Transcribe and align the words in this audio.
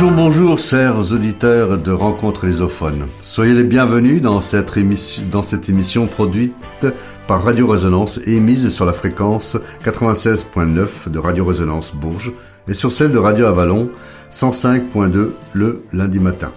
Bonjour, 0.00 0.12
bonjour, 0.12 0.58
chers 0.58 1.12
auditeurs 1.12 1.76
de 1.76 1.90
Rencontres 1.90 2.46
lésophones. 2.46 3.08
Soyez 3.24 3.52
les 3.52 3.64
bienvenus 3.64 4.22
dans 4.22 4.40
cette, 4.40 4.76
émission, 4.76 5.24
dans 5.28 5.42
cette 5.42 5.68
émission 5.68 6.06
produite 6.06 6.86
par 7.26 7.42
Radio 7.42 7.66
Résonance 7.66 8.20
et 8.24 8.36
émise 8.36 8.68
sur 8.68 8.86
la 8.86 8.92
fréquence 8.92 9.56
96.9 9.84 11.10
de 11.10 11.18
Radio 11.18 11.44
Résonance 11.44 11.96
Bourges 11.96 12.30
et 12.68 12.74
sur 12.74 12.92
celle 12.92 13.10
de 13.10 13.18
Radio 13.18 13.46
Avalon 13.46 13.90
105.2 14.30 15.30
le 15.52 15.82
lundi 15.92 16.20
matin. 16.20 16.52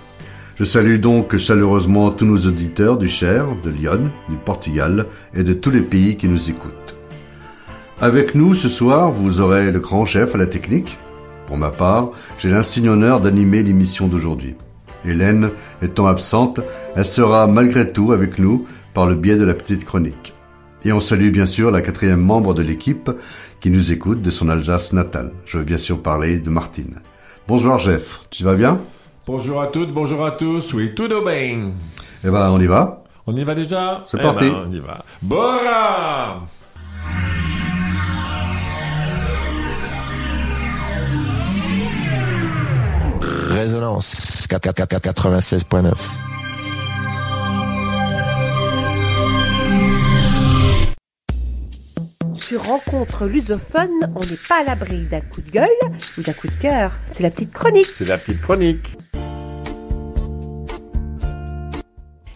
Je 0.59 0.63
salue 0.63 0.99
donc 0.99 1.35
chaleureusement 1.37 2.11
tous 2.11 2.25
nos 2.25 2.45
auditeurs 2.45 2.99
du 2.99 3.09
Cher, 3.09 3.47
de 3.63 3.71
Lyon, 3.71 4.11
du 4.29 4.35
Portugal 4.35 5.07
et 5.33 5.43
de 5.43 5.53
tous 5.53 5.71
les 5.71 5.81
pays 5.81 6.15
qui 6.15 6.27
nous 6.27 6.51
écoutent. 6.51 6.95
Avec 8.01 8.35
nous 8.35 8.53
ce 8.53 8.69
soir, 8.69 9.11
vous 9.11 9.41
aurez 9.41 9.71
le 9.71 9.79
grand 9.79 10.05
chef 10.05 10.35
à 10.35 10.37
la 10.37 10.45
technique. 10.45 10.99
Pour 11.51 11.57
ma 11.57 11.71
part, 11.71 12.11
j'ai 12.39 12.49
l'insigne 12.49 12.87
honneur 12.87 13.19
d'animer 13.19 13.61
l'émission 13.61 14.07
d'aujourd'hui. 14.07 14.55
Hélène 15.03 15.49
étant 15.81 16.07
absente, 16.07 16.61
elle 16.95 17.05
sera 17.05 17.45
malgré 17.45 17.91
tout 17.91 18.13
avec 18.13 18.39
nous 18.39 18.65
par 18.93 19.05
le 19.05 19.15
biais 19.15 19.35
de 19.35 19.43
la 19.43 19.53
petite 19.53 19.83
chronique. 19.83 20.33
Et 20.85 20.93
on 20.93 21.01
salue 21.01 21.29
bien 21.29 21.45
sûr 21.45 21.69
la 21.69 21.81
quatrième 21.81 22.21
membre 22.21 22.53
de 22.53 22.61
l'équipe 22.61 23.11
qui 23.59 23.69
nous 23.69 23.91
écoute 23.91 24.21
de 24.21 24.31
son 24.31 24.47
Alsace 24.47 24.93
natale. 24.93 25.33
Je 25.45 25.57
veux 25.57 25.65
bien 25.65 25.77
sûr 25.77 26.01
parler 26.01 26.39
de 26.39 26.49
Martine. 26.49 27.01
Bonjour 27.49 27.77
Jeff, 27.79 28.21
tu 28.29 28.45
vas 28.45 28.55
bien? 28.55 28.79
Bonjour 29.27 29.61
à 29.61 29.67
toutes, 29.67 29.93
bonjour 29.93 30.25
à 30.25 30.31
tous, 30.31 30.73
oui, 30.73 30.95
tout 30.95 31.09
bien. 31.09 31.73
Eh 32.23 32.29
ben, 32.29 32.49
on 32.49 32.61
y 32.61 32.67
va? 32.67 33.03
On 33.27 33.35
y 33.35 33.43
va 33.43 33.55
déjà? 33.55 34.03
C'est 34.05 34.21
parti. 34.21 34.45
Eh 34.47 34.51
ben, 34.51 34.67
on 34.69 34.71
y 34.71 34.79
va. 34.79 35.03
Bora 35.21 36.43
Résonance 43.51 44.47
96.9. 44.47 45.91
Sur 52.37 52.63
Rencontre 52.63 53.25
lusophone, 53.25 53.89
on 54.15 54.21
n'est 54.21 54.37
pas 54.47 54.61
à 54.61 54.63
l'abri 54.63 55.05
d'un 55.09 55.19
coup 55.19 55.41
de 55.41 55.51
gueule 55.51 55.67
ou 56.17 56.21
d'un 56.21 56.31
coup 56.31 56.47
de 56.47 56.61
cœur. 56.61 56.93
C'est 57.11 57.23
la 57.23 57.29
petite 57.29 57.51
chronique. 57.51 57.87
C'est 57.97 58.07
la 58.07 58.17
petite 58.17 58.41
chronique. 58.41 58.97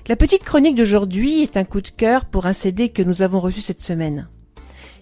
La 0.07 0.17
petite 0.17 0.43
chronique 0.43 0.75
d'aujourd'hui 0.75 1.43
est 1.43 1.55
un 1.55 1.63
coup 1.63 1.79
de 1.79 1.89
cœur 1.89 2.25
pour 2.25 2.45
un 2.45 2.53
CD 2.53 2.89
que 2.89 3.01
nous 3.01 3.21
avons 3.21 3.39
reçu 3.39 3.61
cette 3.61 3.79
semaine. 3.79 4.27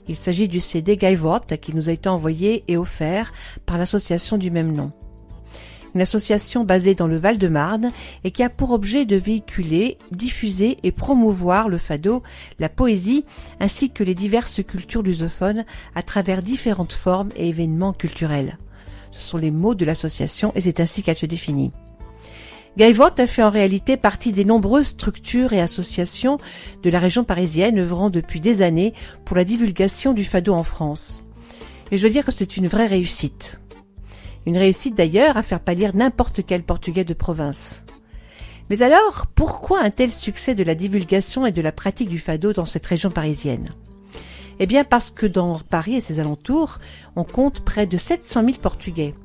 Il 0.08 0.16
s'agit 0.16 0.48
du 0.48 0.60
CD 0.60 0.96
Gaivot 0.96 1.40
qui 1.60 1.74
nous 1.74 1.90
a 1.90 1.92
été 1.92 2.08
envoyé 2.08 2.66
et 2.68 2.78
offert 2.78 3.34
par 3.66 3.80
l'association 3.80 4.38
du 4.38 4.52
même 4.52 4.74
nom 4.74 4.92
une 5.96 6.02
association 6.02 6.64
basée 6.64 6.96
dans 6.96 7.08
le 7.08 7.18
Val-de-Marne 7.18 7.92
et 8.24 8.32
qui 8.32 8.44
a 8.44 8.50
pour 8.50 8.72
objet 8.72 9.06
de 9.06 9.16
véhiculer, 9.16 9.98
diffuser 10.12 10.78
et 10.84 10.92
promouvoir 10.92 11.70
le 11.70 11.78
fado, 11.78 12.24
la 12.60 12.70
poésie 12.70 13.26
ainsi 13.60 13.92
que 13.92 14.04
les 14.04 14.16
diverses 14.16 14.62
cultures 14.64 15.04
lusophones 15.04 15.66
à 15.96 16.04
travers 16.04 16.42
différentes 16.42 16.94
formes 16.94 17.30
et 17.36 17.50
événements 17.50 17.94
culturels. 17.94 18.58
Ce 19.12 19.22
sont 19.22 19.38
les 19.38 19.52
mots 19.52 19.76
de 19.76 19.86
l'association 19.86 20.52
et 20.56 20.62
c'est 20.62 20.80
ainsi 20.80 21.04
qu'elle 21.04 21.16
se 21.16 21.26
définit. 21.26 21.72
Gaivot 22.76 23.20
a 23.20 23.28
fait 23.28 23.44
en 23.44 23.52
réalité 23.52 23.98
partie 23.98 24.32
des 24.32 24.46
nombreuses 24.46 24.88
structures 24.88 25.54
et 25.54 25.62
associations 25.62 26.40
de 26.82 26.90
la 26.90 26.98
région 26.98 27.24
parisienne 27.24 27.78
œuvrant 27.78 28.10
depuis 28.10 28.40
des 28.40 28.64
années 28.64 28.96
pour 29.26 29.38
la 29.38 29.44
divulgation 29.44 30.14
du 30.14 30.26
fado 30.26 30.56
en 30.56 30.64
France. 30.64 31.24
Et 31.92 32.00
je 32.00 32.04
veux 32.04 32.12
dire 32.12 32.26
que 32.26 32.32
c'est 32.32 32.58
une 32.58 32.66
vraie 32.66 32.88
réussite. 32.88 33.60
Une 34.46 34.58
réussite 34.58 34.96
d'ailleurs 34.96 35.38
à 35.38 35.44
faire 35.44 35.62
pâlir 35.62 35.96
n'importe 35.96 36.42
quel 36.46 36.64
portugais 36.64 37.06
de 37.06 37.14
province. 37.14 37.86
Mais 38.70 38.82
alors, 38.82 39.28
pourquoi 39.36 39.82
un 39.82 39.90
tel 39.90 40.12
succès 40.12 40.56
de 40.56 40.64
la 40.64 40.76
divulgation 40.76 41.46
et 41.46 41.52
de 41.52 41.62
la 41.62 41.72
pratique 41.72 42.10
du 42.10 42.20
fado 42.20 42.54
dans 42.54 42.66
cette 42.66 42.86
région 42.86 43.12
parisienne? 43.12 43.74
Eh 44.60 44.66
bien 44.66 44.84
parce 44.84 45.12
que 45.12 45.26
dans 45.26 45.60
Paris 45.60 45.96
et 45.96 46.02
ses 46.02 46.20
alentours, 46.20 46.80
on 47.16 47.24
compte 47.24 47.62
près 47.62 47.88
de 47.88 47.98
700 47.98 48.42
000 48.46 48.54
Portugais, 48.62 49.16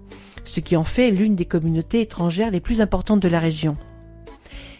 ce 0.44 0.60
qui 0.60 0.76
en 0.76 0.84
fait 0.84 1.10
l'une 1.10 1.36
des 1.36 1.44
communautés 1.44 2.00
étrangères 2.00 2.50
les 2.50 2.60
plus 2.60 2.80
importantes 2.80 3.20
de 3.20 3.28
la 3.28 3.40
région. 3.40 3.76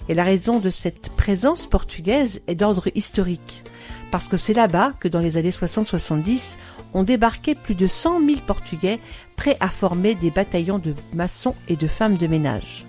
Et 0.09 0.15
la 0.15 0.25
raison 0.25 0.59
de 0.59 0.71
cette 0.71 1.11
présence 1.11 1.67
portugaise 1.67 2.41
est 2.47 2.55
d'ordre 2.55 2.89
historique, 2.95 3.63
parce 4.11 4.29
que 4.29 4.37
c'est 4.37 4.55
là-bas 4.55 4.93
que 5.01 5.09
dans 5.09 5.21
les 5.21 5.37
années 5.37 5.51
60-70, 5.51 6.57
ont 6.95 7.03
débarqué 7.03 7.55
plus 7.55 7.75
de 7.75 7.87
100 7.87 8.25
000 8.25 8.41
Portugais 8.47 8.99
prêts 9.37 9.57
à 9.61 9.69
former 9.69 10.15
des 10.15 10.31
bataillons 10.31 10.79
de 10.79 10.95
maçons 11.13 11.55
et 11.69 11.77
de 11.77 11.87
femmes 11.87 12.17
de 12.17 12.27
ménage. 12.27 12.87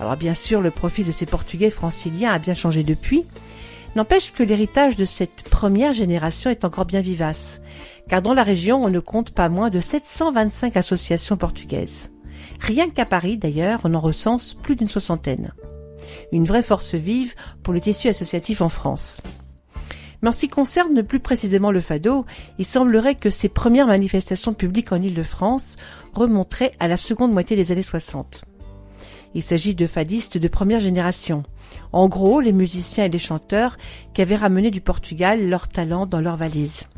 Alors 0.00 0.16
bien 0.16 0.34
sûr, 0.34 0.60
le 0.60 0.70
profil 0.70 1.06
de 1.06 1.12
ces 1.12 1.26
Portugais 1.26 1.70
franciliens 1.70 2.32
a 2.32 2.38
bien 2.38 2.54
changé 2.54 2.82
depuis, 2.82 3.24
n'empêche 3.94 4.32
que 4.32 4.42
l'héritage 4.42 4.96
de 4.96 5.04
cette 5.04 5.44
première 5.44 5.92
génération 5.92 6.50
est 6.50 6.64
encore 6.64 6.86
bien 6.86 7.00
vivace, 7.00 7.60
car 8.08 8.22
dans 8.22 8.34
la 8.34 8.42
région 8.42 8.82
on 8.84 8.90
ne 8.90 9.00
compte 9.00 9.32
pas 9.32 9.48
moins 9.48 9.70
de 9.70 9.80
725 9.80 10.76
associations 10.76 11.36
portugaises. 11.36 12.12
Rien 12.60 12.90
qu'à 12.90 13.06
Paris 13.06 13.38
d'ailleurs, 13.38 13.80
on 13.84 13.94
en 13.94 14.00
recense 14.00 14.54
plus 14.54 14.76
d'une 14.76 14.88
soixantaine. 14.88 15.52
Une 16.32 16.44
vraie 16.44 16.62
force 16.62 16.94
vive 16.94 17.34
pour 17.62 17.74
le 17.74 17.80
tissu 17.80 18.08
associatif 18.08 18.60
en 18.60 18.68
France. 18.68 19.20
Mais 20.22 20.28
en 20.28 20.32
ce 20.32 20.40
qui 20.40 20.48
concerne 20.48 21.02
plus 21.02 21.18
précisément 21.18 21.72
le 21.72 21.80
fado, 21.80 22.24
il 22.58 22.64
semblerait 22.64 23.16
que 23.16 23.28
ses 23.28 23.48
premières 23.48 23.88
manifestations 23.88 24.54
publiques 24.54 24.92
en 24.92 25.02
Île-de-France 25.02 25.76
remonteraient 26.14 26.70
à 26.78 26.86
la 26.86 26.96
seconde 26.96 27.32
moitié 27.32 27.56
des 27.56 27.72
années 27.72 27.82
60. 27.82 28.44
Il 29.34 29.42
s'agit 29.42 29.74
de 29.74 29.86
fadistes 29.86 30.38
de 30.38 30.48
première 30.48 30.78
génération. 30.78 31.42
En 31.92 32.08
gros, 32.08 32.40
les 32.40 32.52
musiciens 32.52 33.06
et 33.06 33.08
les 33.08 33.18
chanteurs 33.18 33.78
qui 34.14 34.22
avaient 34.22 34.36
ramené 34.36 34.70
du 34.70 34.80
Portugal 34.80 35.48
leur 35.48 35.68
talent 35.68 36.06
dans 36.06 36.20
leurs 36.20 36.36
valises. 36.36 36.88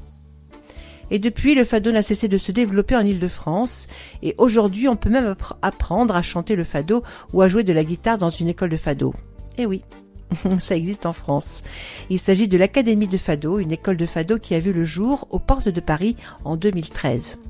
Et 1.10 1.18
depuis, 1.18 1.54
le 1.54 1.64
fado 1.64 1.92
n'a 1.92 2.02
cessé 2.02 2.28
de 2.28 2.38
se 2.38 2.50
développer 2.50 2.96
en 2.96 3.06
Île-de-France, 3.06 3.88
et 4.22 4.34
aujourd'hui 4.38 4.88
on 4.88 4.96
peut 4.96 5.10
même 5.10 5.36
apprendre 5.62 6.16
à 6.16 6.22
chanter 6.22 6.56
le 6.56 6.64
fado 6.64 7.02
ou 7.32 7.42
à 7.42 7.48
jouer 7.48 7.62
de 7.62 7.72
la 7.72 7.84
guitare 7.84 8.18
dans 8.18 8.30
une 8.30 8.48
école 8.48 8.70
de 8.70 8.76
fado. 8.76 9.14
Eh 9.58 9.66
oui, 9.66 9.82
Ça 10.58 10.76
existe 10.76 11.06
en 11.06 11.12
France. 11.12 11.62
Il 12.10 12.18
s'agit 12.18 12.48
de 12.48 12.58
l'Académie 12.58 13.08
de 13.08 13.16
Fado, 13.16 13.58
une 13.58 13.72
école 13.72 13.96
de 13.96 14.06
Fado 14.06 14.38
qui 14.38 14.54
a 14.54 14.60
vu 14.60 14.72
le 14.72 14.84
jour 14.84 15.26
aux 15.30 15.38
portes 15.38 15.68
de 15.68 15.80
Paris 15.80 16.16
en 16.44 16.56
2013. 16.56 17.40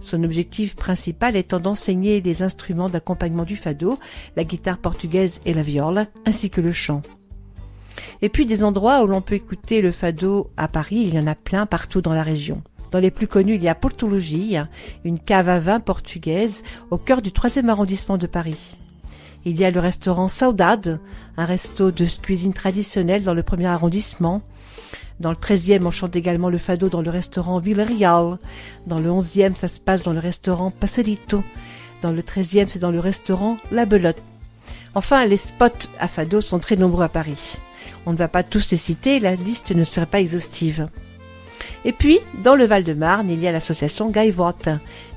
Son 0.00 0.24
objectif 0.24 0.74
principal 0.74 1.36
étant 1.36 1.60
d'enseigner 1.60 2.20
les 2.20 2.42
instruments 2.42 2.88
d'accompagnement 2.88 3.44
du 3.44 3.54
fado, 3.54 3.98
la 4.36 4.42
guitare 4.42 4.78
portugaise 4.78 5.40
et 5.46 5.54
la 5.54 5.62
viole, 5.62 6.08
ainsi 6.26 6.50
que 6.50 6.60
le 6.60 6.72
chant. 6.72 7.02
Et 8.20 8.28
puis 8.28 8.44
des 8.44 8.64
endroits 8.64 9.02
où 9.02 9.06
l'on 9.06 9.20
peut 9.20 9.36
écouter 9.36 9.80
le 9.80 9.92
fado 9.92 10.50
à 10.56 10.66
Paris, 10.66 11.04
il 11.06 11.14
y 11.14 11.18
en 11.18 11.28
a 11.28 11.36
plein 11.36 11.66
partout 11.66 12.00
dans 12.00 12.14
la 12.14 12.24
région. 12.24 12.62
Dans 12.90 12.98
les 12.98 13.12
plus 13.12 13.28
connus, 13.28 13.54
il 13.54 13.62
y 13.62 13.68
a 13.68 13.74
Portologie, 13.74 14.56
une 15.04 15.20
cave 15.20 15.48
à 15.48 15.60
vin 15.60 15.80
portugaise 15.80 16.64
au 16.90 16.98
cœur 16.98 17.22
du 17.22 17.32
troisième 17.32 17.70
arrondissement 17.70 18.18
de 18.18 18.26
Paris. 18.26 18.76
Il 19.44 19.58
y 19.58 19.64
a 19.64 19.70
le 19.70 19.80
restaurant 19.80 20.28
Saudade, 20.28 21.00
un 21.36 21.44
resto 21.44 21.90
de 21.90 22.06
cuisine 22.20 22.52
traditionnelle 22.52 23.24
dans 23.24 23.34
le 23.34 23.42
premier 23.42 23.66
arrondissement. 23.66 24.42
Dans 25.18 25.30
le 25.30 25.36
13e, 25.36 25.84
on 25.84 25.90
chante 25.90 26.14
également 26.14 26.48
le 26.48 26.58
fado 26.58 26.88
dans 26.88 27.02
le 27.02 27.10
restaurant 27.10 27.58
Villarreal. 27.58 28.38
Dans 28.86 29.00
le 29.00 29.10
11e, 29.10 29.56
ça 29.56 29.68
se 29.68 29.80
passe 29.80 30.02
dans 30.02 30.12
le 30.12 30.20
restaurant 30.20 30.70
Paserito. 30.70 31.42
Dans 32.02 32.12
le 32.12 32.22
13e, 32.22 32.68
c'est 32.68 32.78
dans 32.78 32.90
le 32.90 33.00
restaurant 33.00 33.58
La 33.72 33.84
Belote. 33.84 34.22
Enfin, 34.94 35.24
les 35.26 35.36
spots 35.36 35.88
à 35.98 36.06
fado 36.06 36.40
sont 36.40 36.58
très 36.58 36.76
nombreux 36.76 37.04
à 37.04 37.08
Paris. 37.08 37.56
On 38.06 38.12
ne 38.12 38.16
va 38.16 38.28
pas 38.28 38.42
tous 38.42 38.70
les 38.70 38.76
citer, 38.76 39.20
la 39.20 39.34
liste 39.34 39.72
ne 39.72 39.84
serait 39.84 40.06
pas 40.06 40.20
exhaustive. 40.20 40.88
Et 41.84 41.92
puis, 41.92 42.20
dans 42.42 42.54
le 42.54 42.64
Val-de-Marne, 42.64 43.30
il 43.30 43.40
y 43.40 43.46
a 43.46 43.52
l'association 43.52 44.10
Gaivot, 44.10 44.52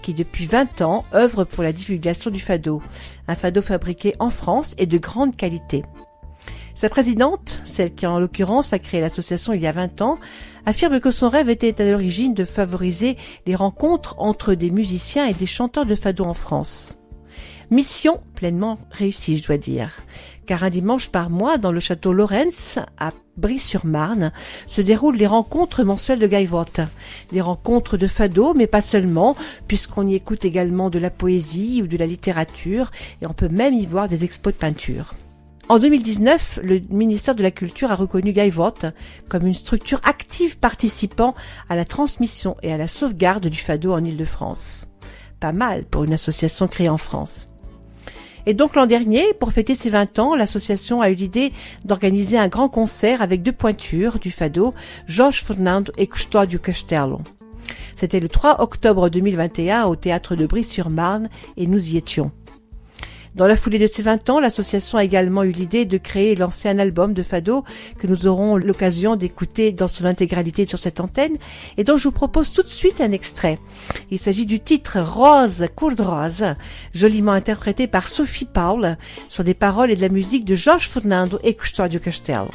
qui 0.01 0.13
depuis 0.13 0.45
20 0.45 0.81
ans 0.81 1.05
œuvre 1.13 1.43
pour 1.43 1.63
la 1.63 1.73
divulgation 1.73 2.31
du 2.31 2.39
fado, 2.39 2.81
un 3.27 3.35
fado 3.35 3.61
fabriqué 3.61 4.13
en 4.19 4.29
France 4.29 4.75
et 4.77 4.85
de 4.85 4.97
grande 4.97 5.35
qualité. 5.35 5.83
Sa 6.75 6.89
présidente, 6.89 7.61
celle 7.63 7.95
qui 7.95 8.05
en 8.05 8.19
l'occurrence 8.19 8.73
a 8.73 8.79
créé 8.79 8.99
l'association 8.99 9.53
il 9.53 9.61
y 9.61 9.67
a 9.67 9.71
20 9.71 10.01
ans, 10.01 10.17
affirme 10.65 10.99
que 10.99 11.09
son 11.09 11.29
rêve 11.29 11.49
était 11.49 11.81
à 11.81 11.89
l'origine 11.89 12.33
de 12.33 12.43
favoriser 12.43 13.15
les 13.45 13.55
rencontres 13.55 14.15
entre 14.19 14.55
des 14.55 14.71
musiciens 14.71 15.25
et 15.25 15.33
des 15.33 15.45
chanteurs 15.45 15.85
de 15.85 15.95
fado 15.95 16.25
en 16.25 16.33
France. 16.33 16.97
Mission 17.71 18.21
pleinement 18.35 18.77
réussie, 18.91 19.37
je 19.37 19.47
dois 19.47 19.57
dire, 19.57 19.89
car 20.45 20.63
un 20.63 20.69
dimanche 20.69 21.09
par 21.09 21.29
mois, 21.29 21.57
dans 21.57 21.71
le 21.71 21.79
château 21.79 22.13
Lorenz, 22.13 22.79
à 22.97 23.11
Brie-sur-Marne, 23.37 24.31
se 24.67 24.81
déroulent 24.81 25.17
les 25.17 25.27
rencontres 25.27 25.83
mensuelles 25.83 26.19
de 26.19 26.27
Gaivot. 26.27 26.65
Des 27.31 27.41
rencontres 27.41 27.97
de 27.97 28.07
fado, 28.07 28.53
mais 28.53 28.67
pas 28.67 28.81
seulement, 28.81 29.35
puisqu'on 29.67 30.07
y 30.07 30.15
écoute 30.15 30.45
également 30.45 30.89
de 30.89 30.99
la 30.99 31.09
poésie 31.09 31.81
ou 31.83 31.87
de 31.87 31.97
la 31.97 32.07
littérature, 32.07 32.91
et 33.21 33.27
on 33.27 33.33
peut 33.33 33.49
même 33.49 33.73
y 33.73 33.85
voir 33.85 34.07
des 34.07 34.23
expos 34.23 34.53
de 34.53 34.59
peinture. 34.59 35.13
En 35.67 35.79
2019, 35.79 36.59
le 36.61 36.79
ministère 36.91 37.33
de 37.33 37.41
la 37.41 37.49
Culture 37.49 37.89
a 37.89 37.95
reconnu 37.95 38.33
Gaivot 38.33 38.71
comme 39.27 39.47
une 39.47 39.55
structure 39.55 39.99
active 40.03 40.59
participant 40.59 41.33
à 41.69 41.75
la 41.75 41.85
transmission 41.85 42.55
et 42.61 42.71
à 42.71 42.77
la 42.77 42.87
sauvegarde 42.87 43.47
du 43.47 43.57
fado 43.57 43.91
en 43.91 44.05
Ile-de-France. 44.05 44.89
Pas 45.39 45.53
mal 45.53 45.85
pour 45.85 46.03
une 46.03 46.13
association 46.13 46.67
créée 46.67 46.89
en 46.89 46.99
France. 46.99 47.49
Et 48.45 48.53
donc 48.53 48.75
l'an 48.75 48.85
dernier, 48.85 49.33
pour 49.39 49.51
fêter 49.51 49.75
ses 49.75 49.89
20 49.89 50.19
ans, 50.19 50.35
l'association 50.35 51.01
a 51.01 51.09
eu 51.09 51.15
l'idée 51.15 51.51
d'organiser 51.83 52.37
un 52.37 52.47
grand 52.47 52.69
concert 52.69 53.21
avec 53.21 53.41
deux 53.41 53.51
pointures 53.51 54.19
du 54.19 54.31
fado, 54.31 54.73
Georges 55.07 55.43
Fernando 55.43 55.91
et 55.97 56.07
Custódio 56.07 56.59
Castelo. 56.59 57.19
C'était 57.95 58.19
le 58.19 58.29
3 58.29 58.61
octobre 58.61 59.09
2021 59.09 59.85
au 59.85 59.95
théâtre 59.95 60.35
de 60.35 60.45
Brie-sur-Marne 60.45 61.29
et 61.57 61.65
nous 61.65 61.89
y 61.89 61.97
étions. 61.97 62.31
Dans 63.35 63.47
la 63.47 63.57
foulée 63.57 63.79
de 63.79 63.87
ses 63.87 64.01
20 64.01 64.29
ans, 64.29 64.39
l'association 64.39 64.97
a 64.97 65.03
également 65.03 65.43
eu 65.43 65.51
l'idée 65.51 65.83
de 65.83 65.97
créer 65.97 66.31
et 66.31 66.35
lancer 66.35 66.69
un 66.69 66.79
album 66.79 67.13
de 67.13 67.21
fado 67.21 67.65
que 67.99 68.07
nous 68.07 68.27
aurons 68.27 68.55
l'occasion 68.55 69.17
d'écouter 69.17 69.73
dans 69.73 69.89
son 69.89 70.05
intégralité 70.05 70.65
sur 70.65 70.79
cette 70.79 71.01
antenne 71.01 71.35
et 71.75 71.83
dont 71.83 71.97
je 71.97 72.05
vous 72.05 72.13
propose 72.13 72.53
tout 72.53 72.63
de 72.63 72.69
suite 72.69 73.01
un 73.01 73.11
extrait. 73.11 73.59
Il 74.09 74.19
s'agit 74.19 74.45
du 74.45 74.61
titre 74.61 74.99
Rose, 75.01 75.65
cour 75.75 75.93
de 75.93 76.01
rose, 76.01 76.45
joliment 76.93 77.33
interprété 77.33 77.87
par 77.87 78.07
Sophie 78.07 78.45
Paul 78.45 78.97
sur 79.27 79.43
des 79.43 79.53
paroles 79.53 79.91
et 79.91 79.97
de 79.97 80.01
la 80.01 80.09
musique 80.09 80.45
de 80.45 80.55
Georges 80.55 80.87
Fernando 80.87 81.37
et 81.43 81.55
Custódio 81.55 81.99
Castelo. 81.99 82.47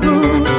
trouble. 0.00 0.55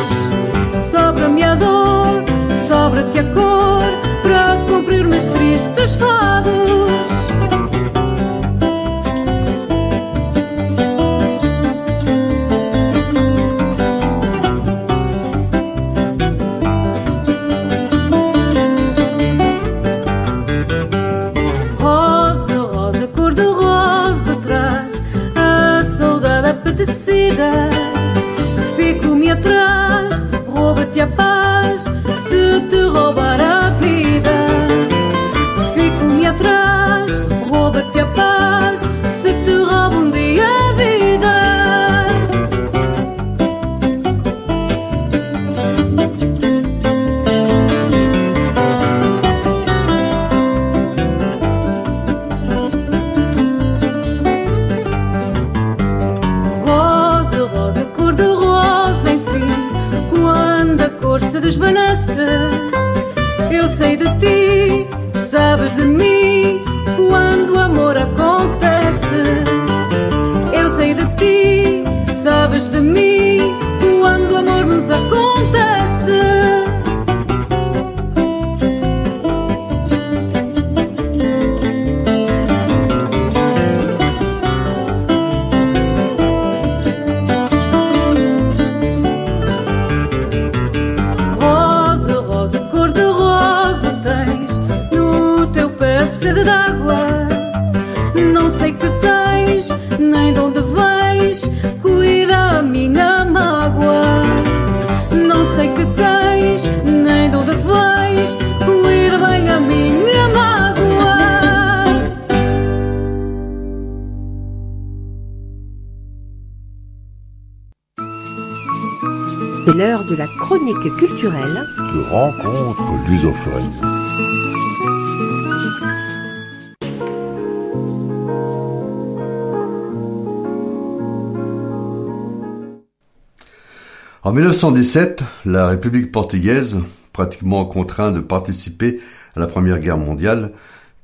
1917, 134.38 135.24
la 135.48 135.68
République 135.68 136.12
portugaise, 136.12 136.78
pratiquement 137.12 137.66
contrainte 137.66 138.14
de 138.14 138.20
participer 138.20 139.00
à 139.36 139.40
la 139.40 139.48
Première 139.48 139.80
Guerre 139.80 139.98
mondiale, 139.98 140.52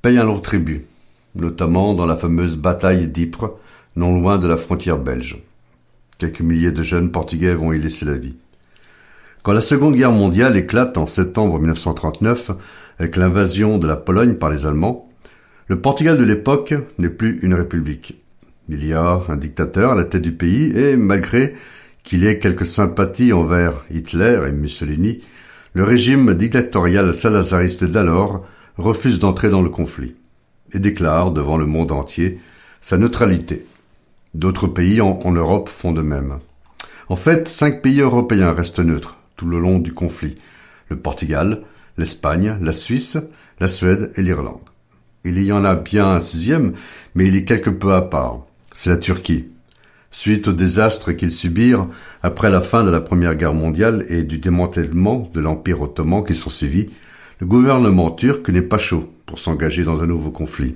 paye 0.03 0.19
un 0.19 0.23
lourd 0.23 0.43
tribut, 0.43 0.85
notamment 1.33 1.95
dans 1.95 2.05
la 2.05 2.15
fameuse 2.15 2.57
bataille 2.57 3.07
d'Ypres, 3.07 3.57
non 3.95 4.13
loin 4.13 4.37
de 4.37 4.47
la 4.47 4.55
frontière 4.55 4.99
belge. 4.99 5.39
Quelques 6.19 6.41
milliers 6.41 6.71
de 6.71 6.83
jeunes 6.83 7.09
portugais 7.09 7.55
vont 7.55 7.73
y 7.73 7.79
laisser 7.79 8.05
la 8.05 8.19
vie. 8.19 8.35
Quand 9.41 9.53
la 9.53 9.61
Seconde 9.61 9.95
Guerre 9.95 10.11
mondiale 10.11 10.55
éclate 10.55 10.95
en 10.99 11.07
septembre 11.07 11.57
1939 11.57 12.51
avec 12.99 13.15
l'invasion 13.15 13.79
de 13.79 13.87
la 13.87 13.95
Pologne 13.95 14.35
par 14.35 14.51
les 14.51 14.67
Allemands, 14.67 15.09
le 15.65 15.81
Portugal 15.81 16.19
de 16.19 16.23
l'époque 16.23 16.75
n'est 16.99 17.09
plus 17.09 17.39
une 17.41 17.55
république. 17.55 18.13
Il 18.69 18.85
y 18.85 18.93
a 18.93 19.23
un 19.27 19.37
dictateur 19.37 19.93
à 19.93 19.95
la 19.95 20.03
tête 20.03 20.21
du 20.21 20.33
pays 20.33 20.71
et 20.77 20.95
malgré 20.95 21.55
qu'il 22.03 22.25
ait 22.25 22.39
quelques 22.39 22.65
sympathies 22.65 23.33
envers 23.33 23.83
Hitler 23.89 24.41
et 24.48 24.51
Mussolini, 24.51 25.22
le 25.74 25.83
régime 25.83 26.33
dictatorial 26.36 27.13
salazariste 27.13 27.83
d'alors 27.83 28.45
refuse 28.77 29.19
d'entrer 29.19 29.50
dans 29.50 29.62
le 29.62 29.69
conflit 29.69 30.15
et 30.74 30.79
déclare 30.79 31.31
devant 31.31 31.57
le 31.57 31.65
monde 31.65 31.91
entier 31.91 32.39
sa 32.81 32.98
neutralité. 32.98 33.65
D'autres 34.33 34.67
pays 34.67 35.01
en, 35.01 35.19
en 35.24 35.31
Europe 35.31 35.69
font 35.69 35.91
de 35.91 36.01
même. 36.01 36.39
En 37.10 37.15
fait, 37.15 37.48
cinq 37.48 37.81
pays 37.81 38.01
européens 38.01 38.53
restent 38.53 38.79
neutres 38.79 39.17
tout 39.36 39.48
le 39.48 39.60
long 39.60 39.79
du 39.79 39.93
conflit. 39.93 40.36
Le 40.89 40.98
Portugal, 40.98 41.63
l'Espagne, 41.98 42.57
la 42.62 42.72
Suisse, 42.72 43.17
la 43.60 43.67
Suède 43.67 44.12
et 44.15 44.22
l'Irlande. 44.22 44.62
Il 45.24 45.41
y 45.41 45.51
en 45.51 45.63
a 45.63 45.75
bien 45.75 46.10
un 46.10 46.19
sixième, 46.19 46.74
mais 47.15 47.27
il 47.27 47.36
est 47.36 47.45
quelque 47.45 47.69
peu 47.69 47.93
à 47.93 48.01
part. 48.01 48.45
C'est 48.74 48.89
la 48.89 48.98
Turquie. 48.98 49.45
Suite 50.13 50.48
aux 50.48 50.53
désastres 50.53 51.12
qu'ils 51.13 51.32
subirent 51.32 51.88
après 52.22 52.51
la 52.51 52.62
fin 52.62 52.84
de 52.84 52.91
la 52.91 53.01
Première 53.01 53.34
Guerre 53.34 53.55
mondiale 53.55 54.05
et 54.10 54.22
du 54.22 54.38
démantèlement 54.38 55.29
de 55.34 55.41
l'Empire 55.41 55.82
ottoman 55.82 56.24
qui 56.24 56.36
s'en 56.36 56.51
suivit, 56.51 56.91
le 57.39 57.48
gouvernement 57.48 58.12
turc 58.12 58.48
n'est 58.50 58.62
pas 58.62 58.77
chaud 58.77 59.12
pour 59.25 59.39
s'engager 59.39 59.84
dans 59.84 60.03
un 60.03 60.05
nouveau 60.05 60.29
conflit. 60.29 60.75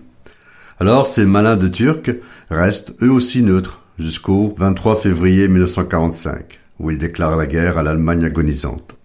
Alors 0.79 1.05
ces 1.05 1.23
malins 1.23 1.55
de 1.55 1.67
Turcs 1.67 2.15
restent 2.49 2.95
eux 3.03 3.11
aussi 3.11 3.43
neutres 3.43 3.83
jusqu'au 3.99 4.55
23 4.57 4.95
février 4.95 5.47
1945, 5.47 6.59
où 6.79 6.89
ils 6.89 6.97
déclarent 6.97 7.37
la 7.37 7.45
guerre 7.45 7.77
à 7.77 7.83
l'Allemagne 7.83 8.25
agonisante. 8.25 8.97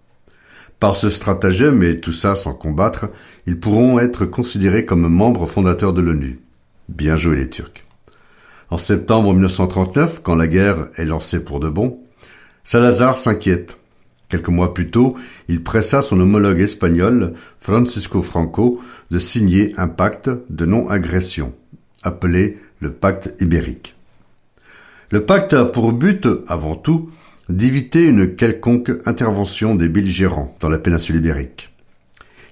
Par 0.80 0.96
ce 0.96 1.10
stratagème 1.10 1.82
et 1.82 2.00
tout 2.00 2.12
ça 2.12 2.36
sans 2.36 2.54
combattre, 2.54 3.10
ils 3.46 3.60
pourront 3.60 3.98
être 3.98 4.24
considérés 4.24 4.86
comme 4.86 5.06
membres 5.08 5.46
fondateurs 5.46 5.92
de 5.92 6.00
l'ONU. 6.00 6.40
Bien 6.88 7.16
joué 7.16 7.36
les 7.36 7.50
Turcs. 7.50 7.81
En 8.72 8.78
septembre 8.78 9.34
1939, 9.34 10.22
quand 10.22 10.34
la 10.34 10.48
guerre 10.48 10.88
est 10.96 11.04
lancée 11.04 11.44
pour 11.44 11.60
de 11.60 11.68
bon, 11.68 12.00
Salazar 12.64 13.18
s'inquiète. 13.18 13.76
Quelques 14.30 14.48
mois 14.48 14.72
plus 14.72 14.90
tôt, 14.90 15.14
il 15.48 15.62
pressa 15.62 16.00
son 16.00 16.18
homologue 16.18 16.58
espagnol, 16.58 17.34
Francisco 17.60 18.22
Franco, 18.22 18.80
de 19.10 19.18
signer 19.18 19.74
un 19.76 19.88
pacte 19.88 20.30
de 20.48 20.64
non-agression, 20.64 21.52
appelé 22.02 22.56
le 22.80 22.92
pacte 22.92 23.34
ibérique. 23.42 23.94
Le 25.10 25.26
pacte 25.26 25.52
a 25.52 25.66
pour 25.66 25.92
but, 25.92 26.26
avant 26.48 26.74
tout, 26.74 27.10
d'éviter 27.50 28.04
une 28.04 28.36
quelconque 28.36 28.90
intervention 29.04 29.74
des 29.74 29.90
belligérants 29.90 30.56
dans 30.60 30.70
la 30.70 30.78
péninsule 30.78 31.16
ibérique. 31.16 31.74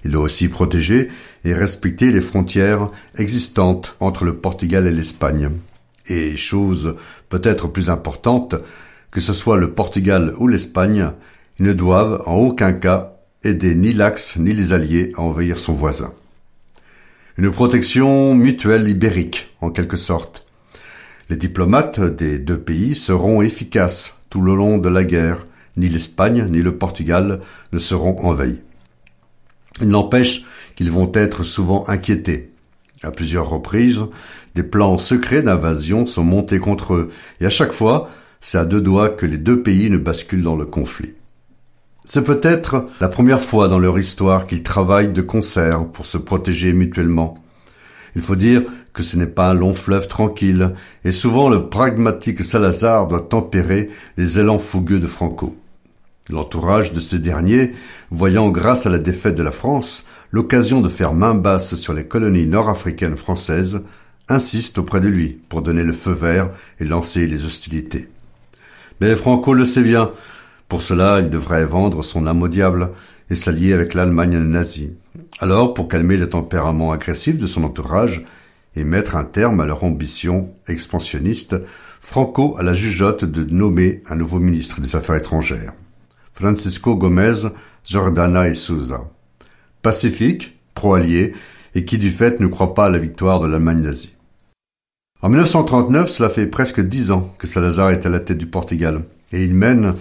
Il 0.05 0.11
doit 0.11 0.21
aussi 0.21 0.49
protéger 0.49 1.09
et 1.45 1.55
respecter 1.55 2.11
les 2.11 2.21
frontières 2.21 2.91
existantes 3.17 3.95
entre 3.99 4.23
le 4.23 4.35
Portugal 4.35 4.85
et 4.85 4.91
l'Espagne. 4.91 5.49
Et 6.07 6.35
chose 6.35 6.95
peut-être 7.29 7.67
plus 7.67 7.89
importante, 7.89 8.55
que 9.11 9.21
ce 9.21 9.33
soit 9.33 9.57
le 9.57 9.73
Portugal 9.73 10.33
ou 10.37 10.47
l'Espagne, 10.47 11.11
ils 11.59 11.65
ne 11.65 11.73
doivent 11.73 12.23
en 12.25 12.35
aucun 12.35 12.73
cas 12.73 13.13
aider 13.43 13.75
ni 13.75 13.93
l'Axe 13.93 14.37
ni 14.37 14.53
les 14.53 14.73
Alliés 14.73 15.11
à 15.17 15.21
envahir 15.21 15.57
son 15.57 15.73
voisin. 15.73 16.13
Une 17.37 17.51
protection 17.51 18.35
mutuelle 18.35 18.87
ibérique, 18.89 19.55
en 19.61 19.71
quelque 19.71 19.97
sorte. 19.97 20.45
Les 21.29 21.37
diplomates 21.37 21.99
des 21.99 22.39
deux 22.39 22.59
pays 22.59 22.93
seront 22.93 23.41
efficaces 23.41 24.17
tout 24.29 24.41
le 24.41 24.53
long 24.53 24.77
de 24.77 24.89
la 24.89 25.03
guerre. 25.03 25.45
Ni 25.77 25.87
l'Espagne 25.87 26.45
ni 26.49 26.61
le 26.61 26.77
Portugal 26.77 27.41
ne 27.71 27.79
seront 27.79 28.19
envahis. 28.25 28.61
Il 29.79 29.87
n'empêche 29.87 30.43
qu'ils 30.75 30.91
vont 30.91 31.11
être 31.13 31.43
souvent 31.43 31.87
inquiétés. 31.87 32.50
À 33.03 33.09
plusieurs 33.09 33.49
reprises, 33.49 34.01
des 34.53 34.61
plans 34.61 34.99
secrets 34.99 35.41
d'invasion 35.41 36.05
sont 36.05 36.23
montés 36.23 36.59
contre 36.59 36.93
eux, 36.93 37.09
et 37.39 37.47
à 37.47 37.49
chaque 37.49 37.73
fois, 37.73 38.11
c'est 38.41 38.59
à 38.59 38.65
deux 38.65 38.81
doigts 38.81 39.09
que 39.09 39.25
les 39.25 39.39
deux 39.39 39.63
pays 39.63 39.89
ne 39.89 39.97
basculent 39.97 40.43
dans 40.43 40.55
le 40.55 40.65
conflit. 40.65 41.13
C'est 42.05 42.23
peut-être 42.23 42.87
la 42.99 43.07
première 43.07 43.43
fois 43.43 43.67
dans 43.67 43.79
leur 43.79 43.97
histoire 43.97 44.45
qu'ils 44.45 44.61
travaillent 44.61 45.13
de 45.13 45.21
concert 45.21 45.87
pour 45.87 46.05
se 46.05 46.19
protéger 46.19 46.73
mutuellement. 46.73 47.37
Il 48.15 48.21
faut 48.21 48.35
dire 48.35 48.63
que 48.93 49.01
ce 49.01 49.17
n'est 49.17 49.25
pas 49.25 49.49
un 49.49 49.53
long 49.55 49.73
fleuve 49.73 50.07
tranquille, 50.07 50.73
et 51.03 51.11
souvent 51.11 51.49
le 51.49 51.69
pragmatique 51.69 52.43
Salazar 52.43 53.07
doit 53.07 53.21
tempérer 53.21 53.89
les 54.17 54.37
élans 54.37 54.59
fougueux 54.59 54.99
de 54.99 55.07
Franco. 55.07 55.55
L'entourage 56.29 56.93
de 56.93 56.99
ce 56.99 57.15
dernier, 57.15 57.73
voyant 58.09 58.49
grâce 58.49 58.85
à 58.85 58.89
la 58.89 58.99
défaite 58.99 59.35
de 59.35 59.43
la 59.43 59.51
France 59.51 60.05
l'occasion 60.31 60.79
de 60.79 60.89
faire 60.89 61.13
main 61.13 61.35
basse 61.35 61.75
sur 61.75 61.93
les 61.93 62.05
colonies 62.05 62.45
nord-africaines 62.45 63.17
françaises, 63.17 63.81
insiste 64.29 64.77
auprès 64.77 65.01
de 65.01 65.09
lui 65.09 65.39
pour 65.49 65.61
donner 65.61 65.83
le 65.83 65.93
feu 65.93 66.11
vert 66.11 66.51
et 66.79 66.85
lancer 66.85 67.27
les 67.27 67.45
hostilités. 67.45 68.07
Mais 69.01 69.15
Franco 69.15 69.53
le 69.53 69.65
sait 69.65 69.81
bien. 69.81 70.11
Pour 70.69 70.83
cela, 70.83 71.19
il 71.19 71.29
devrait 71.29 71.65
vendre 71.65 72.03
son 72.03 72.27
âme 72.27 72.43
au 72.43 72.47
diable 72.47 72.91
et 73.29 73.35
s'allier 73.35 73.73
avec 73.73 73.93
l'Allemagne 73.93 74.37
nazie. 74.37 74.93
Alors, 75.39 75.73
pour 75.73 75.87
calmer 75.87 76.17
le 76.17 76.29
tempérament 76.29 76.91
agressif 76.91 77.37
de 77.37 77.47
son 77.47 77.63
entourage 77.63 78.23
et 78.75 78.83
mettre 78.83 79.15
un 79.15 79.25
terme 79.25 79.59
à 79.59 79.65
leur 79.65 79.83
ambition 79.83 80.53
expansionniste, 80.67 81.55
Franco 81.99 82.55
a 82.57 82.63
la 82.63 82.73
jugeote 82.73 83.25
de 83.25 83.43
nommer 83.43 84.03
un 84.09 84.15
nouveau 84.15 84.39
ministre 84.39 84.79
des 84.79 84.95
Affaires 84.95 85.15
étrangères. 85.15 85.73
Francisco 86.41 86.95
Gomez 86.95 87.49
Jordana 87.85 88.47
et 88.47 88.55
Souza. 88.55 89.07
Pacifique, 89.83 90.57
pro-allié, 90.73 91.33
et 91.75 91.85
qui 91.85 91.99
du 91.99 92.09
fait 92.09 92.39
ne 92.39 92.47
croit 92.47 92.73
pas 92.73 92.85
à 92.85 92.89
la 92.89 92.97
victoire 92.97 93.39
de 93.41 93.47
l'Allemagne 93.47 93.81
nazie. 93.81 94.15
En 95.21 95.29
1939, 95.29 96.09
cela 96.09 96.29
fait 96.29 96.47
presque 96.47 96.81
dix 96.81 97.11
ans 97.11 97.31
que 97.37 97.45
Salazar 97.45 97.91
est 97.91 98.07
à 98.07 98.09
la 98.09 98.19
tête 98.19 98.39
du 98.39 98.47
Portugal, 98.47 99.03
et 99.31 99.43
il 99.43 99.53
mène 99.53 99.93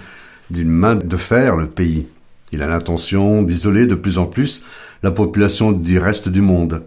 d'une 0.48 0.70
main 0.70 0.96
de 0.96 1.16
fer 1.18 1.56
le 1.56 1.66
pays. 1.66 2.06
Il 2.52 2.62
a 2.62 2.66
l'intention 2.66 3.42
d'isoler 3.42 3.86
de 3.86 3.94
plus 3.94 4.16
en 4.16 4.24
plus 4.24 4.64
la 5.02 5.10
population 5.10 5.72
du 5.72 5.98
reste 5.98 6.30
du 6.30 6.40
monde. 6.40 6.84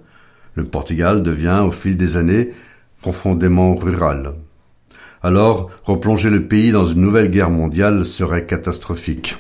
Le 0.56 0.64
Portugal 0.64 1.22
devient, 1.22 1.62
au 1.64 1.70
fil 1.70 1.96
des 1.96 2.18
années, 2.18 2.54
profondément 3.02 3.76
rural. 3.76 4.34
Alors, 5.26 5.70
replonger 5.86 6.30
le 6.30 6.48
pays 6.48 6.74
dans 6.74 6.86
une 6.86 7.00
nouvelle 7.00 7.32
guerre 7.32 7.50
mondiale 7.50 8.04
serait 8.06 8.46
catastrophique. 8.46 9.38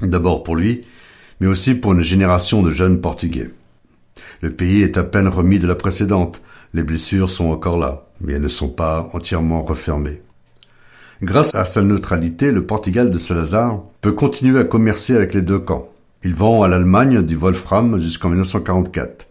D'abord 0.00 0.44
pour 0.44 0.54
lui, 0.54 0.84
mais 1.40 1.48
aussi 1.48 1.74
pour 1.74 1.94
une 1.94 2.02
génération 2.02 2.62
de 2.62 2.70
jeunes 2.70 3.00
Portugais. 3.00 3.50
Le 4.40 4.52
pays 4.52 4.82
est 4.82 4.96
à 4.96 5.02
peine 5.02 5.26
remis 5.26 5.58
de 5.58 5.66
la 5.66 5.74
précédente. 5.74 6.42
Les 6.74 6.84
blessures 6.84 7.28
sont 7.28 7.50
encore 7.50 7.76
là, 7.76 8.06
mais 8.20 8.34
elles 8.34 8.42
ne 8.42 8.46
sont 8.46 8.68
pas 8.68 9.08
entièrement 9.14 9.64
refermées. 9.64 10.22
Grâce 11.22 11.56
à 11.56 11.64
sa 11.64 11.82
neutralité, 11.82 12.52
le 12.52 12.64
Portugal 12.64 13.10
de 13.10 13.18
Salazar 13.18 13.82
peut 14.00 14.12
continuer 14.12 14.60
à 14.60 14.64
commercer 14.64 15.16
avec 15.16 15.34
les 15.34 15.42
deux 15.42 15.58
camps. 15.58 15.88
Il 16.22 16.34
vend 16.34 16.62
à 16.62 16.68
l'Allemagne 16.68 17.22
du 17.22 17.34
wolfram 17.34 17.98
jusqu'en 17.98 18.28
1944. 18.28 19.26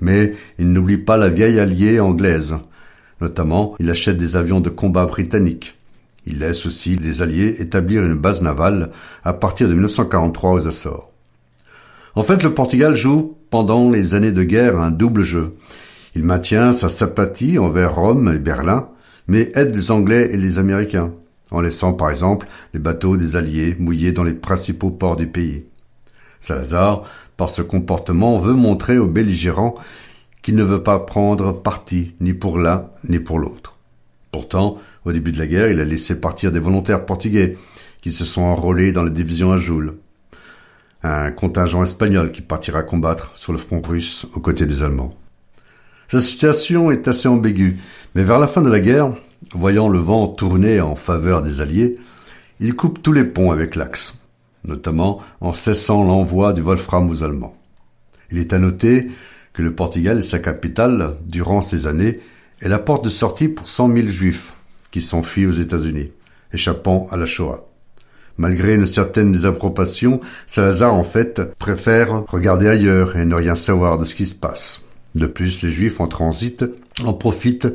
Mais 0.00 0.34
il 0.60 0.72
n'oublie 0.72 0.98
pas 0.98 1.16
la 1.16 1.28
vieille 1.28 1.58
alliée 1.58 1.98
anglaise, 1.98 2.56
Notamment, 3.22 3.76
il 3.78 3.88
achète 3.88 4.18
des 4.18 4.34
avions 4.34 4.60
de 4.60 4.68
combat 4.68 5.06
britanniques. 5.06 5.78
Il 6.26 6.40
laisse 6.40 6.66
aussi 6.66 6.96
les 6.96 7.22
Alliés 7.22 7.62
établir 7.62 8.04
une 8.04 8.16
base 8.16 8.42
navale 8.42 8.90
à 9.22 9.32
partir 9.32 9.68
de 9.68 9.74
1943 9.74 10.50
aux 10.50 10.66
Açores. 10.66 11.08
En 12.16 12.24
fait, 12.24 12.42
le 12.42 12.52
Portugal 12.52 12.96
joue 12.96 13.36
pendant 13.48 13.92
les 13.92 14.16
années 14.16 14.32
de 14.32 14.42
guerre 14.42 14.80
un 14.80 14.90
double 14.90 15.22
jeu. 15.22 15.54
Il 16.16 16.24
maintient 16.24 16.72
sa 16.72 16.88
sympathie 16.88 17.60
envers 17.60 17.94
Rome 17.94 18.32
et 18.34 18.40
Berlin, 18.40 18.88
mais 19.28 19.52
aide 19.54 19.76
les 19.76 19.92
Anglais 19.92 20.30
et 20.32 20.36
les 20.36 20.58
Américains, 20.58 21.12
en 21.52 21.60
laissant 21.60 21.92
par 21.92 22.10
exemple 22.10 22.48
les 22.74 22.80
bateaux 22.80 23.16
des 23.16 23.36
Alliés 23.36 23.76
mouillés 23.78 24.10
dans 24.10 24.24
les 24.24 24.34
principaux 24.34 24.90
ports 24.90 25.16
du 25.16 25.28
pays. 25.28 25.62
Salazar, 26.40 27.04
par 27.36 27.50
ce 27.50 27.62
comportement, 27.62 28.36
veut 28.38 28.54
montrer 28.54 28.98
aux 28.98 29.06
belligérants 29.06 29.76
qu'il 30.42 30.56
ne 30.56 30.64
veut 30.64 30.82
pas 30.82 30.98
prendre 30.98 31.52
parti 31.52 32.14
ni 32.20 32.34
pour 32.34 32.58
l'un 32.58 32.86
ni 33.08 33.20
pour 33.20 33.38
l'autre. 33.38 33.76
Pourtant, 34.32 34.78
au 35.04 35.12
début 35.12 35.32
de 35.32 35.38
la 35.38 35.46
guerre, 35.46 35.70
il 35.70 35.80
a 35.80 35.84
laissé 35.84 36.20
partir 36.20 36.52
des 36.52 36.58
volontaires 36.58 37.06
portugais 37.06 37.56
qui 38.00 38.12
se 38.12 38.24
sont 38.24 38.42
enrôlés 38.42 38.92
dans 38.92 39.04
la 39.04 39.10
division 39.10 39.52
Ajoul, 39.52 39.96
un 41.02 41.30
contingent 41.30 41.82
espagnol 41.82 42.32
qui 42.32 42.42
partira 42.42 42.82
combattre 42.82 43.30
sur 43.34 43.52
le 43.52 43.58
front 43.58 43.80
russe 43.80 44.26
aux 44.34 44.40
côtés 44.40 44.66
des 44.66 44.82
Allemands. 44.82 45.14
Sa 46.08 46.20
situation 46.20 46.90
est 46.90 47.08
assez 47.08 47.28
ambiguë, 47.28 47.78
mais 48.14 48.24
vers 48.24 48.38
la 48.38 48.48
fin 48.48 48.62
de 48.62 48.70
la 48.70 48.80
guerre, 48.80 49.12
voyant 49.54 49.88
le 49.88 49.98
vent 49.98 50.28
tourner 50.28 50.80
en 50.80 50.94
faveur 50.94 51.42
des 51.42 51.60
Alliés, 51.60 51.96
il 52.60 52.74
coupe 52.74 53.02
tous 53.02 53.12
les 53.12 53.24
ponts 53.24 53.50
avec 53.50 53.76
l'Axe, 53.76 54.20
notamment 54.64 55.20
en 55.40 55.52
cessant 55.52 56.04
l'envoi 56.04 56.52
du 56.52 56.60
Wolfram 56.60 57.08
aux 57.08 57.24
Allemands. 57.24 57.56
Il 58.30 58.38
est 58.38 58.52
à 58.52 58.58
noter 58.58 59.08
que 59.52 59.62
le 59.62 59.74
Portugal 59.74 60.22
sa 60.22 60.38
capitale 60.38 61.16
durant 61.26 61.62
ces 61.62 61.86
années 61.86 62.20
est 62.60 62.68
la 62.68 62.78
porte 62.78 63.04
de 63.04 63.10
sortie 63.10 63.48
pour 63.48 63.68
cent 63.68 63.88
mille 63.88 64.08
juifs 64.08 64.54
qui 64.90 65.00
s'enfuient 65.00 65.46
aux 65.46 65.52
États-Unis, 65.52 66.12
échappant 66.52 67.06
à 67.10 67.16
la 67.16 67.26
Shoah. 67.26 67.66
Malgré 68.38 68.74
une 68.74 68.86
certaine 68.86 69.32
désapprobation, 69.32 70.20
Salazar 70.46 70.94
en 70.94 71.02
fait 71.02 71.42
préfère 71.58 72.24
regarder 72.28 72.68
ailleurs 72.68 73.16
et 73.16 73.24
ne 73.24 73.34
rien 73.34 73.54
savoir 73.54 73.98
de 73.98 74.04
ce 74.04 74.14
qui 74.14 74.26
se 74.26 74.34
passe. 74.34 74.84
De 75.14 75.26
plus, 75.26 75.62
les 75.62 75.68
Juifs 75.68 76.00
en 76.00 76.06
transit 76.06 76.64
en 77.04 77.12
profitent 77.12 77.68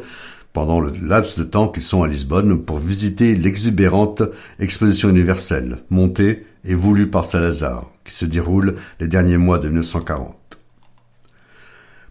pendant 0.54 0.80
le 0.80 0.92
laps 1.04 1.38
de 1.38 1.44
temps 1.44 1.68
qu'ils 1.68 1.84
sont 1.84 2.02
à 2.02 2.08
Lisbonne 2.08 2.64
pour 2.64 2.80
visiter 2.80 3.36
l'exubérante 3.36 4.24
exposition 4.60 5.10
universelle, 5.10 5.80
montée 5.92 6.46
et 6.66 6.74
voulue 6.74 7.12
par 7.12 7.26
Salazar, 7.26 7.92
qui 8.04 8.14
se 8.14 8.26
déroule 8.26 8.76
les 9.00 9.08
derniers 9.08 9.38
mois 9.38 9.60
de 9.60 9.68
1940. 9.68 10.37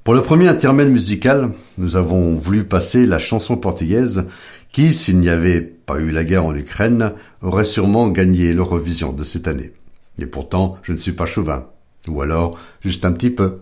Pour 0.06 0.14
le 0.14 0.22
premier 0.22 0.46
intermède 0.46 0.88
musical, 0.88 1.50
nous 1.78 1.96
avons 1.96 2.36
voulu 2.36 2.62
passer 2.62 3.06
la 3.06 3.18
chanson 3.18 3.56
portugaise 3.56 4.26
qui, 4.70 4.92
s'il 4.92 5.18
n'y 5.18 5.28
avait 5.28 5.60
pas 5.60 5.98
eu 5.98 6.12
la 6.12 6.22
guerre 6.22 6.44
en 6.44 6.54
Ukraine, 6.54 7.10
aurait 7.42 7.64
sûrement 7.64 8.06
gagné 8.06 8.52
l'Eurovision 8.52 9.12
de 9.12 9.24
cette 9.24 9.48
année. 9.48 9.72
Et 10.20 10.26
pourtant, 10.26 10.74
je 10.84 10.92
ne 10.92 10.98
suis 10.98 11.10
pas 11.10 11.26
chauvin. 11.26 11.66
Ou 12.06 12.22
alors, 12.22 12.56
juste 12.84 13.04
un 13.04 13.10
petit 13.10 13.30
peu. 13.30 13.58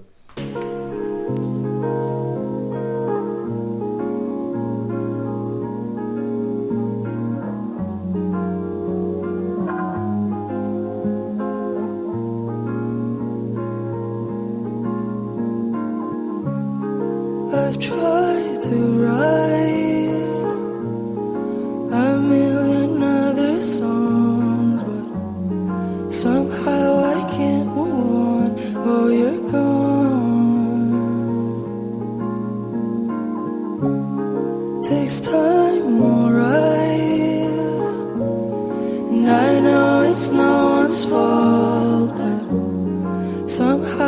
Takes 34.83 35.21
time, 35.21 36.03
alright. 36.03 37.49
And 39.13 39.27
I 39.31 39.61
know 39.61 40.03
it's 40.03 40.31
no 40.31 40.55
one's 40.79 41.05
fault, 41.05 42.11
but 42.19 43.49
somehow 43.49 44.04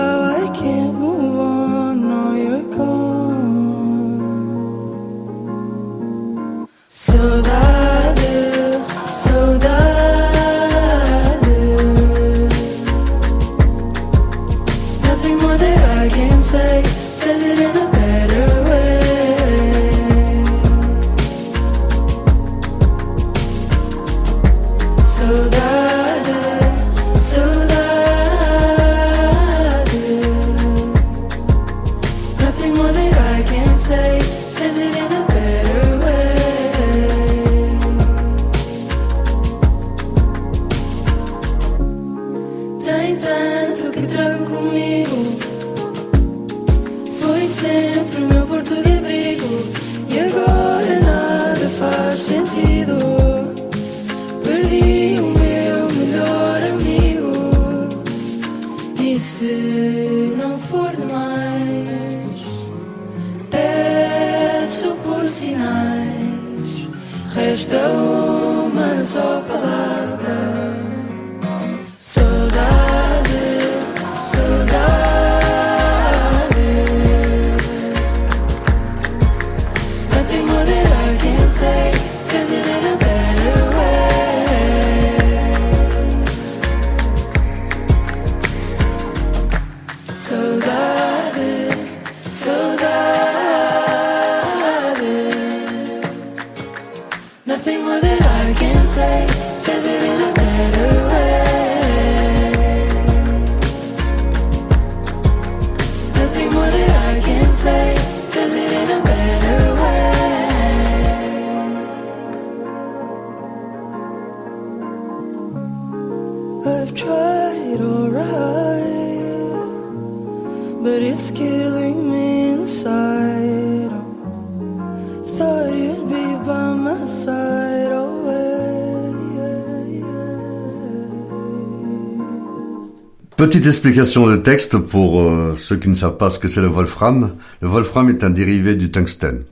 Explication 133.67 134.29
de 134.29 134.37
texte 134.37 134.79
pour 134.79 135.21
euh, 135.21 135.57
ceux 135.57 135.75
qui 135.75 135.89
ne 135.89 135.95
savent 135.95 136.17
pas 136.17 136.31
ce 136.31 136.39
que 136.39 136.47
c'est 136.47 136.61
le 136.61 136.69
wolfram. 136.69 137.35
Le 137.61 137.67
wolfram 137.67 138.09
est 138.09 138.23
un 138.23 138.31
dérivé 138.31 138.77
du 138.77 138.93
tungstène. 138.93 139.43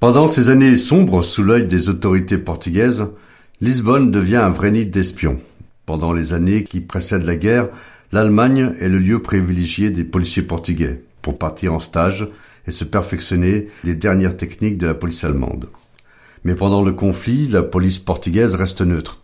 Pendant 0.00 0.26
ces 0.26 0.50
années 0.50 0.76
sombres 0.76 1.22
sous 1.22 1.44
l'œil 1.44 1.66
des 1.66 1.88
autorités 1.88 2.36
portugaises, 2.36 3.06
Lisbonne 3.60 4.10
devient 4.10 4.38
un 4.38 4.50
vrai 4.50 4.72
nid 4.72 4.86
d'espions. 4.86 5.40
Pendant 5.86 6.12
les 6.12 6.32
années 6.32 6.64
qui 6.64 6.80
précèdent 6.80 7.26
la 7.26 7.36
guerre, 7.36 7.68
l'Allemagne 8.10 8.72
est 8.80 8.88
le 8.88 8.98
lieu 8.98 9.22
privilégié 9.22 9.90
des 9.90 10.02
policiers 10.02 10.42
portugais 10.42 11.04
pour 11.22 11.38
partir 11.38 11.74
en 11.74 11.80
stage 11.80 12.26
et 12.66 12.72
se 12.72 12.82
perfectionner 12.82 13.68
les 13.84 13.94
dernières 13.94 14.36
techniques 14.36 14.78
de 14.78 14.86
la 14.88 14.94
police 14.94 15.22
allemande. 15.22 15.68
Mais 16.42 16.56
pendant 16.56 16.82
le 16.82 16.92
conflit, 16.92 17.46
la 17.46 17.62
police 17.62 18.00
portugaise 18.00 18.56
reste 18.56 18.80
neutre, 18.80 19.20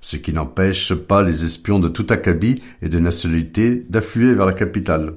ce 0.00 0.16
qui 0.16 0.32
n'empêche 0.32 0.94
pas 0.94 1.22
les 1.22 1.44
espions 1.44 1.78
de 1.78 1.88
tout 1.88 2.06
acabit 2.10 2.62
et 2.82 2.88
de 2.88 2.98
nationalité 2.98 3.86
d'affluer 3.88 4.34
vers 4.34 4.46
la 4.46 4.52
capitale. 4.52 5.14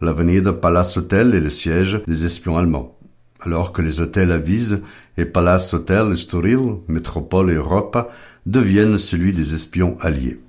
L'avenir 0.00 0.42
de 0.42 0.50
Palace 0.50 0.96
Hotel 0.96 1.34
est 1.34 1.40
le 1.40 1.50
siège 1.50 2.00
des 2.06 2.24
espions 2.24 2.56
allemands 2.56 2.98
alors 3.40 3.72
que 3.72 3.82
les 3.82 4.00
hôtels 4.00 4.32
Avise 4.32 4.82
et 5.16 5.24
Palace 5.24 5.72
Hotel 5.74 6.12
Estoril, 6.12 6.78
Métropole 6.88 7.50
et 7.50 7.54
Europa 7.54 8.08
deviennent 8.46 8.98
celui 8.98 9.32
des 9.32 9.54
espions 9.54 9.96
alliés. 10.00 10.40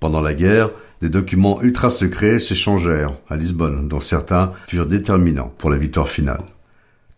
Pendant 0.00 0.20
la 0.20 0.34
guerre, 0.34 0.70
des 1.00 1.08
documents 1.08 1.60
ultra 1.62 1.90
secrets 1.90 2.38
s'échangèrent 2.38 3.18
à 3.28 3.36
Lisbonne, 3.36 3.88
dont 3.88 4.00
certains 4.00 4.52
furent 4.66 4.86
déterminants 4.86 5.52
pour 5.58 5.70
la 5.70 5.76
victoire 5.76 6.08
finale. 6.08 6.44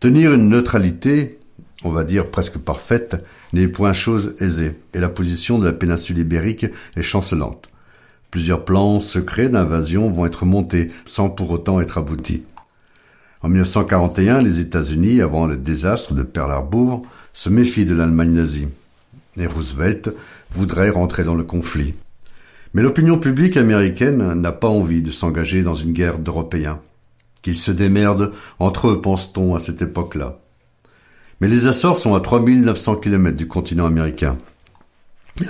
Tenir 0.00 0.32
une 0.32 0.48
neutralité, 0.48 1.38
on 1.84 1.90
va 1.90 2.04
dire 2.04 2.30
presque 2.30 2.58
parfaite, 2.58 3.24
n'est 3.52 3.68
point 3.68 3.92
chose 3.92 4.34
aisée, 4.40 4.80
et 4.94 4.98
la 4.98 5.08
position 5.08 5.58
de 5.58 5.66
la 5.66 5.72
péninsule 5.72 6.18
ibérique 6.18 6.66
est 6.96 7.02
chancelante. 7.02 7.70
Plusieurs 8.30 8.64
plans 8.64 8.98
secrets 8.98 9.48
d'invasion 9.48 10.10
vont 10.10 10.26
être 10.26 10.44
montés 10.44 10.90
sans 11.06 11.30
pour 11.30 11.50
autant 11.50 11.80
être 11.80 11.98
aboutis. 11.98 12.42
En 13.42 13.48
1941, 13.48 14.42
les 14.42 14.58
États-Unis, 14.58 15.20
avant 15.20 15.46
le 15.46 15.56
désastre 15.56 16.14
de 16.14 16.22
Pearl 16.22 16.50
Harbor, 16.50 17.02
se 17.32 17.50
méfient 17.50 17.84
de 17.84 17.94
l'Allemagne 17.94 18.32
nazie. 18.32 18.68
Et 19.36 19.46
Roosevelt 19.46 20.10
voudrait 20.50 20.90
rentrer 20.90 21.24
dans 21.24 21.34
le 21.34 21.44
conflit. 21.44 21.94
Mais 22.72 22.82
l'opinion 22.82 23.18
publique 23.18 23.56
américaine 23.56 24.34
n'a 24.34 24.52
pas 24.52 24.68
envie 24.68 25.02
de 25.02 25.10
s'engager 25.10 25.62
dans 25.62 25.74
une 25.74 25.92
guerre 25.92 26.18
d'Européens. 26.18 26.80
Qu'ils 27.42 27.56
se 27.56 27.70
démerdent 27.70 28.32
entre 28.58 28.88
eux, 28.88 29.00
pense-t-on 29.00 29.54
à 29.54 29.60
cette 29.60 29.82
époque-là. 29.82 30.40
Mais 31.40 31.48
les 31.48 31.66
Açores 31.66 31.98
sont 31.98 32.14
à 32.14 32.20
3900 32.20 32.96
km 32.96 33.36
du 33.36 33.48
continent 33.48 33.86
américain. 33.86 34.36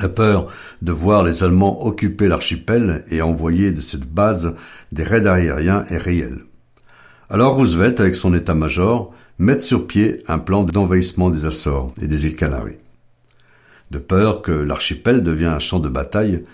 La 0.00 0.08
peur 0.08 0.48
de 0.80 0.92
voir 0.92 1.24
les 1.24 1.44
Allemands 1.44 1.84
occuper 1.84 2.26
l'archipel 2.26 3.04
et 3.10 3.20
envoyer 3.20 3.70
de 3.70 3.82
cette 3.82 4.06
base 4.06 4.54
des 4.92 5.02
raids 5.02 5.26
aériens 5.26 5.84
est 5.90 5.98
réelle. 5.98 6.44
Alors 7.28 7.56
Roosevelt, 7.56 8.00
avec 8.00 8.14
son 8.14 8.34
état-major, 8.34 9.12
met 9.38 9.60
sur 9.60 9.86
pied 9.86 10.22
un 10.26 10.38
plan 10.38 10.64
d'envahissement 10.64 11.28
des 11.28 11.44
Açores 11.44 11.92
et 12.00 12.06
des 12.06 12.26
îles 12.26 12.36
Canaries. 12.36 12.78
De 13.90 13.98
peur 13.98 14.40
que 14.40 14.52
l'archipel 14.52 15.22
devienne 15.22 15.52
un 15.52 15.58
champ 15.58 15.80
de 15.80 15.88
bataille, 15.88 16.44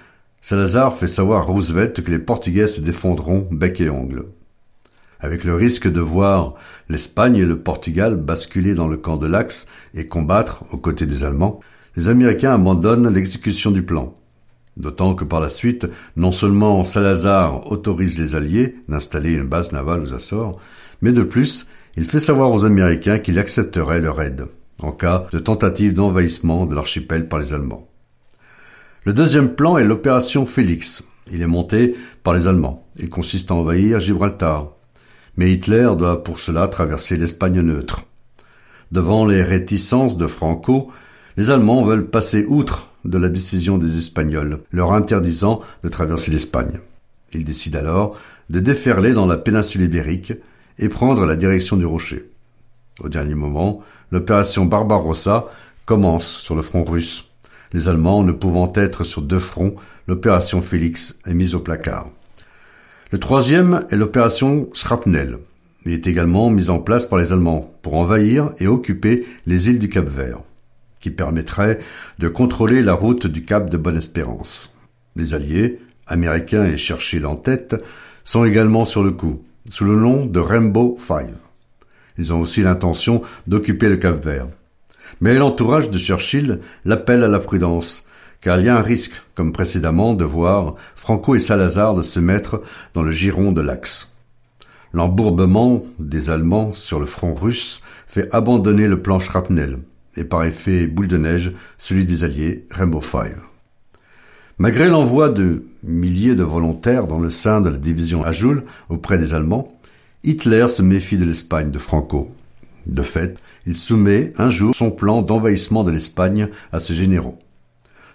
Salazar 0.43 0.97
fait 0.97 1.07
savoir 1.07 1.43
à 1.43 1.45
Roosevelt 1.45 2.03
que 2.03 2.11
les 2.11 2.19
Portugais 2.19 2.67
se 2.67 2.81
défendront 2.81 3.47
bec 3.51 3.81
et 3.81 3.91
ongle. 3.91 4.25
Avec 5.21 5.45
le 5.45 5.55
risque 5.55 5.91
de 5.91 6.01
voir 6.01 6.55
l'Espagne 6.89 7.37
et 7.37 7.45
le 7.45 7.59
Portugal 7.59 8.17
basculer 8.17 8.75
dans 8.75 8.89
le 8.89 8.97
camp 8.97 9.17
de 9.17 9.27
l'Axe 9.27 9.67
et 9.95 10.07
combattre 10.07 10.65
aux 10.73 10.79
côtés 10.79 11.07
des 11.07 11.25
Allemands, 11.25 11.61
les 11.97 12.09
Américains 12.09 12.55
abandonnent 12.55 13.13
l'exécution 13.13 13.71
du 13.71 13.83
plan. 13.83 14.17
D'autant 14.77 15.15
que 15.15 15.25
par 15.25 15.41
la 15.41 15.49
suite, 15.49 15.87
non 16.17 16.33
seulement 16.33 16.85
Salazar 16.85 17.71
autorise 17.71 18.19
les 18.19 18.35
Alliés 18.35 18.77
d'installer 18.89 19.33
une 19.33 19.49
base 19.49 19.73
navale 19.73 20.03
aux 20.03 20.15
Açores, 20.15 20.59
mais 21.03 21.13
de 21.13 21.23
plus, 21.23 21.69
il 21.97 22.05
fait 22.05 22.21
savoir 22.21 22.51
aux 22.51 22.65
Américains 22.65 23.19
qu'il 23.19 23.39
accepterait 23.39 24.01
leur 24.01 24.21
aide 24.23 24.47
en 24.83 24.93
cas 24.93 25.27
de 25.33 25.39
tentative 25.39 25.95
d'envahissement 25.95 26.67
de 26.67 26.75
l'archipel 26.75 27.29
par 27.29 27.39
les 27.39 27.53
Allemands. 27.53 27.89
Le 29.05 29.13
deuxième 29.13 29.55
plan 29.55 29.79
est 29.79 29.85
l'opération 29.85 30.47
Félix. 30.47 31.03
Il 31.33 31.43
est 31.43 31.47
monté 31.47 31.95
par 32.23 32.35
les 32.35 32.47
Allemands. 32.47 32.87
Il 32.99 33.09
consiste 33.09 33.51
à 33.51 33.55
envahir 33.55 34.01
Gibraltar. 34.01 34.73
Mais 35.37 35.53
Hitler 35.53 35.91
doit 35.97 36.23
pour 36.25 36.39
cela 36.39 36.69
traverser 36.69 37.17
l'Espagne 37.17 37.61
neutre. 37.61 38.05
Devant 38.93 39.25
les 39.25 39.43
réticences 39.43 40.17
de 40.17 40.27
Franco, 40.27 40.91
les 41.37 41.51
Allemands 41.51 41.85
veulent 41.85 42.09
passer 42.09 42.45
outre 42.47 42.89
de 43.05 43.19
la 43.19 43.29
décision 43.29 43.79
des 43.79 43.99
Espagnols, 43.99 44.61
leur 44.73 44.93
interdisant 44.93 45.61
de 45.85 45.89
traverser 45.89 46.31
l'Espagne. 46.31 46.81
Ils 47.33 47.45
décident 47.45 47.79
alors 47.79 48.19
de 48.51 48.61
déferler 48.61 49.13
dans 49.13 49.27
la 49.27 49.37
péninsule 49.37 49.83
ibérique 49.83 50.33
et 50.79 50.89
prendre 50.89 51.25
la 51.25 51.37
direction 51.37 51.77
du 51.77 51.87
rocher. 51.87 52.29
Au 53.01 53.09
dernier 53.09 53.35
moment, 53.35 53.83
l'opération 54.11 54.67
Barbarossa 54.67 55.47
commence 55.87 56.27
sur 56.27 56.57
le 56.57 56.63
front 56.63 56.85
russe. 56.85 57.27
Les 57.73 57.89
Allemands 57.89 58.25
ne 58.25 58.33
pouvant 58.33 58.73
être 58.75 59.05
sur 59.05 59.23
deux 59.23 59.39
fronts, 59.39 59.77
l'opération 60.09 60.61
Félix 60.61 61.19
est 61.27 61.35
mise 61.35 61.55
au 61.55 61.61
placard. 61.61 62.11
Le 63.13 63.19
troisième 63.19 63.87
est 63.91 63.97
l'opération 63.97 64.69
Shrapnel. 64.73 65.39
Il 65.85 65.93
est 65.93 66.07
également 66.07 66.49
mis 66.49 66.71
en 66.71 66.79
place 66.79 67.07
par 67.07 67.19
les 67.19 67.33
Allemands 67.33 67.75
pour 67.83 67.95
envahir 67.95 68.51
et 68.59 68.69
occuper 68.69 69.27
les 69.47 69.69
îles 69.69 69.81
du 69.81 69.89
Cap-Vert 69.89 70.41
qui 71.01 71.11
permettrait 71.11 71.79
de 72.19 72.29
contrôler 72.29 72.83
la 72.83 72.93
route 72.93 73.27
du 73.27 73.45
Cap 73.45 73.71
de 73.71 73.77
Bonne-Espérance. 73.77 74.75
Les 75.17 75.35
Alliés, 75.35 75.81
américains 76.07 76.67
et 76.67 76.77
Churchill 76.77 77.27
en 77.27 77.37
tête, 77.37 77.75
sont 78.23 78.45
également 78.45 78.85
sur 78.85 79.03
le 79.03 79.11
coup, 79.11 79.43
sous 79.69 79.85
le 79.85 79.97
nom 79.97 80.27
de 80.27 80.39
Rainbow 80.39 80.97
Five. 81.01 81.35
Ils 82.19 82.33
ont 82.33 82.41
aussi 82.41 82.63
l'intention 82.63 83.23
d'occuper 83.47 83.89
le 83.89 83.97
Cap 83.97 84.25
Vert. 84.25 84.47
Mais 85.21 85.35
l'entourage 85.35 85.91
de 85.91 85.99
Churchill 85.99 86.61
l'appelle 86.85 87.25
à 87.25 87.29
la 87.29 87.41
prudence, 87.41 88.07
car 88.41 88.59
il 88.59 88.67
y 88.67 88.69
a 88.69 88.77
un 88.77 88.83
risque, 88.83 89.13
comme 89.35 89.53
précédemment, 89.53 90.15
de 90.15 90.25
voir 90.25 90.75
Franco 90.95 91.35
et 91.35 91.41
Salazar 91.41 91.95
de 91.95 92.03
se 92.03 92.21
mettre 92.21 92.63
dans 92.95 93.03
le 93.03 93.11
giron 93.11 93.53
de 93.53 93.61
l'Axe. 93.61 94.17
L'embourbement 94.93 95.83
des 95.99 96.31
Allemands 96.31 96.73
sur 96.73 96.99
le 96.99 97.07
front 97.07 97.35
russe 97.35 97.81
fait 98.07 98.29
abandonner 98.35 98.89
le 98.89 99.03
plan 99.03 99.21
Shrapnel, 99.21 99.79
et 100.17 100.25
par 100.25 100.45
effet 100.45 100.87
boule 100.87 101.07
de 101.07 101.17
neige 101.17 101.53
celui 101.79 102.05
des 102.05 102.25
Alliés, 102.25 102.67
Rainbow 102.71 103.01
Five. 103.01 103.39
Malgré 104.59 104.89
l'envoi 104.89 105.29
de 105.29 105.65
milliers 105.85 106.35
de 106.35 106.43
volontaires 106.43 107.07
dans 107.07 107.21
le 107.21 107.31
sein 107.31 107.61
de 107.61 107.71
la 107.71 107.79
division 107.79 108.25
Ajoul 108.25 108.65
auprès 108.89 109.17
des 109.17 109.33
Allemands, 109.33 109.81
Hitler 110.23 110.69
se 110.69 110.83
méfie 110.83 111.17
de 111.17 111.25
l'Espagne 111.25 111.71
de 111.71 111.79
Franco. 111.79 112.31
De 112.87 113.03
fait, 113.03 113.39
il 113.67 113.77
soumet 113.77 114.33
un 114.37 114.51
jour 114.51 114.75
son 114.75 114.91
plan 114.91 115.23
d'envahissement 115.23 115.85
de 115.85 115.91
l'Espagne 115.91 116.49
à 116.73 116.81
ses 116.81 116.95
généraux. 116.95 117.39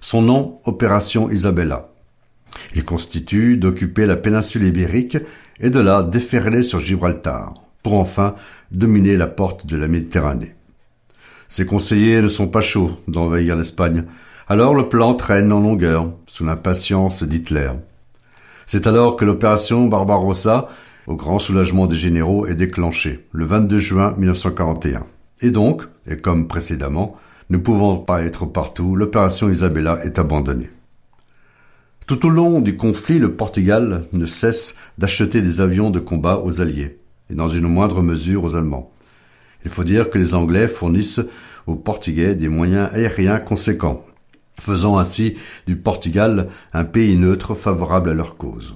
Son 0.01 0.21
nom, 0.21 0.60
Opération 0.65 1.29
Isabella. 1.29 1.89
Il 2.73 2.84
constitue 2.84 3.58
d'occuper 3.58 4.05
la 4.05 4.15
péninsule 4.15 4.63
ibérique 4.63 5.17
et 5.60 5.69
de 5.69 5.79
la 5.79 6.03
déferler 6.03 6.63
sur 6.63 6.79
Gibraltar, 6.79 7.53
pour 7.84 7.93
enfin 7.95 8.36
dominer 8.71 9.17
la 9.17 9.27
porte 9.27 9.65
de 9.65 9.77
la 9.77 9.88
Méditerranée. 9.88 10.55
Ses 11.47 11.65
conseillers 11.65 12.21
ne 12.21 12.27
sont 12.27 12.47
pas 12.47 12.62
chauds 12.62 12.91
d'envahir 13.08 13.55
l'Espagne, 13.55 14.05
alors 14.47 14.73
le 14.75 14.89
plan 14.89 15.13
traîne 15.13 15.51
en 15.51 15.60
longueur, 15.60 16.12
sous 16.27 16.45
l'impatience 16.45 17.23
d'Hitler. 17.23 17.71
C'est 18.65 18.88
alors 18.88 19.15
que 19.15 19.25
l'opération 19.25 19.86
Barbarossa, 19.88 20.69
au 21.08 21.15
grand 21.15 21.39
soulagement 21.39 21.88
des 21.88 21.95
généraux, 21.95 22.47
est 22.47 22.55
déclenchée, 22.55 23.25
le 23.31 23.45
22 23.45 23.77
juin 23.77 24.13
1941. 24.17 25.05
Et 25.41 25.51
donc, 25.51 25.84
et 26.08 26.17
comme 26.17 26.47
précédemment, 26.47 27.15
ne 27.49 27.58
pouvant 27.58 27.97
pas 27.97 28.23
être 28.23 28.45
partout, 28.45 28.95
l'opération 28.95 29.49
Isabella 29.49 29.99
est 30.03 30.19
abandonnée. 30.19 30.69
Tout 32.08 32.25
au 32.25 32.29
long 32.29 32.62
du 32.62 32.77
conflit, 32.77 33.17
le 33.17 33.34
Portugal 33.34 34.05
ne 34.13 34.25
cesse 34.25 34.75
d'acheter 34.97 35.41
des 35.41 35.62
avions 35.62 35.89
de 35.89 35.99
combat 35.99 36.39
aux 36.43 36.62
Alliés, 36.62 36.97
et 37.31 37.36
dans 37.36 37.49
une 37.49 37.67
moindre 37.67 38.01
mesure 38.01 38.43
aux 38.43 38.55
Allemands. 38.55 38.91
Il 39.63 39.71
faut 39.71 39.84
dire 39.84 40.10
que 40.10 40.19
les 40.19 40.36
Anglais 40.36 40.67
fournissent 40.67 41.21
aux 41.65 41.75
Portugais 41.75 42.36
des 42.36 42.47
moyens 42.47 42.89
aériens 42.93 43.39
conséquents, 43.39 44.05
faisant 44.60 44.97
ainsi 44.97 45.38
du 45.65 45.75
Portugal 45.75 46.49
un 46.73 46.86
pays 46.86 47.15
neutre 47.15 47.55
favorable 47.55 48.12
à 48.12 48.13
leur 48.13 48.38
cause. 48.38 48.75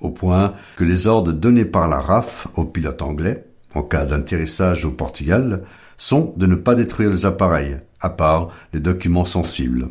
Au 0.00 0.10
point 0.10 0.54
que 0.76 0.84
les 0.84 1.06
ordres 1.06 1.32
donnés 1.32 1.66
par 1.66 1.88
la 1.88 2.00
RAF 2.00 2.48
aux 2.56 2.64
pilotes 2.64 3.02
anglais, 3.02 3.44
en 3.74 3.82
cas 3.82 4.04
d'atterrissage 4.04 4.84
au 4.84 4.90
Portugal, 4.90 5.62
sont 5.96 6.32
de 6.36 6.46
ne 6.46 6.56
pas 6.56 6.74
détruire 6.74 7.10
les 7.10 7.26
appareils, 7.26 7.76
à 8.02 8.10
part 8.10 8.48
les 8.74 8.80
documents 8.80 9.24
sensibles. 9.24 9.88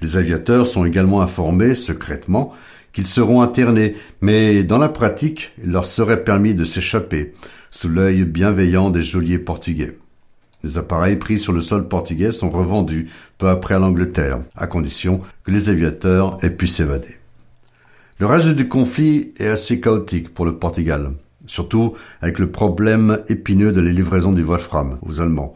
Les 0.00 0.16
aviateurs 0.16 0.66
sont 0.66 0.84
également 0.84 1.22
informés 1.22 1.74
secrètement 1.74 2.52
qu'ils 2.92 3.06
seront 3.06 3.42
internés, 3.42 3.94
mais 4.20 4.64
dans 4.64 4.78
la 4.78 4.88
pratique, 4.88 5.52
il 5.62 5.70
leur 5.70 5.84
serait 5.84 6.24
permis 6.24 6.54
de 6.54 6.64
s'échapper, 6.64 7.34
sous 7.70 7.88
l'œil 7.88 8.24
bienveillant 8.24 8.90
des 8.90 9.02
geôliers 9.02 9.38
portugais. 9.38 9.96
Les 10.64 10.78
appareils 10.78 11.16
pris 11.16 11.38
sur 11.38 11.52
le 11.52 11.60
sol 11.60 11.86
portugais 11.86 12.32
sont 12.32 12.50
revendus 12.50 13.08
peu 13.38 13.48
après 13.48 13.74
à 13.74 13.78
l'Angleterre, 13.78 14.40
à 14.56 14.66
condition 14.66 15.20
que 15.44 15.52
les 15.52 15.68
aviateurs 15.68 16.42
aient 16.42 16.50
pu 16.50 16.66
s'évader. 16.66 17.16
Le 18.18 18.26
reste 18.26 18.48
du 18.48 18.66
conflit 18.66 19.32
est 19.38 19.46
assez 19.46 19.80
chaotique 19.80 20.34
pour 20.34 20.44
le 20.44 20.56
Portugal, 20.56 21.12
surtout 21.46 21.94
avec 22.20 22.40
le 22.40 22.50
problème 22.50 23.22
épineux 23.28 23.70
de 23.70 23.80
la 23.80 23.92
livraison 23.92 24.32
du 24.32 24.42
Wolfram 24.42 24.98
aux 25.02 25.20
Allemands, 25.20 25.54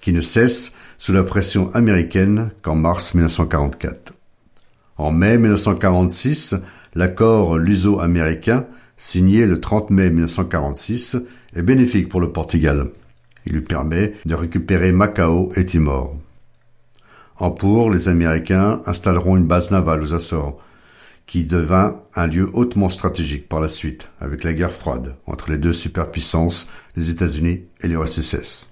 qui 0.00 0.12
ne 0.12 0.20
cesse 0.20 0.74
sous 0.98 1.12
la 1.12 1.22
pression 1.22 1.70
américaine 1.74 2.50
qu'en 2.60 2.74
mars 2.74 3.14
1944. 3.14 4.12
En 4.98 5.12
mai 5.12 5.38
1946, 5.38 6.56
l'accord 6.94 7.56
luso-américain, 7.56 8.66
signé 8.96 9.46
le 9.46 9.60
30 9.60 9.90
mai 9.90 10.10
1946, 10.10 11.16
est 11.54 11.62
bénéfique 11.62 12.08
pour 12.08 12.20
le 12.20 12.32
Portugal. 12.32 12.90
Il 13.46 13.52
lui 13.52 13.62
permet 13.62 14.14
de 14.26 14.34
récupérer 14.34 14.92
Macao 14.92 15.52
et 15.54 15.64
Timor. 15.64 16.16
En 17.38 17.52
pour, 17.52 17.90
les 17.90 18.08
Américains 18.08 18.80
installeront 18.84 19.36
une 19.36 19.46
base 19.46 19.70
navale 19.70 20.02
aux 20.02 20.14
Açores, 20.14 20.60
qui 21.26 21.44
devint 21.44 22.00
un 22.16 22.26
lieu 22.26 22.48
hautement 22.52 22.88
stratégique 22.88 23.48
par 23.48 23.60
la 23.60 23.68
suite, 23.68 24.10
avec 24.20 24.42
la 24.42 24.52
guerre 24.52 24.72
froide 24.72 25.14
entre 25.26 25.50
les 25.50 25.58
deux 25.58 25.72
superpuissances, 25.72 26.70
les 26.96 27.10
États-Unis 27.10 27.62
et 27.82 27.86
l'URSS. 27.86 28.68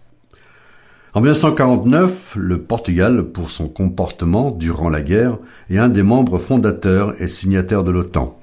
En 1.17 1.23
1949, 1.23 2.37
le 2.37 2.61
Portugal, 2.61 3.25
pour 3.25 3.51
son 3.51 3.69
comportement 3.69 4.51
durant 4.51 4.91
la 4.91 5.01
guerre, 5.01 5.39
est 5.71 5.79
un 5.79 5.89
des 5.89 6.03
membres 6.03 6.37
fondateurs 6.37 7.19
et 7.23 7.27
signataires 7.27 7.85
de 7.85 7.91
l'OTAN. 7.91 8.39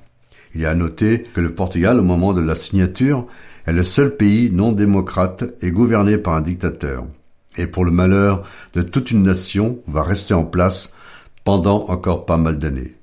Il 0.55 0.63
est 0.63 0.65
à 0.65 0.73
noter 0.73 1.27
que 1.35 1.39
le 1.39 1.53
Portugal, 1.53 1.99
au 1.99 2.03
moment 2.03 2.33
de 2.33 2.41
la 2.41 2.55
signature, 2.55 3.27
est 3.67 3.73
le 3.73 3.83
seul 3.83 4.15
pays 4.15 4.49
non 4.51 4.71
démocrate 4.71 5.43
et 5.61 5.69
gouverné 5.69 6.17
par 6.17 6.33
un 6.33 6.41
dictateur. 6.41 7.05
Et 7.59 7.67
pour 7.67 7.85
le 7.85 7.91
malheur 7.91 8.41
de 8.73 8.81
toute 8.81 9.11
une 9.11 9.21
nation, 9.21 9.77
va 9.87 10.01
rester 10.01 10.33
en 10.33 10.43
place 10.43 10.95
pendant 11.43 11.85
encore 11.89 12.25
pas 12.25 12.37
mal 12.37 12.57
d'années. 12.57 12.95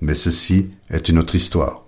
Mais 0.00 0.14
ceci 0.14 0.70
est 0.90 1.08
une 1.08 1.20
autre 1.20 1.36
histoire. 1.36 1.84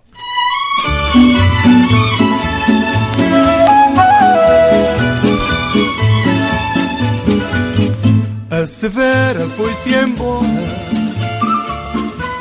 A 8.55 8.67
Severa 8.69 9.51
foi-se 9.57 9.93
embora, 9.97 10.47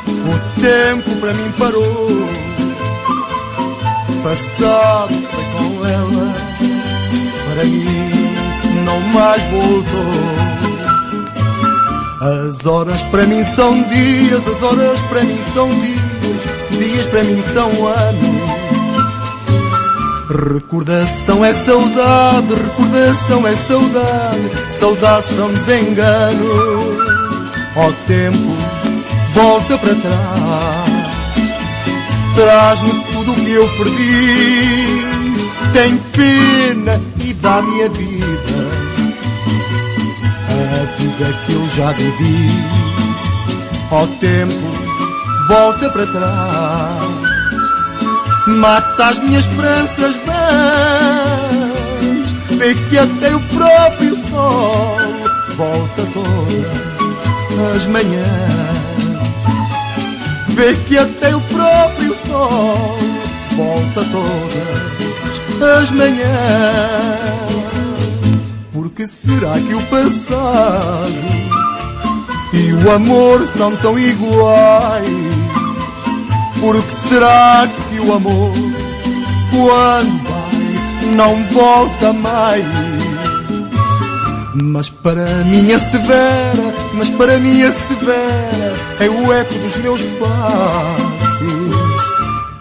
o 0.06 0.60
tempo 0.60 1.10
para 1.16 1.34
mim 1.34 1.50
parou. 1.58 2.08
Passado 4.22 5.12
foi 5.12 5.44
com 5.56 5.84
ela, 5.84 6.32
para 7.52 7.64
mim 7.64 7.84
não 8.84 9.00
mais 9.12 9.42
voltou. 9.50 10.14
As 12.20 12.64
horas 12.64 13.02
para 13.10 13.26
mim 13.26 13.42
são 13.42 13.82
dias, 13.82 14.46
as 14.46 14.62
horas 14.62 15.00
para 15.08 15.24
mim 15.24 15.40
são 15.52 15.68
dias, 15.68 16.78
dias 16.78 17.06
para 17.06 17.24
mim 17.24 17.42
são 17.52 17.88
anos. 17.88 18.53
Recordação 20.28 21.44
é 21.44 21.52
saudade, 21.52 22.54
recordação 22.54 23.46
é 23.46 23.54
saudade, 23.56 24.50
saudades 24.78 25.30
são 25.36 25.52
desenganos. 25.52 27.04
Ó 27.76 27.92
tempo, 28.06 28.56
volta 29.34 29.76
para 29.76 29.94
trás, 29.94 30.90
traz-me 32.34 33.04
tudo 33.12 33.32
o 33.32 33.44
que 33.44 33.52
eu 33.52 33.68
perdi. 33.76 35.04
Tem 35.74 35.98
pena 36.12 37.00
e 37.22 37.34
dá-me 37.34 37.82
a 37.82 37.88
vida, 37.88 38.70
a 40.48 40.98
vida 40.98 41.38
que 41.44 41.52
eu 41.52 41.68
já 41.68 41.92
vivi. 41.92 42.48
Ó 43.90 44.06
tempo, 44.20 44.54
volta 45.48 45.90
para 45.90 46.06
trás. 46.06 47.23
Mata 48.46 49.06
as 49.06 49.18
minhas 49.20 49.46
esperanças 49.46 50.16
vãs 50.26 51.64
Vê 52.58 52.74
que 52.74 52.98
até 52.98 53.34
o 53.34 53.40
próprio 53.40 54.14
sol. 54.28 54.96
Volta 55.56 56.06
todas 56.12 57.76
as 57.76 57.86
manhãs. 57.86 58.24
Vê 60.48 60.74
que 60.86 60.98
até 60.98 61.34
o 61.34 61.40
próprio 61.40 62.14
sol. 62.26 62.98
Volta 63.56 64.04
todas 64.12 65.80
as 65.80 65.90
manhãs. 65.90 66.24
Porque 68.72 69.06
será 69.06 69.54
que 69.54 69.74
o 69.74 69.82
passado 69.86 71.12
E 72.52 72.72
o 72.72 72.90
amor 72.92 73.46
são 73.46 73.74
tão 73.76 73.98
iguais 73.98 75.23
porque 76.64 76.96
será 77.10 77.68
que 77.90 78.00
o 78.00 78.14
amor, 78.14 78.52
quando 79.50 80.22
vai, 80.22 81.14
não 81.14 81.44
volta 81.52 82.10
mais? 82.14 82.64
Mas 84.54 84.88
para 84.88 85.26
mim 85.44 85.70
a 85.74 85.78
severa, 85.78 86.74
mas 86.94 87.10
para 87.10 87.38
mim 87.38 87.62
a 87.62 87.70
severa 87.70 88.76
é 88.98 89.10
o 89.10 89.30
eco 89.30 89.52
dos 89.52 89.76
meus 89.76 90.02
passos. 90.04 91.44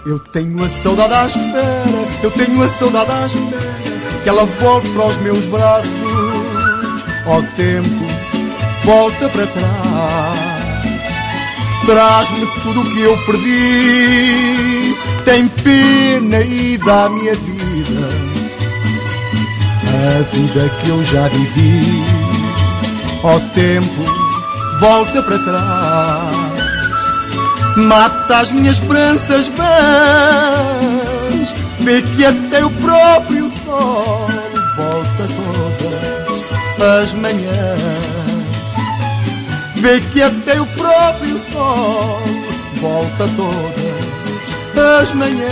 Eu 0.06 0.20
tenho 0.20 0.62
a 0.62 0.68
saudade 0.68 1.13
à 1.13 1.26
espera, 1.26 2.22
eu 2.22 2.32
tenho 2.32 2.62
a 2.62 2.68
saudade 2.68 3.10
à 3.10 3.26
espera 3.26 3.74
que 4.22 4.28
ela 4.28 4.44
volte 4.44 4.89
para 4.89 5.08
os 5.08 5.18
meus 5.20 5.46
braços. 5.46 5.89
Ó 7.26 7.42
tempo, 7.56 8.06
volta 8.84 9.30
para 9.30 9.48
trás. 9.48 10.23
Traz-me 11.86 12.48
tudo 12.62 12.82
o 12.82 12.91
que 12.91 13.02
eu 13.02 13.17
perdi. 13.26 14.96
Tem 15.26 15.48
pena 15.48 16.41
e 16.41 16.78
dá-me 16.78 17.30
a 17.30 17.34
vida. 17.34 18.10
A 19.89 20.22
vida 20.34 20.69
que 20.80 20.89
eu 20.89 21.04
já 21.04 21.28
vivi. 21.28 22.04
Ó 23.24 23.39
tempo, 23.54 24.04
volta 24.80 25.22
para 25.24 25.39
trás. 25.39 26.43
Mata 27.78 28.38
as 28.39 28.52
minhas 28.52 28.78
esperanças 28.78 29.48
vãs. 29.50 29.63
Vê 31.80 32.02
que 32.02 32.26
até 32.26 32.63
o 32.63 32.69
próprio 32.69 33.52
sol 33.65 34.28
volta 34.78 35.28
todas 35.36 37.04
as 37.04 37.13
manhãs. 37.13 37.92
Vê 39.84 40.00
que 40.00 40.22
até 40.24 40.62
o 40.62 40.65
próprio 40.65 41.38
sol 41.52 42.22
volta 42.76 43.28
todas 43.36 45.02
as 45.02 45.12
manhãs. 45.12 45.43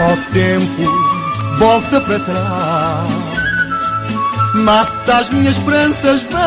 Ó 0.00 0.32
tempo 0.32 1.58
volta 1.58 2.00
para 2.00 2.18
trás. 2.20 3.41
Mata 4.54 5.16
as 5.16 5.30
minhas 5.30 5.56
esperanças 5.56 6.24
vãs. 6.24 6.42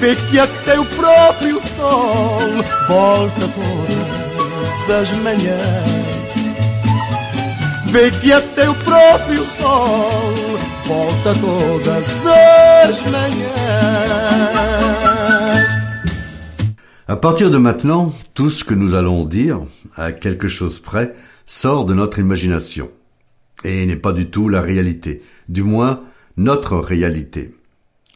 Vê 0.00 0.16
que 0.16 0.38
até 0.38 0.80
o 0.80 0.84
próprio 0.86 1.60
sol 1.60 2.40
volta 2.88 3.48
todas 3.48 4.90
as 4.90 5.12
manhãs. 5.18 6.02
Vê 7.86 8.10
que 8.10 8.32
até 8.32 8.70
o 8.70 8.74
próprio 8.74 9.44
sol 9.60 10.32
volta 10.86 11.34
todas 11.34 12.04
as 12.26 13.02
manhãs. 13.10 13.52
À 17.06 17.16
partir 17.16 17.50
de 17.50 17.58
maintenant, 17.58 18.14
tout 18.32 18.50
ce 18.50 18.64
que 18.64 18.72
nous 18.74 18.94
allons 18.94 19.26
dire, 19.26 19.60
à 19.96 20.10
quelque 20.12 20.48
chose 20.48 20.80
près, 20.80 21.14
sort 21.44 21.84
de 21.84 21.92
notre 21.92 22.18
imagination 22.18 22.88
et 23.64 23.86
n'est 23.86 23.96
pas 23.96 24.12
du 24.12 24.30
tout 24.30 24.48
la 24.48 24.60
réalité, 24.60 25.22
du 25.48 25.62
moins 25.62 26.02
notre 26.36 26.76
réalité. 26.76 27.54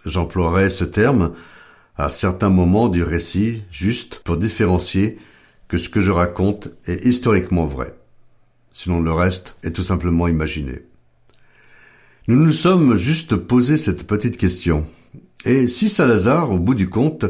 J'emploierai 0.04 0.70
ce 0.70 0.84
terme 0.84 1.32
à 1.96 2.10
certains 2.10 2.50
moments 2.50 2.88
du 2.88 3.02
récit 3.02 3.62
juste 3.70 4.20
pour 4.24 4.36
différencier 4.36 5.18
que 5.68 5.78
ce 5.78 5.88
que 5.88 6.00
je 6.00 6.10
raconte 6.10 6.68
est 6.86 7.04
historiquement 7.04 7.66
vrai. 7.66 7.94
Sinon 8.72 9.00
le 9.00 9.12
reste 9.12 9.56
est 9.62 9.72
tout 9.72 9.82
simplement 9.82 10.28
imaginé. 10.28 10.82
Nous 12.28 12.36
nous 12.36 12.52
sommes 12.52 12.96
juste 12.96 13.36
posé 13.36 13.76
cette 13.78 14.06
petite 14.06 14.36
question. 14.36 14.86
Et 15.44 15.66
si 15.68 15.88
Salazar, 15.88 16.50
au 16.50 16.58
bout 16.58 16.74
du 16.74 16.88
compte, 16.88 17.24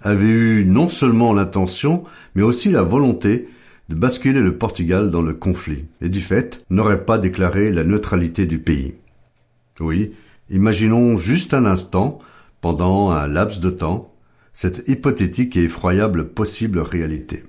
avait 0.00 0.26
eu 0.26 0.64
non 0.64 0.88
seulement 0.88 1.32
l'intention, 1.32 2.04
mais 2.34 2.42
aussi 2.42 2.70
la 2.70 2.82
volonté 2.82 3.48
de 3.92 3.98
basculer 3.98 4.40
le 4.40 4.56
Portugal 4.56 5.10
dans 5.10 5.20
le 5.20 5.34
conflit, 5.34 5.84
et 6.00 6.08
du 6.08 6.22
fait 6.22 6.64
n'aurait 6.70 7.04
pas 7.04 7.18
déclaré 7.18 7.70
la 7.70 7.84
neutralité 7.84 8.46
du 8.46 8.58
pays. 8.58 8.94
Oui, 9.80 10.12
imaginons 10.48 11.18
juste 11.18 11.52
un 11.52 11.66
instant, 11.66 12.18
pendant 12.62 13.10
un 13.10 13.28
laps 13.28 13.60
de 13.60 13.68
temps, 13.68 14.10
cette 14.54 14.88
hypothétique 14.88 15.58
et 15.58 15.64
effroyable 15.64 16.30
possible 16.30 16.78
réalité. 16.78 17.44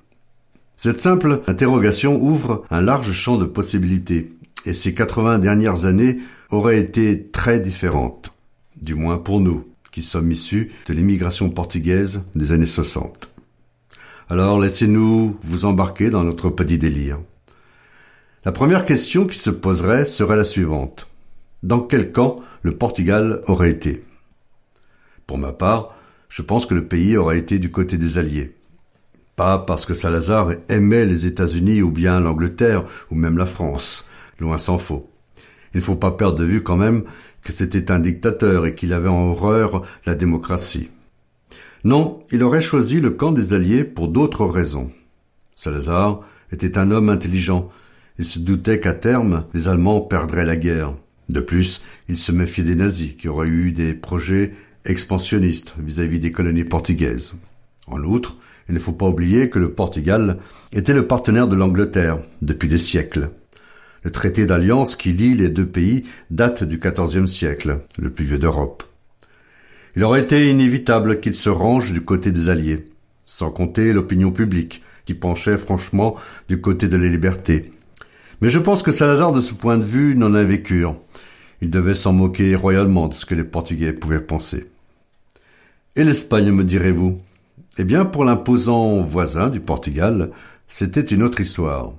Cette 0.75 0.99
simple 0.99 1.43
interrogation 1.47 2.21
ouvre 2.21 2.65
un 2.69 2.81
large 2.81 3.13
champ 3.13 3.37
de 3.37 3.45
possibilités, 3.45 4.33
et 4.65 4.73
ces 4.73 4.93
80 4.93 5.39
dernières 5.39 5.85
années 5.85 6.19
auraient 6.49 6.79
été 6.79 7.25
très 7.25 7.61
différentes, 7.61 8.33
du 8.81 8.95
moins 8.95 9.17
pour 9.17 9.39
nous, 9.39 9.63
qui 9.93 10.01
sommes 10.01 10.33
issus 10.33 10.73
de 10.87 10.93
l'immigration 10.93 11.49
portugaise 11.49 12.23
des 12.35 12.51
années 12.51 12.65
60. 12.65 13.32
Alors 14.29 14.59
laissez-nous 14.59 15.37
vous 15.43 15.65
embarquer 15.65 16.09
dans 16.09 16.23
notre 16.23 16.49
petit 16.49 16.77
délire. 16.77 17.19
La 18.45 18.51
première 18.51 18.85
question 18.85 19.27
qui 19.27 19.37
se 19.37 19.49
poserait 19.49 20.05
serait 20.05 20.37
la 20.37 20.43
suivante. 20.43 21.07
Dans 21.61 21.81
quel 21.81 22.11
camp 22.11 22.37
le 22.61 22.71
Portugal 22.71 23.41
aurait 23.47 23.71
été? 23.71 24.03
Pour 25.27 25.37
ma 25.37 25.51
part, 25.51 25.95
je 26.29 26.41
pense 26.41 26.65
que 26.65 26.73
le 26.73 26.85
pays 26.85 27.17
aurait 27.17 27.37
été 27.37 27.59
du 27.59 27.69
côté 27.71 27.97
des 27.97 28.17
Alliés. 28.17 28.55
Pas 29.35 29.57
parce 29.57 29.85
que 29.85 29.93
Salazar 29.93 30.51
aimait 30.69 31.05
les 31.05 31.25
États-Unis 31.25 31.81
ou 31.81 31.91
bien 31.91 32.19
l'Angleterre 32.19 32.85
ou 33.11 33.15
même 33.15 33.37
la 33.37 33.45
France, 33.45 34.07
loin 34.39 34.57
s'en 34.57 34.77
faut. 34.77 35.09
Il 35.73 35.77
ne 35.77 35.83
faut 35.83 35.95
pas 35.95 36.11
perdre 36.11 36.37
de 36.37 36.45
vue 36.45 36.63
quand 36.63 36.77
même 36.77 37.03
que 37.43 37.51
c'était 37.51 37.91
un 37.91 37.99
dictateur 37.99 38.65
et 38.65 38.75
qu'il 38.75 38.93
avait 38.93 39.09
en 39.09 39.29
horreur 39.29 39.83
la 40.05 40.15
démocratie. 40.15 40.89
Non, 41.83 42.23
il 42.31 42.43
aurait 42.43 42.61
choisi 42.61 43.01
le 43.01 43.11
camp 43.11 43.33
des 43.33 43.53
Alliés 43.53 43.83
pour 43.83 44.07
d'autres 44.07 44.45
raisons. 44.45 44.89
Salazar 45.55 46.21
était 46.51 46.77
un 46.77 46.91
homme 46.91 47.09
intelligent. 47.09 47.69
Il 48.19 48.25
se 48.25 48.39
doutait 48.39 48.79
qu'à 48.79 48.93
terme, 48.93 49.45
les 49.53 49.67
Allemands 49.67 49.99
perdraient 49.99 50.45
la 50.45 50.55
guerre. 50.55 50.95
De 51.27 51.41
plus, 51.41 51.81
il 52.07 52.17
se 52.17 52.31
méfiait 52.31 52.63
des 52.63 52.75
nazis 52.75 53.15
qui 53.17 53.27
auraient 53.27 53.47
eu 53.47 53.73
des 53.73 53.93
projets 53.93 54.53
expansionnistes 54.85 55.75
vis-à-vis 55.77 56.19
des 56.19 56.31
colonies 56.31 56.63
portugaises. 56.63 57.35
En 57.87 58.01
outre, 58.03 58.37
il 58.69 58.75
ne 58.75 58.79
faut 58.79 58.93
pas 58.93 59.09
oublier 59.09 59.49
que 59.49 59.59
le 59.59 59.73
Portugal 59.73 60.37
était 60.71 60.93
le 60.93 61.05
partenaire 61.05 61.49
de 61.49 61.55
l'Angleterre 61.55 62.19
depuis 62.41 62.69
des 62.69 62.77
siècles. 62.77 63.29
Le 64.03 64.11
traité 64.11 64.45
d'alliance 64.45 64.95
qui 64.95 65.11
lie 65.11 65.35
les 65.35 65.49
deux 65.49 65.65
pays 65.65 66.05
date 66.29 66.63
du 66.63 66.79
XIVe 66.79 67.27
siècle, 67.27 67.79
le 67.97 68.09
plus 68.09 68.25
vieux 68.25 68.39
d'Europe. 68.39 68.83
Il 69.95 70.03
aurait 70.03 70.21
été 70.21 70.49
inévitable 70.49 71.19
qu'il 71.19 71.35
se 71.35 71.49
range 71.49 71.93
du 71.93 72.01
côté 72.01 72.31
des 72.31 72.49
Alliés, 72.49 72.85
sans 73.25 73.51
compter 73.51 73.93
l'opinion 73.93 74.31
publique, 74.31 74.81
qui 75.05 75.13
penchait 75.13 75.57
franchement 75.57 76.15
du 76.49 76.61
côté 76.61 76.87
de 76.87 76.97
la 76.97 77.07
liberté. 77.07 77.71
Mais 78.41 78.49
je 78.49 78.59
pense 78.59 78.81
que 78.81 78.91
Salazar, 78.91 79.31
de 79.33 79.41
ce 79.41 79.53
point 79.53 79.77
de 79.77 79.83
vue, 79.83 80.15
n'en 80.15 80.33
avait 80.33 80.61
cure. 80.61 80.95
Il 81.61 81.69
devait 81.69 81.93
s'en 81.93 82.11
moquer 82.11 82.55
royalement 82.55 83.07
de 83.07 83.13
ce 83.13 83.25
que 83.25 83.35
les 83.35 83.43
Portugais 83.43 83.93
pouvaient 83.93 84.19
penser. 84.19 84.67
Et 85.95 86.03
l'Espagne, 86.03 86.51
me 86.51 86.63
direz-vous? 86.63 87.21
Eh 87.77 87.83
bien, 87.83 88.03
pour 88.03 88.25
l'imposant 88.25 89.01
voisin 89.01 89.49
du 89.49 89.59
Portugal, 89.59 90.31
c'était 90.67 91.01
une 91.01 91.21
autre 91.21 91.39
histoire. 91.39 91.93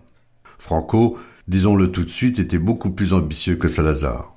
Franco, 0.59 1.17
disons-le 1.47 1.93
tout 1.93 2.03
de 2.03 2.11
suite, 2.11 2.39
était 2.41 2.59
beaucoup 2.59 2.91
plus 2.91 3.13
ambitieux 3.13 3.55
que 3.55 3.69
Salazar. 3.69 4.34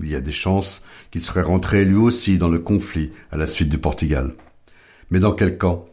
Il 0.00 0.10
y 0.10 0.16
a 0.16 0.20
des 0.20 0.32
chances 0.32 0.82
qu'il 1.10 1.22
serait 1.22 1.42
rentré 1.42 1.84
lui 1.84 1.96
aussi 1.96 2.38
dans 2.38 2.48
le 2.48 2.58
conflit 2.58 3.12
à 3.30 3.36
la 3.36 3.46
suite 3.46 3.68
du 3.68 3.78
Portugal. 3.78 4.34
Mais 5.10 5.20
dans 5.20 5.32
quel 5.32 5.58
camp? 5.58 5.86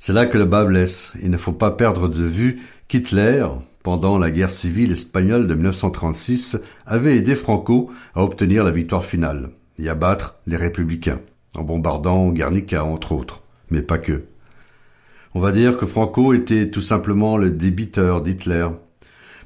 C'est 0.00 0.12
là 0.12 0.26
que 0.26 0.38
le 0.38 0.44
bas 0.44 0.64
blesse. 0.64 1.12
Il 1.22 1.30
ne 1.30 1.36
faut 1.36 1.52
pas 1.52 1.70
perdre 1.70 2.08
de 2.08 2.24
vue 2.24 2.60
qu'Hitler, 2.88 3.46
pendant 3.82 4.18
la 4.18 4.30
guerre 4.30 4.50
civile 4.50 4.92
espagnole 4.92 5.46
de 5.46 5.54
1936, 5.54 6.58
avait 6.86 7.16
aidé 7.16 7.34
Franco 7.34 7.90
à 8.14 8.22
obtenir 8.22 8.64
la 8.64 8.70
victoire 8.70 9.04
finale 9.04 9.50
et 9.78 9.88
à 9.88 9.94
battre 9.94 10.36
les 10.46 10.56
républicains, 10.56 11.20
en 11.54 11.62
bombardant 11.62 12.30
Guernica 12.30 12.84
entre 12.84 13.12
autres, 13.12 13.42
mais 13.70 13.82
pas 13.82 13.98
que. 13.98 14.24
On 15.34 15.40
va 15.40 15.52
dire 15.52 15.76
que 15.76 15.86
Franco 15.86 16.32
était 16.32 16.70
tout 16.70 16.80
simplement 16.80 17.36
le 17.36 17.50
débiteur 17.50 18.22
d'Hitler. 18.22 18.68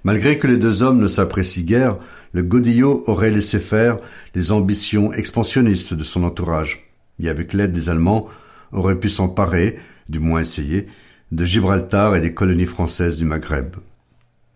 Malgré 0.04 0.38
que 0.38 0.46
les 0.46 0.56
deux 0.56 0.82
hommes 0.82 0.98
ne 0.98 1.08
s'apprécient 1.08 1.64
guère, 1.64 1.96
le 2.32 2.42
Godillot 2.42 3.02
aurait 3.06 3.30
laissé 3.30 3.58
faire 3.58 3.96
les 4.34 4.52
ambitions 4.52 5.12
expansionnistes 5.12 5.94
de 5.94 6.04
son 6.04 6.24
entourage, 6.24 6.90
et 7.22 7.28
avec 7.28 7.52
l'aide 7.52 7.72
des 7.72 7.88
Allemands 7.88 8.28
aurait 8.72 8.98
pu 8.98 9.08
s'emparer, 9.08 9.78
du 10.08 10.20
moins 10.20 10.40
essayer, 10.40 10.86
de 11.32 11.44
Gibraltar 11.44 12.16
et 12.16 12.20
des 12.20 12.34
colonies 12.34 12.66
françaises 12.66 13.16
du 13.16 13.24
Maghreb. 13.24 13.76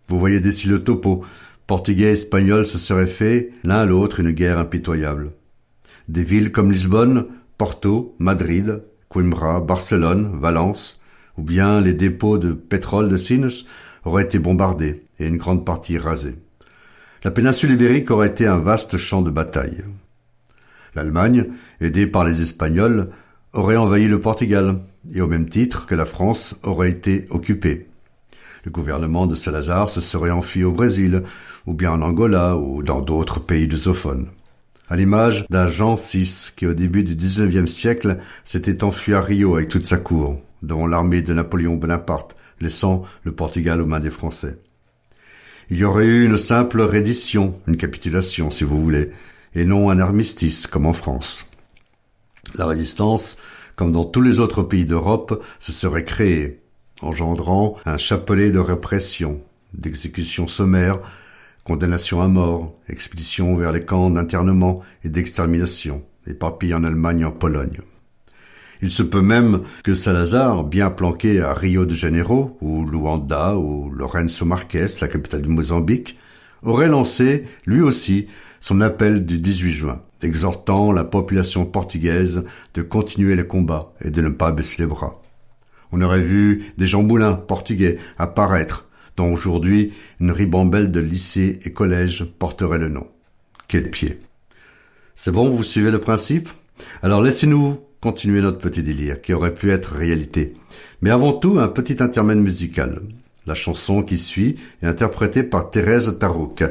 Vous 0.09 0.19
voyez 0.19 0.41
d'ici 0.41 0.69
le 0.69 0.83
topo. 0.83 1.25
Portugais 1.67 2.11
et 2.11 2.13
Espagnols 2.13 2.67
se 2.67 2.79
seraient 2.79 3.07
fait 3.07 3.51
l'un 3.65 3.79
à 3.79 3.87
l'autre 3.87 4.21
une 4.21 4.33
guerre 4.33 4.59
impitoyable. 4.59 5.33
Des 6.09 6.25
villes 6.25 6.53
comme 6.53 6.73
Lisbonne, 6.73 7.27
Porto, 7.57 8.15
Madrid, 8.19 8.83
Coimbra, 9.09 9.61
Barcelone, 9.61 10.39
Valence, 10.39 11.01
ou 11.39 11.43
bien 11.43 11.81
les 11.81 11.95
dépôts 11.95 12.39
de 12.39 12.53
pétrole 12.53 13.09
de 13.09 13.17
Sines 13.17 13.49
auraient 14.05 14.25
été 14.25 14.39
bombardés 14.39 15.05
et 15.19 15.27
une 15.27 15.37
grande 15.37 15.65
partie 15.65 15.99
rasée. 15.99 16.35
La 17.25 17.31
péninsule 17.31 17.71
ibérique 17.71 18.11
aurait 18.11 18.29
été 18.29 18.47
un 18.47 18.59
vaste 18.59 18.97
champ 18.97 19.23
de 19.23 19.31
bataille. 19.31 19.85
L'Allemagne, 20.97 21.47
aidée 21.81 22.09
par 22.09 22.25
les 22.25 22.43
Espagnols, 22.43 23.11
aurait 23.53 23.77
envahi 23.77 24.09
le 24.09 24.21
Portugal, 24.21 24.81
et 25.15 25.21
au 25.21 25.29
même 25.29 25.49
titre 25.49 25.87
que 25.87 25.95
la 25.95 26.05
France 26.05 26.57
aurait 26.65 26.91
été 26.91 27.27
occupée. 27.31 27.87
Le 28.65 28.71
gouvernement 28.71 29.27
de 29.27 29.37
Salazar 29.37 29.89
se 29.89 30.01
serait 30.01 30.31
enfui 30.31 30.65
au 30.65 30.73
Brésil, 30.73 31.23
ou 31.67 31.75
bien 31.75 31.93
en 31.93 32.03
Angola, 32.03 32.57
ou 32.57 32.83
dans 32.83 33.01
d'autres 33.01 33.41
pays 33.41 33.69
lusophones. 33.69 34.27
À 34.89 34.97
l'image 34.97 35.47
d'un 35.49 35.69
Jean 35.69 35.95
VI 35.95 36.51
qui, 36.57 36.67
au 36.67 36.75
début 36.75 37.05
du 37.05 37.15
XIXe 37.15 37.71
siècle, 37.71 38.19
s'était 38.45 38.83
enfui 38.83 39.15
à 39.15 39.21
Rio 39.21 39.55
avec 39.55 39.69
toute 39.69 39.87
sa 39.87 39.97
cour, 39.97 40.41
devant 40.63 40.89
l'armée 40.89 41.23
de 41.23 41.33
Napoléon 41.33 41.77
Bonaparte, 41.77 42.37
laissant 42.61 43.05
le 43.23 43.33
Portugal 43.33 43.81
aux 43.81 43.87
mains 43.87 44.01
des 44.01 44.11
Français. 44.11 44.59
Il 45.73 45.79
y 45.79 45.85
aurait 45.85 46.05
eu 46.05 46.27
une 46.27 46.37
simple 46.37 46.83
reddition, 46.83 47.59
une 47.67 47.79
capitulation, 47.79 48.51
si 48.51 48.63
vous 48.63 48.79
voulez, 48.79 49.11
et 49.55 49.65
non 49.65 49.89
un 49.89 50.01
armistice 50.01 50.67
comme 50.67 50.85
en 50.85 50.93
France. 50.93 51.49
La 52.57 52.67
résistance, 52.67 53.39
comme 53.75 53.91
dans 53.91 54.05
tous 54.05 54.21
les 54.21 54.39
autres 54.39 54.63
pays 54.63 54.85
d'Europe, 54.85 55.43
se 55.61 55.73
serait 55.73 56.05
créée, 56.05 56.61
engendrant 57.01 57.79
un 57.87 57.97
chapelet 57.97 58.51
de 58.51 58.59
répression, 58.59 59.41
d'exécutions 59.73 60.47
sommaires, 60.47 60.99
condamnations 61.65 62.21
à 62.21 62.29
mort, 62.29 62.75
expéditions 62.91 63.57
vers 63.57 63.73
les 63.73 63.87
camps 63.87 64.11
d'internement 64.11 64.83
et 65.05 65.09
d'extermination, 65.09 66.03
éparpillés 66.27 66.75
en 66.75 66.85
Allemagne 66.85 67.21
et 67.21 67.25
en 67.25 67.33
Pologne. 67.33 67.81
Il 68.83 68.90
se 68.90 69.05
peut 69.05 69.23
même 69.23 69.62
que 69.85 69.95
Salazar, 69.95 70.64
bien 70.64 70.90
planqué 70.90 71.40
à 71.40 71.55
Rio 71.55 71.87
de 71.87 71.95
Janeiro, 71.95 72.59
ou 72.61 72.85
Luanda, 72.85 73.57
ou 73.57 73.88
Lourenço 73.90 74.45
Marques, 74.45 74.77
la 75.01 75.07
capitale 75.07 75.42
du 75.42 75.49
Mozambique, 75.49 76.18
aurait 76.64 76.88
lancé, 76.88 77.45
lui 77.64 77.81
aussi, 77.81 78.27
son 78.59 78.81
appel 78.81 79.25
du 79.25 79.38
18 79.38 79.71
juin, 79.71 80.03
exhortant 80.21 80.90
la 80.90 81.05
population 81.05 81.64
portugaise 81.64 82.45
de 82.75 82.83
continuer 82.83 83.37
les 83.37 83.47
combats 83.47 83.92
et 84.05 84.11
de 84.11 84.21
ne 84.21 84.31
pas 84.31 84.51
baisser 84.51 84.83
les 84.83 84.88
bras. 84.88 85.12
On 85.92 86.03
aurait 86.03 86.21
vu 86.21 86.64
des 86.77 86.87
Jean 86.88 87.05
Moulin 87.05 87.35
portugais 87.35 87.99
apparaître 88.18 88.88
dont 89.16 89.33
aujourd'hui 89.33 89.92
une 90.18 90.33
ribambelle 90.33 90.90
de 90.90 91.01
lycées 91.01 91.61
et 91.64 91.73
collèges 91.73 92.25
porterait 92.25 92.79
le 92.79 92.88
nom. 92.88 93.07
Quel 93.68 93.90
pied 93.90 94.21
C'est 95.14 95.31
bon, 95.31 95.51
vous 95.51 95.62
suivez 95.62 95.92
le 95.92 96.01
principe? 96.01 96.49
Alors 97.03 97.23
laissez-nous 97.23 97.79
continuer 98.03 98.43
notre 98.43 98.59
petit 98.59 98.83
délire, 98.83 99.23
qui 99.23 99.33
aurait 99.33 99.55
pu 99.55 99.71
être 99.71 99.95
réalité. 99.95 100.55
Mais 101.01 101.11
avant 101.11 101.33
tout, 101.33 101.59
un 101.59 101.69
petit 101.69 102.03
intermède 102.03 102.38
musical. 102.38 103.01
La 103.47 103.55
chanson 103.55 104.03
qui 104.03 104.19
suit 104.19 104.57
est 104.83 104.87
interprétée 104.87 105.45
par 105.45 105.71
Thérèse 105.71 106.19
Tarouk. 106.19 106.65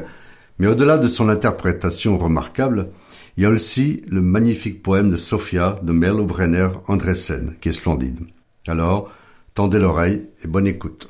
Mais 0.58 0.66
au-delà 0.66 0.98
de 0.98 1.08
son 1.08 1.30
interprétation 1.30 2.18
remarquable, 2.18 2.90
il 3.36 3.44
y 3.44 3.46
a 3.46 3.50
aussi 3.50 4.02
le 4.08 4.20
magnifique 4.20 4.82
poème 4.82 5.10
de 5.10 5.16
Sophia 5.16 5.76
de 5.82 5.92
Merlo 5.92 6.24
Brenner 6.24 6.68
Andresen, 6.86 7.54
qui 7.60 7.70
est 7.70 7.72
splendide. 7.72 8.20
Alors, 8.68 9.10
tendez 9.54 9.78
l'oreille 9.78 10.26
et 10.44 10.48
bonne 10.48 10.66
écoute. 10.66 11.08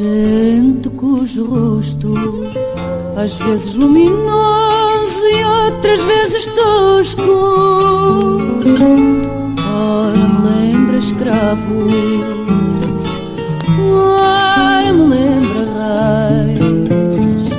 Gente 0.00 0.88
cujo 0.90 1.44
rosto 1.44 2.14
às 3.16 3.34
vezes 3.34 3.74
luminoso 3.74 5.26
e 5.30 5.44
outras 5.44 6.02
vezes 6.04 6.46
tosco. 6.46 7.22
Ora 9.76 10.26
me 10.26 10.48
lembra 10.48 10.96
escravos, 10.96 11.92
ora 13.92 14.92
me 14.94 15.06
lembra 15.06 15.64
reis. 16.46 17.50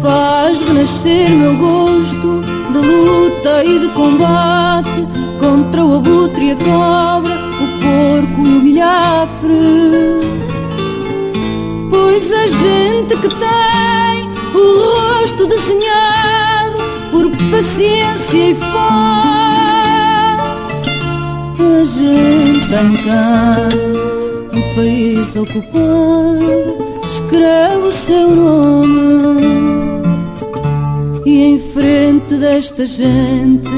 Faz 0.00 0.62
renascer 0.62 1.30
meu 1.30 1.54
gosto 1.58 2.40
de 2.72 2.78
luta 2.78 3.64
e 3.64 3.78
de 3.80 3.88
combate 3.88 5.06
contra 5.38 5.84
o 5.84 5.96
abutre 5.96 6.46
e 6.46 6.50
a 6.52 6.56
cobra, 6.56 7.34
o 7.60 7.66
porco 7.82 8.46
e 8.46 8.56
o 8.56 8.62
milhafre. 8.62 10.31
Pois 12.12 12.30
a 12.30 12.46
gente 12.46 13.16
que 13.16 13.28
tem. 13.28 14.28
O 14.54 14.58
rosto 14.84 15.46
desenhado 15.46 16.76
por 17.10 17.30
paciência 17.50 18.50
e 18.50 18.54
fé, 18.54 18.66
a 21.58 21.84
gente 21.86 22.68
tem 22.68 22.92
cá 23.06 23.56
um 24.52 24.74
país 24.74 25.34
ocupado, 25.36 26.76
escreve 27.08 27.86
o 27.86 27.92
seu 27.92 28.28
nome. 28.28 30.02
E 31.24 31.44
em 31.44 31.58
frente 31.72 32.34
desta 32.34 32.84
gente, 32.84 33.70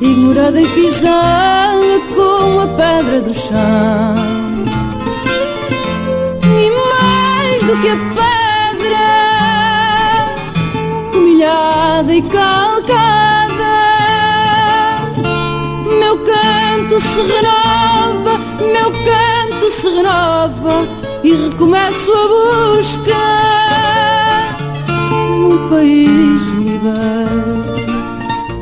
ignorada 0.00 0.58
e 0.58 0.66
pisada 0.66 2.00
com 2.14 2.58
a 2.58 2.68
pedra 2.68 3.20
do 3.20 3.34
chão 3.34 4.41
do 7.72 7.78
que 7.80 7.88
a 7.88 7.96
pedra, 7.96 9.08
humilhada 11.14 12.14
e 12.14 12.20
calcada. 12.20 13.72
Meu 15.98 16.18
canto 16.18 17.00
se 17.00 17.20
renova, 17.32 18.38
meu 18.60 18.90
canto 18.92 19.70
se 19.70 19.88
renova 19.88 20.86
e 21.24 21.32
recomeço 21.32 22.12
a 22.12 22.28
busca 22.76 23.22
num 25.10 25.70
país 25.70 26.42
liberto, 26.58 27.72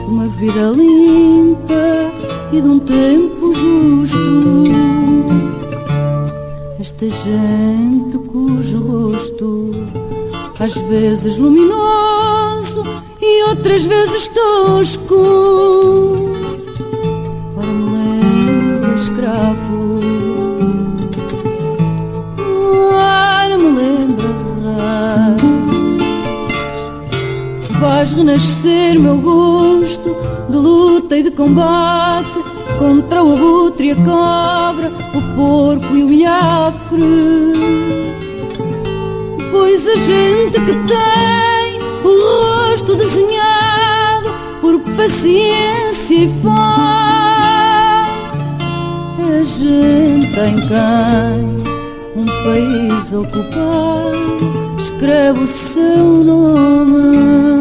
uma 0.06 0.26
vida 0.28 0.70
limpa 0.70 2.12
e 2.52 2.60
de 2.60 2.68
um 2.68 2.78
tempo 2.78 3.52
justo. 3.54 4.29
Esta 6.80 7.10
gente 7.10 8.16
cujo 8.32 8.80
rosto 8.80 9.70
às 10.58 10.72
vezes 10.74 11.36
luminoso 11.36 12.86
e 13.20 13.42
outras 13.50 13.84
vezes 13.84 14.28
tosco. 14.28 15.14
Ora 17.54 17.66
me 17.66 17.98
lembra 17.98 18.94
escravo, 18.94 20.00
ora 22.94 23.58
me 23.58 23.76
lembra. 23.78 25.36
Faz 27.78 28.14
renascer 28.14 28.98
meu 28.98 29.18
gosto 29.18 30.16
de 30.48 30.56
luta 30.56 31.18
e 31.18 31.24
de 31.24 31.30
combate 31.30 32.49
contra 32.80 33.22
o 33.22 33.34
abutre 33.34 33.90
a 33.90 33.96
cobra, 33.96 34.90
o 35.14 35.20
porco 35.36 35.94
e 35.94 36.02
o 36.02 36.08
milhafre. 36.08 37.52
Pois 39.52 39.86
a 39.86 39.96
gente 39.96 40.58
que 40.58 40.72
tem 40.88 41.78
o 42.02 42.08
rosto 42.08 42.96
desenhado 42.96 44.32
por 44.62 44.80
paciência 44.96 46.14
e 46.14 46.28
fé, 46.28 46.48
a 49.28 49.42
gente 49.44 50.32
tem 50.34 50.56
quem 50.56 51.60
um 52.16 52.24
país 52.44 53.12
ocupado 53.12 54.80
escreve 54.80 55.40
o 55.40 55.48
seu 55.48 56.06
nome. 56.24 57.59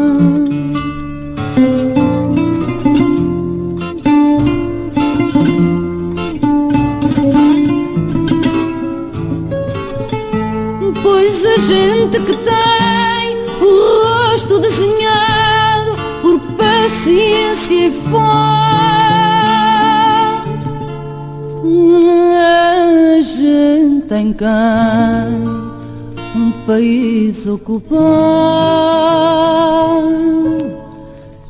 Gente 11.70 12.18
que 12.18 12.36
tem 12.36 13.46
o 13.60 13.70
rosto 14.02 14.58
desenhado 14.58 15.92
por 16.20 16.40
paciência 16.56 17.86
e 17.86 17.90
fé, 17.92 18.16
a 22.38 23.22
gente 23.22 24.02
tem 24.08 24.32
cá 24.32 25.28
um 26.34 26.50
país 26.66 27.46
ocupado, 27.46 27.90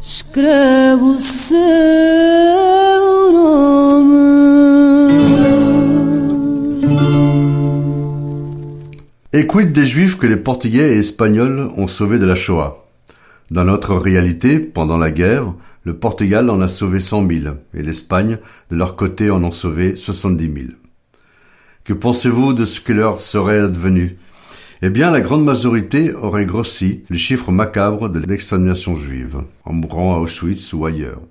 escreve 0.03 0.90
Et 9.41 9.47
quid 9.47 9.73
des 9.73 9.87
Juifs 9.87 10.19
que 10.19 10.27
les 10.27 10.37
Portugais 10.37 10.97
et 10.97 10.99
Espagnols 10.99 11.71
ont 11.79 11.87
sauvés 11.87 12.19
de 12.19 12.27
la 12.27 12.35
Shoah? 12.35 12.87
Dans 13.51 13.65
notre 13.65 13.95
réalité, 13.95 14.59
pendant 14.59 14.99
la 14.99 15.11
guerre, 15.11 15.55
le 15.83 15.97
Portugal 15.97 16.51
en 16.51 16.61
a 16.61 16.69
sauvé 16.69 17.01
100 17.01 17.27
000 17.27 17.55
et 17.73 17.83
l'Espagne, 17.83 18.37
de 18.71 18.77
leur 18.77 18.97
côté, 18.97 19.31
en 19.31 19.43
ont 19.43 19.51
sauvé 19.51 19.97
70 19.97 20.45
000. 20.45 20.57
Que 21.85 21.95
pensez-vous 21.95 22.53
de 22.53 22.67
ce 22.67 22.83
que 22.83 22.93
leur 22.93 23.19
serait 23.19 23.61
advenu? 23.61 24.19
Eh 24.83 24.91
bien, 24.91 25.11
la 25.11 25.23
grande 25.23 25.47
majorité 25.47 26.13
aurait 26.13 26.45
grossi 26.45 27.05
le 27.09 27.17
chiffre 27.17 27.51
macabre 27.51 28.11
de 28.11 28.19
l'extermination 28.19 28.95
juive, 28.95 29.39
en 29.65 29.73
mourant 29.73 30.17
à 30.17 30.19
Auschwitz 30.19 30.71
ou 30.75 30.85
ailleurs. 30.85 31.23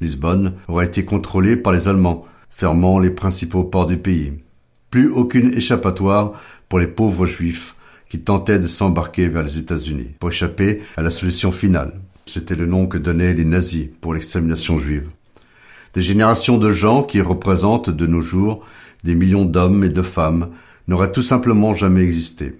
Lisbonne 0.00 0.54
aurait 0.68 0.86
été 0.86 1.04
contrôlée 1.04 1.56
par 1.56 1.74
les 1.74 1.86
Allemands, 1.86 2.24
fermant 2.48 2.98
les 2.98 3.10
principaux 3.10 3.64
ports 3.64 3.88
du 3.88 3.98
pays. 3.98 4.32
Plus 4.90 5.10
aucune 5.10 5.54
échappatoire 5.54 6.32
pour 6.72 6.78
les 6.78 6.86
pauvres 6.86 7.26
juifs 7.26 7.76
qui 8.08 8.20
tentaient 8.20 8.58
de 8.58 8.66
s'embarquer 8.66 9.28
vers 9.28 9.42
les 9.42 9.58
États-Unis 9.58 10.12
pour 10.18 10.30
échapper 10.30 10.80
à 10.96 11.02
la 11.02 11.10
solution 11.10 11.52
finale. 11.52 12.00
C'était 12.24 12.56
le 12.56 12.64
nom 12.64 12.86
que 12.86 12.96
donnaient 12.96 13.34
les 13.34 13.44
nazis 13.44 13.88
pour 14.00 14.14
l'extermination 14.14 14.78
juive. 14.78 15.10
Des 15.92 16.00
générations 16.00 16.56
de 16.56 16.72
gens 16.72 17.02
qui 17.02 17.20
représentent 17.20 17.90
de 17.90 18.06
nos 18.06 18.22
jours 18.22 18.64
des 19.04 19.14
millions 19.14 19.44
d'hommes 19.44 19.84
et 19.84 19.90
de 19.90 20.00
femmes 20.00 20.48
n'auraient 20.88 21.12
tout 21.12 21.20
simplement 21.20 21.74
jamais 21.74 22.00
existé. 22.00 22.58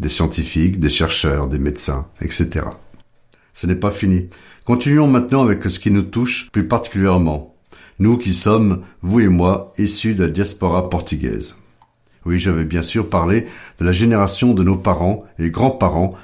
Des 0.00 0.08
scientifiques, 0.08 0.80
des 0.80 0.90
chercheurs, 0.90 1.46
des 1.46 1.60
médecins, 1.60 2.08
etc. 2.20 2.66
Ce 3.54 3.68
n'est 3.68 3.76
pas 3.76 3.92
fini. 3.92 4.28
Continuons 4.64 5.06
maintenant 5.06 5.44
avec 5.44 5.62
ce 5.62 5.78
qui 5.78 5.92
nous 5.92 6.02
touche 6.02 6.50
plus 6.50 6.66
particulièrement. 6.66 7.54
Nous 8.00 8.18
qui 8.18 8.34
sommes, 8.34 8.82
vous 9.02 9.20
et 9.20 9.28
moi, 9.28 9.72
issus 9.78 10.16
de 10.16 10.24
la 10.24 10.30
diaspora 10.30 10.90
portugaise. 10.90 11.54
Oui, 12.24 12.38
je 12.38 12.50
vais 12.50 12.64
bien 12.64 12.82
sûr 12.82 13.08
parler 13.08 13.46
de 13.78 13.84
la 13.84 13.92
génération 13.92 14.54
de 14.54 14.62
nos 14.62 14.76
parents 14.76 15.24
et 15.38 15.50
grands-parents 15.50 16.14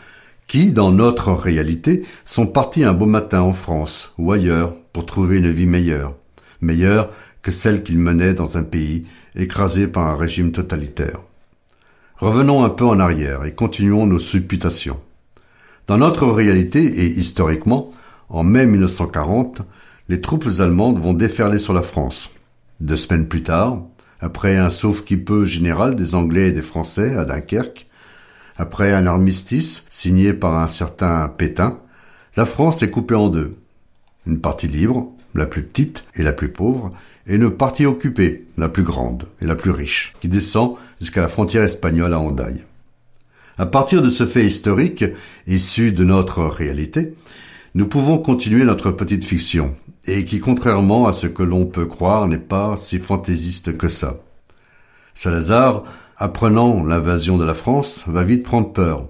qui, 0.47 0.73
dans 0.73 0.93
notre 0.93 1.33
réalité, 1.33 2.05
sont 2.25 2.47
partis 2.47 2.85
un 2.85 2.95
beau 2.95 3.07
matin 3.07 3.43
en 3.43 3.53
France 3.53 4.13
ou 4.19 4.33
ailleurs 4.33 4.75
pour 4.93 5.07
trouver 5.07 5.39
une 5.39 5.51
vie 5.51 5.67
meilleure, 5.67 6.15
meilleure 6.61 7.11
que 7.43 7.51
celle 7.51 7.83
qu'ils 7.83 7.99
menaient 7.99 8.35
dans 8.35 8.59
un 8.59 8.63
pays 8.63 9.07
écrasé 9.37 9.87
par 9.87 10.07
un 10.07 10.17
régime 10.17 10.53
totalitaire. 10.53 11.21
Revenons 12.17 12.65
un 12.65 12.71
peu 12.71 12.85
en 12.85 12.99
arrière 12.99 13.45
et 13.45 13.53
continuons 13.53 14.07
nos 14.07 14.19
supputations. 14.19 14.99
Dans 15.87 15.99
notre 15.99 16.27
réalité 16.27 16.85
et 16.85 17.07
historiquement, 17.07 17.93
En 18.31 18.45
mai 18.45 18.67
1940, 18.67 19.63
les 20.11 20.21
troupes 20.21 20.49
allemandes 20.59 21.01
vont 21.01 21.15
déferler 21.15 21.59
sur 21.59 21.73
la 21.73 21.81
France. 21.81 22.31
Deux 22.81 22.97
semaines 22.97 23.27
plus 23.27 23.43
tard, 23.43 23.81
après 24.21 24.57
un 24.57 24.71
sauf-qui-peut 24.71 25.45
général 25.45 25.97
des 25.97 26.15
Anglais 26.15 26.49
et 26.49 26.53
des 26.53 26.63
Français 26.63 27.15
à 27.15 27.25
Dunkerque, 27.25 27.87
après 28.57 28.93
un 28.93 29.07
armistice 29.07 29.85
signé 29.89 30.33
par 30.33 30.57
un 30.57 30.69
certain 30.69 31.29
Pétain, 31.29 31.79
la 32.37 32.45
France 32.45 32.83
est 32.83 32.91
coupée 32.91 33.15
en 33.15 33.29
deux. 33.29 33.53
Une 34.27 34.41
partie 34.41 34.69
libre, 34.69 35.13
la 35.35 35.47
plus 35.47 35.63
petite 35.63 36.05
et 36.17 36.23
la 36.23 36.33
plus 36.33 36.49
pauvre, 36.49 36.91
et 37.27 37.37
une 37.37 37.51
partie 37.51 37.87
occupée, 37.87 38.47
la 38.57 38.69
plus 38.69 38.83
grande 38.83 39.25
et 39.41 39.47
la 39.47 39.55
plus 39.55 39.71
riche, 39.71 40.15
qui 40.21 40.29
descend 40.29 40.75
jusqu'à 41.01 41.23
la 41.23 41.29
frontière 41.29 41.63
espagnole 41.63 42.15
à 42.15 42.19
Hendaye. 42.19 42.65
À 43.59 43.67
partir 43.67 44.03
de 44.03 44.09
ce 44.09 44.27
fait 44.27 44.45
historique, 44.45 45.05
issu 45.47 45.93
de 45.93 46.05
notre 46.05 46.45
réalité, 46.45 47.15
nous 47.75 47.87
pouvons 47.87 48.19
continuer 48.19 48.65
notre 48.65 48.91
petite 48.91 49.25
fiction, 49.25 49.75
et 50.07 50.25
qui, 50.25 50.41
contrairement 50.41 51.07
à 51.07 51.13
ce 51.13 51.27
que 51.27 51.43
l'on 51.43 51.67
peut 51.67 51.87
croire, 51.87 52.29
n'est 52.29 52.39
pas 52.39 52.77
si 52.77 52.99
fantaisiste 52.99 53.77
que 53.77 53.89
ça. 53.89 54.17
Salazar, 55.15 55.85
apprenant 56.17 56.85
l'invasion 56.85 57.39
de 57.39 57.45
la 57.45 57.55
France, 57.55 58.05
va 58.07 58.23
vite 58.23 58.45
prendre 58.45 58.73
peur. 58.73 59.09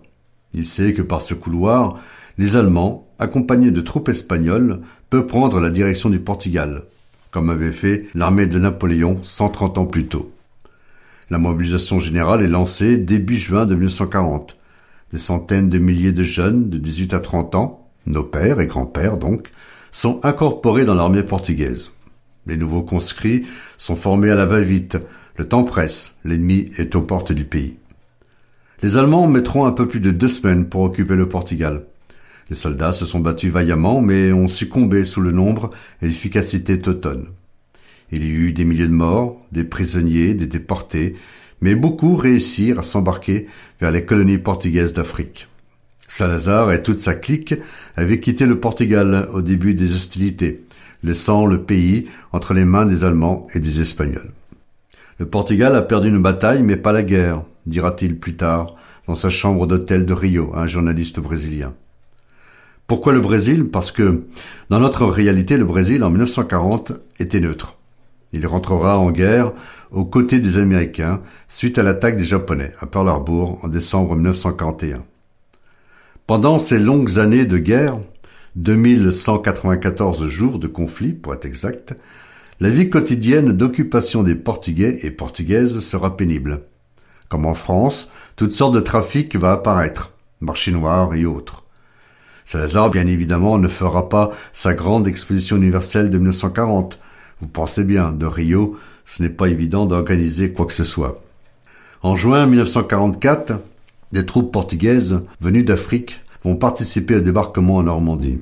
Il 0.54 0.66
sait 0.66 0.92
que 0.92 1.02
par 1.02 1.20
ce 1.20 1.34
couloir, 1.34 1.98
les 2.38 2.56
Allemands, 2.56 3.06
accompagnés 3.18 3.70
de 3.70 3.80
troupes 3.80 4.08
espagnoles, 4.08 4.80
peuvent 5.10 5.26
prendre 5.26 5.60
la 5.60 5.70
direction 5.70 6.10
du 6.10 6.20
Portugal, 6.20 6.84
comme 7.30 7.50
avait 7.50 7.72
fait 7.72 8.06
l'armée 8.14 8.46
de 8.46 8.58
Napoléon 8.58 9.18
130 9.22 9.78
ans 9.78 9.86
plus 9.86 10.06
tôt. 10.06 10.32
La 11.30 11.38
mobilisation 11.38 11.98
générale 11.98 12.42
est 12.42 12.48
lancée 12.48 12.96
début 12.96 13.36
juin 13.36 13.66
de 13.66 13.74
1940. 13.74 14.56
Des 15.12 15.18
centaines 15.18 15.68
de 15.68 15.78
milliers 15.78 16.12
de 16.12 16.22
jeunes 16.22 16.70
de 16.70 16.78
18 16.78 17.14
à 17.14 17.20
30 17.20 17.54
ans, 17.54 17.88
nos 18.06 18.24
pères 18.24 18.60
et 18.60 18.66
grands-pères 18.66 19.18
donc, 19.18 19.50
sont 19.92 20.20
incorporés 20.24 20.84
dans 20.84 20.94
l'armée 20.94 21.22
portugaise. 21.22 21.92
Les 22.46 22.56
nouveaux 22.56 22.82
conscrits 22.82 23.44
sont 23.76 23.96
formés 23.96 24.30
à 24.30 24.34
la 24.34 24.46
va-vite. 24.46 24.96
Le 25.36 25.46
temps 25.46 25.64
presse, 25.64 26.16
l'ennemi 26.24 26.70
est 26.78 26.96
aux 26.96 27.02
portes 27.02 27.32
du 27.32 27.44
pays. 27.44 27.76
Les 28.82 28.96
Allemands 28.96 29.26
mettront 29.26 29.66
un 29.66 29.72
peu 29.72 29.88
plus 29.88 30.00
de 30.00 30.10
deux 30.10 30.28
semaines 30.28 30.68
pour 30.68 30.82
occuper 30.82 31.16
le 31.16 31.28
Portugal. 31.28 31.84
Les 32.48 32.56
soldats 32.56 32.92
se 32.92 33.04
sont 33.04 33.20
battus 33.20 33.52
vaillamment, 33.52 34.00
mais 34.00 34.32
ont 34.32 34.48
succombé 34.48 35.04
sous 35.04 35.20
le 35.20 35.32
nombre 35.32 35.70
et 36.00 36.06
l'efficacité 36.06 36.80
teutonne. 36.80 37.26
Il 38.10 38.24
y 38.24 38.30
eut 38.30 38.52
des 38.52 38.64
milliers 38.64 38.86
de 38.86 38.92
morts, 38.92 39.44
des 39.52 39.64
prisonniers, 39.64 40.32
des 40.32 40.46
déportés, 40.46 41.16
mais 41.60 41.74
beaucoup 41.74 42.16
réussirent 42.16 42.78
à 42.78 42.82
s'embarquer 42.82 43.48
vers 43.80 43.90
les 43.90 44.04
colonies 44.04 44.38
portugaises 44.38 44.94
d'Afrique. 44.94 45.48
Salazar 46.08 46.72
et 46.72 46.82
toute 46.82 47.00
sa 47.00 47.14
clique 47.14 47.54
avaient 47.96 48.18
quitté 48.18 48.46
le 48.46 48.58
Portugal 48.58 49.28
au 49.32 49.42
début 49.42 49.74
des 49.74 49.94
hostilités, 49.94 50.64
laissant 51.02 51.46
le 51.46 51.62
pays 51.62 52.08
entre 52.32 52.54
les 52.54 52.64
mains 52.64 52.86
des 52.86 53.04
Allemands 53.04 53.46
et 53.54 53.60
des 53.60 53.80
Espagnols. 53.80 54.32
Le 55.18 55.26
Portugal 55.26 55.76
a 55.76 55.82
perdu 55.82 56.08
une 56.08 56.22
bataille, 56.22 56.62
mais 56.62 56.76
pas 56.76 56.92
la 56.92 57.02
guerre, 57.02 57.42
dira-t-il 57.66 58.18
plus 58.18 58.36
tard 58.36 58.74
dans 59.06 59.14
sa 59.14 59.30
chambre 59.30 59.66
d'hôtel 59.66 60.06
de 60.06 60.12
Rio 60.12 60.52
à 60.54 60.62
un 60.62 60.66
journaliste 60.66 61.20
brésilien. 61.20 61.74
Pourquoi 62.86 63.12
le 63.12 63.20
Brésil? 63.20 63.68
Parce 63.68 63.92
que, 63.92 64.24
dans 64.70 64.80
notre 64.80 65.04
réalité, 65.06 65.56
le 65.56 65.64
Brésil, 65.64 66.02
en 66.02 66.10
1940, 66.10 66.92
était 67.18 67.40
neutre. 67.40 67.76
Il 68.32 68.46
rentrera 68.46 68.98
en 68.98 69.10
guerre 69.10 69.52
aux 69.90 70.04
côtés 70.04 70.38
des 70.40 70.58
Américains 70.58 71.20
suite 71.48 71.78
à 71.78 71.82
l'attaque 71.82 72.16
des 72.16 72.24
Japonais 72.24 72.72
à 72.80 72.86
Pearl 72.86 73.08
Harbor 73.08 73.58
en 73.62 73.68
décembre 73.68 74.14
1941. 74.14 75.02
Pendant 76.28 76.58
ces 76.58 76.78
longues 76.78 77.18
années 77.18 77.46
de 77.46 77.56
guerre, 77.56 77.98
2194 78.56 80.26
jours 80.26 80.58
de 80.58 80.66
conflit 80.66 81.14
pour 81.14 81.32
être 81.32 81.46
exact, 81.46 81.94
la 82.60 82.68
vie 82.68 82.90
quotidienne 82.90 83.52
d'occupation 83.52 84.22
des 84.22 84.34
Portugais 84.34 84.98
et 85.04 85.10
Portugaises 85.10 85.80
sera 85.80 86.18
pénible. 86.18 86.64
Comme 87.30 87.46
en 87.46 87.54
France, 87.54 88.10
toutes 88.36 88.52
sortes 88.52 88.74
de 88.74 88.80
trafics 88.80 89.36
va 89.36 89.52
apparaître, 89.52 90.12
marché 90.42 90.70
noir 90.70 91.14
et 91.14 91.24
autres. 91.24 91.64
Salazar, 92.44 92.90
bien 92.90 93.06
évidemment, 93.06 93.56
ne 93.56 93.66
fera 93.66 94.10
pas 94.10 94.30
sa 94.52 94.74
grande 94.74 95.08
exposition 95.08 95.56
universelle 95.56 96.10
de 96.10 96.18
1940. 96.18 96.98
Vous 97.40 97.48
pensez 97.48 97.84
bien, 97.84 98.12
de 98.12 98.26
Rio, 98.26 98.76
ce 99.06 99.22
n'est 99.22 99.30
pas 99.30 99.48
évident 99.48 99.86
d'organiser 99.86 100.52
quoi 100.52 100.66
que 100.66 100.74
ce 100.74 100.84
soit. 100.84 101.22
En 102.02 102.16
juin 102.16 102.44
1944, 102.44 103.54
des 104.12 104.26
troupes 104.26 104.52
portugaises 104.52 105.20
venues 105.40 105.64
d'Afrique 105.64 106.20
vont 106.42 106.56
participer 106.56 107.16
au 107.16 107.20
débarquement 107.20 107.76
en 107.76 107.82
Normandie. 107.82 108.38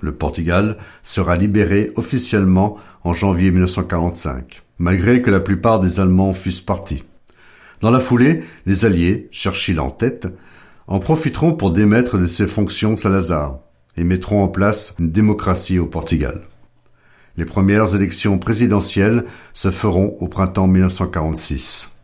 Le 0.00 0.12
Portugal 0.12 0.76
sera 1.02 1.36
libéré 1.36 1.90
officiellement 1.96 2.76
en 3.04 3.12
janvier 3.12 3.50
1945, 3.50 4.62
malgré 4.78 5.22
que 5.22 5.30
la 5.30 5.40
plupart 5.40 5.80
des 5.80 6.00
Allemands 6.00 6.34
fussent 6.34 6.60
partis. 6.60 7.04
Dans 7.80 7.90
la 7.90 8.00
foulée, 8.00 8.42
les 8.66 8.84
Alliés, 8.84 9.28
Churchill 9.32 9.80
en 9.80 9.90
tête, 9.90 10.28
en 10.86 10.98
profiteront 10.98 11.54
pour 11.54 11.72
démettre 11.72 12.18
de 12.18 12.26
ses 12.26 12.46
fonctions 12.46 12.96
Salazar 12.96 13.58
et 13.96 14.04
mettront 14.04 14.42
en 14.42 14.48
place 14.48 14.94
une 14.98 15.10
démocratie 15.10 15.78
au 15.78 15.86
Portugal. 15.86 16.42
Les 17.36 17.44
premières 17.44 17.94
élections 17.94 18.38
présidentielles 18.38 19.24
se 19.52 19.70
feront 19.70 20.16
au 20.20 20.28
printemps 20.28 20.66
1946. 20.66 21.95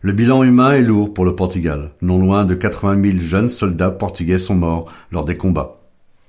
Le 0.00 0.12
bilan 0.12 0.44
humain 0.44 0.74
est 0.74 0.82
lourd 0.82 1.12
pour 1.12 1.24
le 1.24 1.34
Portugal. 1.34 1.90
Non 2.02 2.20
loin 2.20 2.44
de 2.44 2.54
80 2.54 3.02
000 3.02 3.18
jeunes 3.18 3.50
soldats 3.50 3.90
portugais 3.90 4.38
sont 4.38 4.54
morts 4.54 4.92
lors 5.10 5.24
des 5.24 5.36
combats. 5.36 5.80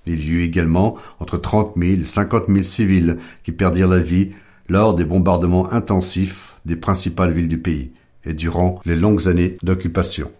Il 0.08 0.26
y 0.26 0.30
eut 0.30 0.44
également 0.44 0.96
entre 1.20 1.38
30 1.38 1.74
000 1.78 2.02
et 2.02 2.04
50 2.04 2.46
000 2.48 2.64
civils 2.64 3.18
qui 3.44 3.52
perdirent 3.52 3.88
la 3.88 4.00
vie 4.00 4.32
lors 4.70 4.96
des 4.96 5.06
bombardements 5.06 5.72
intensifs 5.72 6.56
des 6.66 6.78
principales 6.78 7.32
villes 7.32 7.48
du 7.48 7.60
pays 7.60 7.92
et 8.26 8.34
durant 8.34 8.82
les 8.86 8.96
longues 8.96 9.28
années 9.28 9.58
d'occupation. 9.62 10.32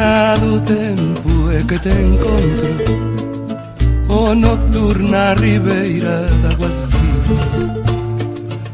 Esquina 0.00 0.36
do 0.38 0.60
tempo 0.60 1.50
é 1.52 1.62
que 1.62 1.78
te 1.78 1.90
encontro 1.90 2.70
O 4.08 4.34
nocturna 4.34 5.34
ribeira 5.34 6.26
de 6.40 6.46
águas 6.54 6.84
vivas 6.88 7.80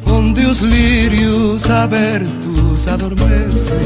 Onde 0.06 0.46
os 0.46 0.60
lírios 0.60 1.68
abertos 1.68 2.88
adormecem 2.88 3.76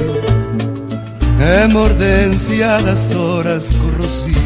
É 1.40 1.66
mordência 1.68 2.78
das 2.82 3.14
horas 3.14 3.70
corrosivas. 3.70 4.40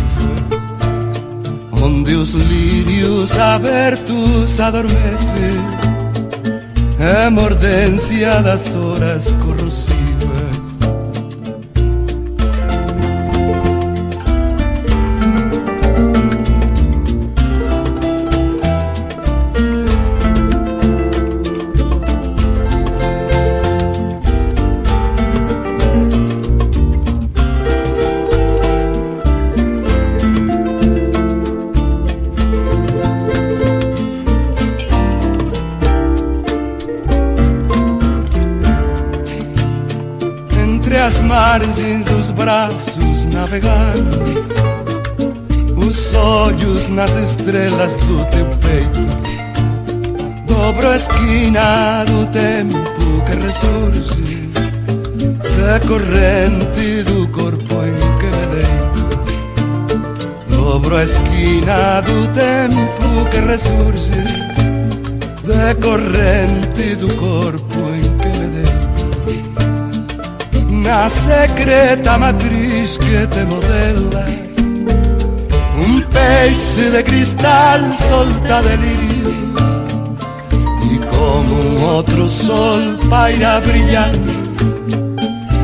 Onde 1.73 2.15
os 2.15 2.33
lírios 2.33 3.37
abertos 3.37 4.61
adormecem 4.61 5.57
É 6.99 7.29
mordência 7.29 8.41
das 8.43 8.75
horas 8.75 9.35
corrosivas 9.45 10.04
margens 41.55 42.07
dos 42.07 42.31
braços 42.33 43.27
navegando 43.27 44.19
Os 45.77 46.13
olhos 46.15 46.89
nas 46.89 47.15
estrelas 47.15 47.97
do 47.99 48.25
teu 48.25 48.45
peito. 48.59 48.99
Dobro 50.49 50.89
a 50.89 50.97
esquina 50.97 52.05
do 52.07 52.27
tempo 52.33 53.23
que 53.25 53.37
ressurge 53.47 54.51
Da 55.57 55.79
corrente 55.87 57.05
do 57.05 57.29
corpo 57.29 57.75
em 57.85 57.95
que 58.19 58.27
me 58.35 58.47
deito. 58.57 59.03
Sobre 60.57 60.97
a 60.97 61.05
esquina 61.05 62.01
do 62.01 62.27
tempo 62.35 63.31
que 63.31 63.39
resurge 63.39 64.25
da 65.45 65.73
corrente 65.81 66.97
do 66.97 67.15
corpo 67.15 67.74
secreta 71.09 72.19
matriz 72.19 72.97
que 72.97 73.27
te 73.27 73.45
modela. 73.45 74.27
Um 75.77 76.01
peixe 76.01 76.91
de 76.91 77.03
cristal 77.03 77.81
solta 77.93 78.63
delírios 78.63 79.35
e 80.93 80.99
como 81.07 81.55
um 81.55 81.85
outro 81.95 82.29
sol 82.31 82.81
paira 83.11 83.61
brilhando 83.61 84.35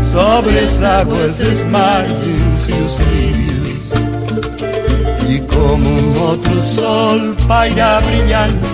sobre 0.03 0.59
as 0.59 0.83
águas, 0.83 1.41
as 1.41 1.63
margens 1.65 2.69
e 2.69 2.73
os 2.73 2.99
lírios. 2.99 3.91
E 5.29 5.41
como 5.53 5.89
um 5.89 6.21
outro 6.21 6.61
sol 6.61 7.35
paira 7.47 8.01
brilhando 8.01 8.67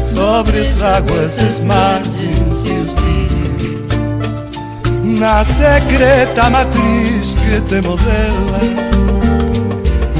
sobre 0.00 0.60
as 0.60 0.82
águas, 0.82 1.38
as 1.40 1.60
margens 1.60 2.15
Na 5.18 5.42
secreta 5.42 6.50
matriz 6.50 7.34
que 7.36 7.60
te 7.62 7.80
modela, 7.80 8.60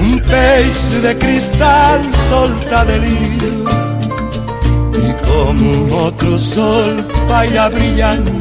um 0.01 0.19
peixe 0.21 1.01
de 1.03 1.15
cristal 1.17 2.01
solta 2.27 2.83
delírios. 2.87 3.75
E 4.97 5.27
como 5.27 5.95
outro 5.95 6.39
sol 6.39 6.97
paira 7.29 7.69
brilhando 7.69 8.33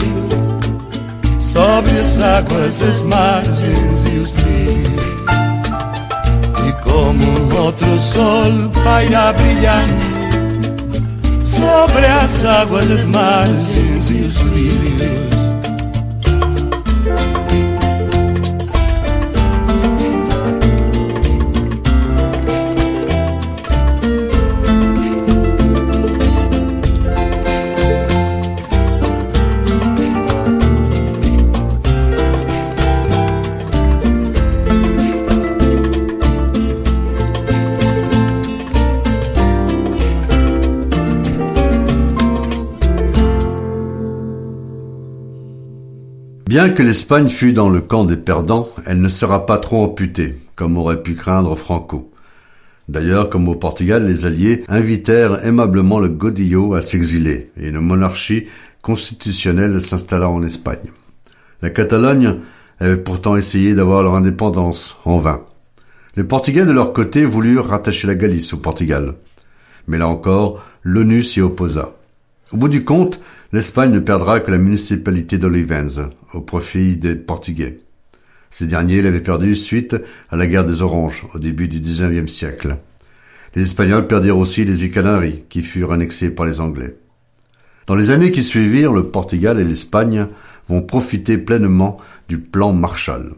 sobre 1.41 1.99
as 1.99 2.21
águas, 2.21 2.81
as 2.81 3.03
margens 3.03 4.05
e 4.05 4.17
os 4.19 4.33
lírios. 4.35 5.03
E 6.69 6.83
como 6.83 7.21
um 7.21 7.63
outro 7.63 7.99
sol 7.99 8.71
paira 8.81 9.33
brilhando 9.33 10.15
sobre 11.43 12.05
as 12.05 12.45
águas, 12.45 12.89
as 12.91 13.03
margens 13.03 13.74
Bien 46.55 46.69
que 46.69 46.83
l'Espagne 46.83 47.27
fût 47.27 47.51
dans 47.51 47.67
le 47.67 47.81
camp 47.81 48.05
des 48.05 48.15
perdants, 48.15 48.69
elle 48.85 49.01
ne 49.01 49.09
sera 49.09 49.45
pas 49.45 49.57
trop 49.57 49.83
amputée, 49.83 50.35
comme 50.55 50.77
aurait 50.77 51.03
pu 51.03 51.13
craindre 51.13 51.53
Franco. 51.57 52.13
D'ailleurs, 52.87 53.29
comme 53.29 53.49
au 53.49 53.55
Portugal, 53.55 54.07
les 54.07 54.25
Alliés 54.25 54.63
invitèrent 54.69 55.45
aimablement 55.45 55.99
le 55.99 56.07
Godillo 56.07 56.73
à 56.73 56.81
s'exiler, 56.81 57.51
et 57.59 57.67
une 57.67 57.81
monarchie 57.81 58.45
constitutionnelle 58.81 59.81
s'installa 59.81 60.29
en 60.29 60.43
Espagne. 60.43 60.93
La 61.61 61.71
Catalogne 61.71 62.37
avait 62.79 62.95
pourtant 62.95 63.35
essayé 63.35 63.75
d'avoir 63.75 64.01
leur 64.01 64.15
indépendance, 64.15 64.97
en 65.03 65.17
vain. 65.17 65.41
Les 66.15 66.23
Portugais 66.23 66.63
de 66.63 66.71
leur 66.71 66.93
côté 66.93 67.25
voulurent 67.25 67.67
rattacher 67.67 68.07
la 68.07 68.15
Galice 68.15 68.53
au 68.53 68.57
Portugal. 68.59 69.15
Mais 69.89 69.97
là 69.97 70.07
encore, 70.07 70.63
l'ONU 70.83 71.21
s'y 71.21 71.41
opposa. 71.41 71.95
Au 72.51 72.57
bout 72.57 72.67
du 72.67 72.83
compte, 72.83 73.19
l'Espagne 73.53 73.91
ne 73.91 73.99
perdra 73.99 74.39
que 74.39 74.51
la 74.51 74.59
municipalité 74.59 75.39
d'Olivenza, 75.39 76.11
au 76.33 76.41
profit 76.41 76.95
des 76.95 77.15
Portugais. 77.15 77.79
Ces 78.51 78.67
derniers 78.67 79.01
l'avaient 79.01 79.19
perdue 79.19 79.55
suite 79.55 79.95
à 80.29 80.35
la 80.35 80.45
guerre 80.45 80.63
des 80.63 80.83
Oranges, 80.83 81.25
au 81.33 81.39
début 81.39 81.67
du 81.67 81.79
XIXe 81.79 82.31
siècle. 82.31 82.77
Les 83.55 83.63
Espagnols 83.63 84.05
perdirent 84.05 84.37
aussi 84.37 84.63
les 84.63 84.83
îles 84.83 84.91
Canaries, 84.91 85.43
qui 85.49 85.63
furent 85.63 85.91
annexées 85.91 86.29
par 86.29 86.45
les 86.45 86.59
Anglais. 86.61 86.95
Dans 87.87 87.95
les 87.95 88.11
années 88.11 88.31
qui 88.31 88.43
suivirent, 88.43 88.93
le 88.93 89.09
Portugal 89.09 89.59
et 89.59 89.63
l'Espagne 89.63 90.27
vont 90.69 90.83
profiter 90.83 91.39
pleinement 91.39 91.97
du 92.29 92.37
plan 92.37 92.73
Marshall. 92.73 93.33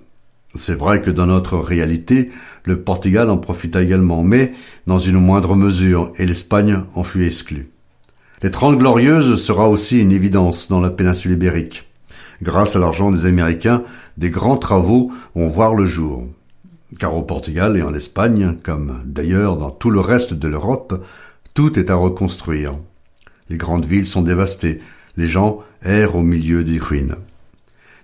C'est 0.53 0.77
vrai 0.77 1.01
que 1.01 1.11
dans 1.11 1.27
notre 1.27 1.57
réalité, 1.57 2.29
le 2.65 2.81
Portugal 2.81 3.29
en 3.29 3.37
profita 3.37 3.81
également, 3.81 4.23
mais 4.23 4.51
dans 4.85 4.99
une 4.99 5.19
moindre 5.19 5.55
mesure, 5.55 6.11
et 6.17 6.25
l'Espagne 6.25 6.83
en 6.93 7.03
fut 7.03 7.25
exclue. 7.25 7.69
Les 8.43 8.51
Trente 8.51 8.77
Glorieuses 8.77 9.41
sera 9.41 9.67
aussi 9.67 9.99
une 9.99 10.11
évidence 10.11 10.67
dans 10.67 10.79
la 10.79 10.91
péninsule 10.91 11.31
ibérique. 11.31 11.89
Grâce 12.43 12.75
à 12.75 12.79
l'argent 12.79 13.09
des 13.09 13.25
Américains, 13.25 13.81
des 14.15 14.29
grands 14.29 14.57
travaux 14.57 15.11
vont 15.33 15.47
voir 15.47 15.73
le 15.73 15.87
jour. 15.87 16.27
Car 16.99 17.15
au 17.15 17.23
Portugal 17.23 17.77
et 17.77 17.81
en 17.81 17.95
Espagne, 17.95 18.55
comme 18.61 19.01
d'ailleurs 19.05 19.57
dans 19.57 19.71
tout 19.71 19.89
le 19.89 20.01
reste 20.01 20.35
de 20.35 20.47
l'Europe, 20.47 21.03
tout 21.55 21.79
est 21.79 21.89
à 21.89 21.95
reconstruire. 21.95 22.73
Les 23.49 23.57
grandes 23.57 23.87
villes 23.87 24.05
sont 24.05 24.21
dévastées, 24.21 24.81
les 25.17 25.27
gens 25.27 25.63
errent 25.81 26.15
au 26.15 26.21
milieu 26.21 26.63
des 26.63 26.77
ruines. 26.77 27.15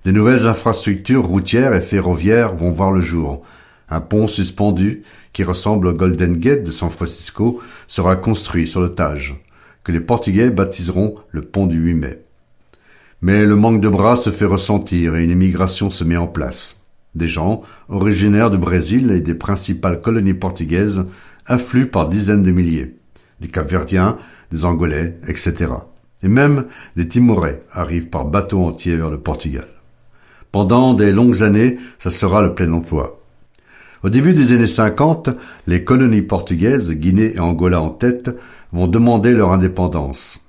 Des 0.03 0.13
nouvelles 0.13 0.47
infrastructures 0.47 1.27
routières 1.27 1.75
et 1.75 1.81
ferroviaires 1.81 2.55
vont 2.55 2.71
voir 2.71 2.91
le 2.91 3.01
jour. 3.01 3.43
Un 3.87 4.01
pont 4.01 4.27
suspendu, 4.27 5.03
qui 5.31 5.43
ressemble 5.43 5.85
au 5.85 5.93
Golden 5.93 6.37
Gate 6.37 6.63
de 6.63 6.71
San 6.71 6.89
Francisco, 6.89 7.61
sera 7.87 8.15
construit 8.15 8.65
sur 8.65 8.81
le 8.81 8.95
Tage 8.95 9.35
que 9.83 9.91
les 9.91 9.99
Portugais 9.99 10.49
baptiseront 10.49 11.15
le 11.29 11.41
pont 11.41 11.67
du 11.67 11.77
8 11.77 11.93
mai. 11.93 12.19
Mais 13.21 13.45
le 13.45 13.55
manque 13.55 13.81
de 13.81 13.89
bras 13.89 14.15
se 14.15 14.29
fait 14.29 14.45
ressentir 14.45 15.15
et 15.15 15.23
une 15.23 15.31
émigration 15.31 15.89
se 15.89 16.03
met 16.03 16.17
en 16.17 16.27
place. 16.27 16.85
Des 17.15 17.27
gens, 17.27 17.61
originaires 17.89 18.49
du 18.49 18.57
Brésil 18.57 19.11
et 19.11 19.21
des 19.21 19.35
principales 19.35 20.01
colonies 20.01 20.33
portugaises, 20.33 21.05
affluent 21.45 21.89
par 21.89 22.09
dizaines 22.09 22.43
de 22.43 22.51
milliers. 22.51 22.97
Des 23.39 23.47
Capverdiens, 23.47 24.17
des 24.51 24.65
Angolais, 24.65 25.19
etc. 25.27 25.71
Et 26.23 26.27
même 26.27 26.65
des 26.95 27.07
Timorais 27.07 27.63
arrivent 27.71 28.09
par 28.09 28.25
bateau 28.25 28.63
entier 28.63 28.95
vers 28.95 29.09
le 29.09 29.19
Portugal. 29.19 29.67
Pendant 30.51 30.93
des 30.93 31.11
longues 31.11 31.43
années, 31.43 31.77
ça 31.99 32.11
sera 32.11 32.41
le 32.41 32.53
plein 32.53 32.71
emploi. 32.71 33.19
Au 34.03 34.09
début 34.09 34.33
des 34.33 34.51
années 34.51 34.67
50, 34.67 35.29
les 35.65 35.83
colonies 35.83 36.21
portugaises, 36.21 36.91
Guinée 36.91 37.35
et 37.35 37.39
Angola 37.39 37.81
en 37.81 37.89
tête, 37.89 38.31
vont 38.73 38.87
demander 38.87 39.31
leur 39.33 39.51
indépendance. 39.51 40.41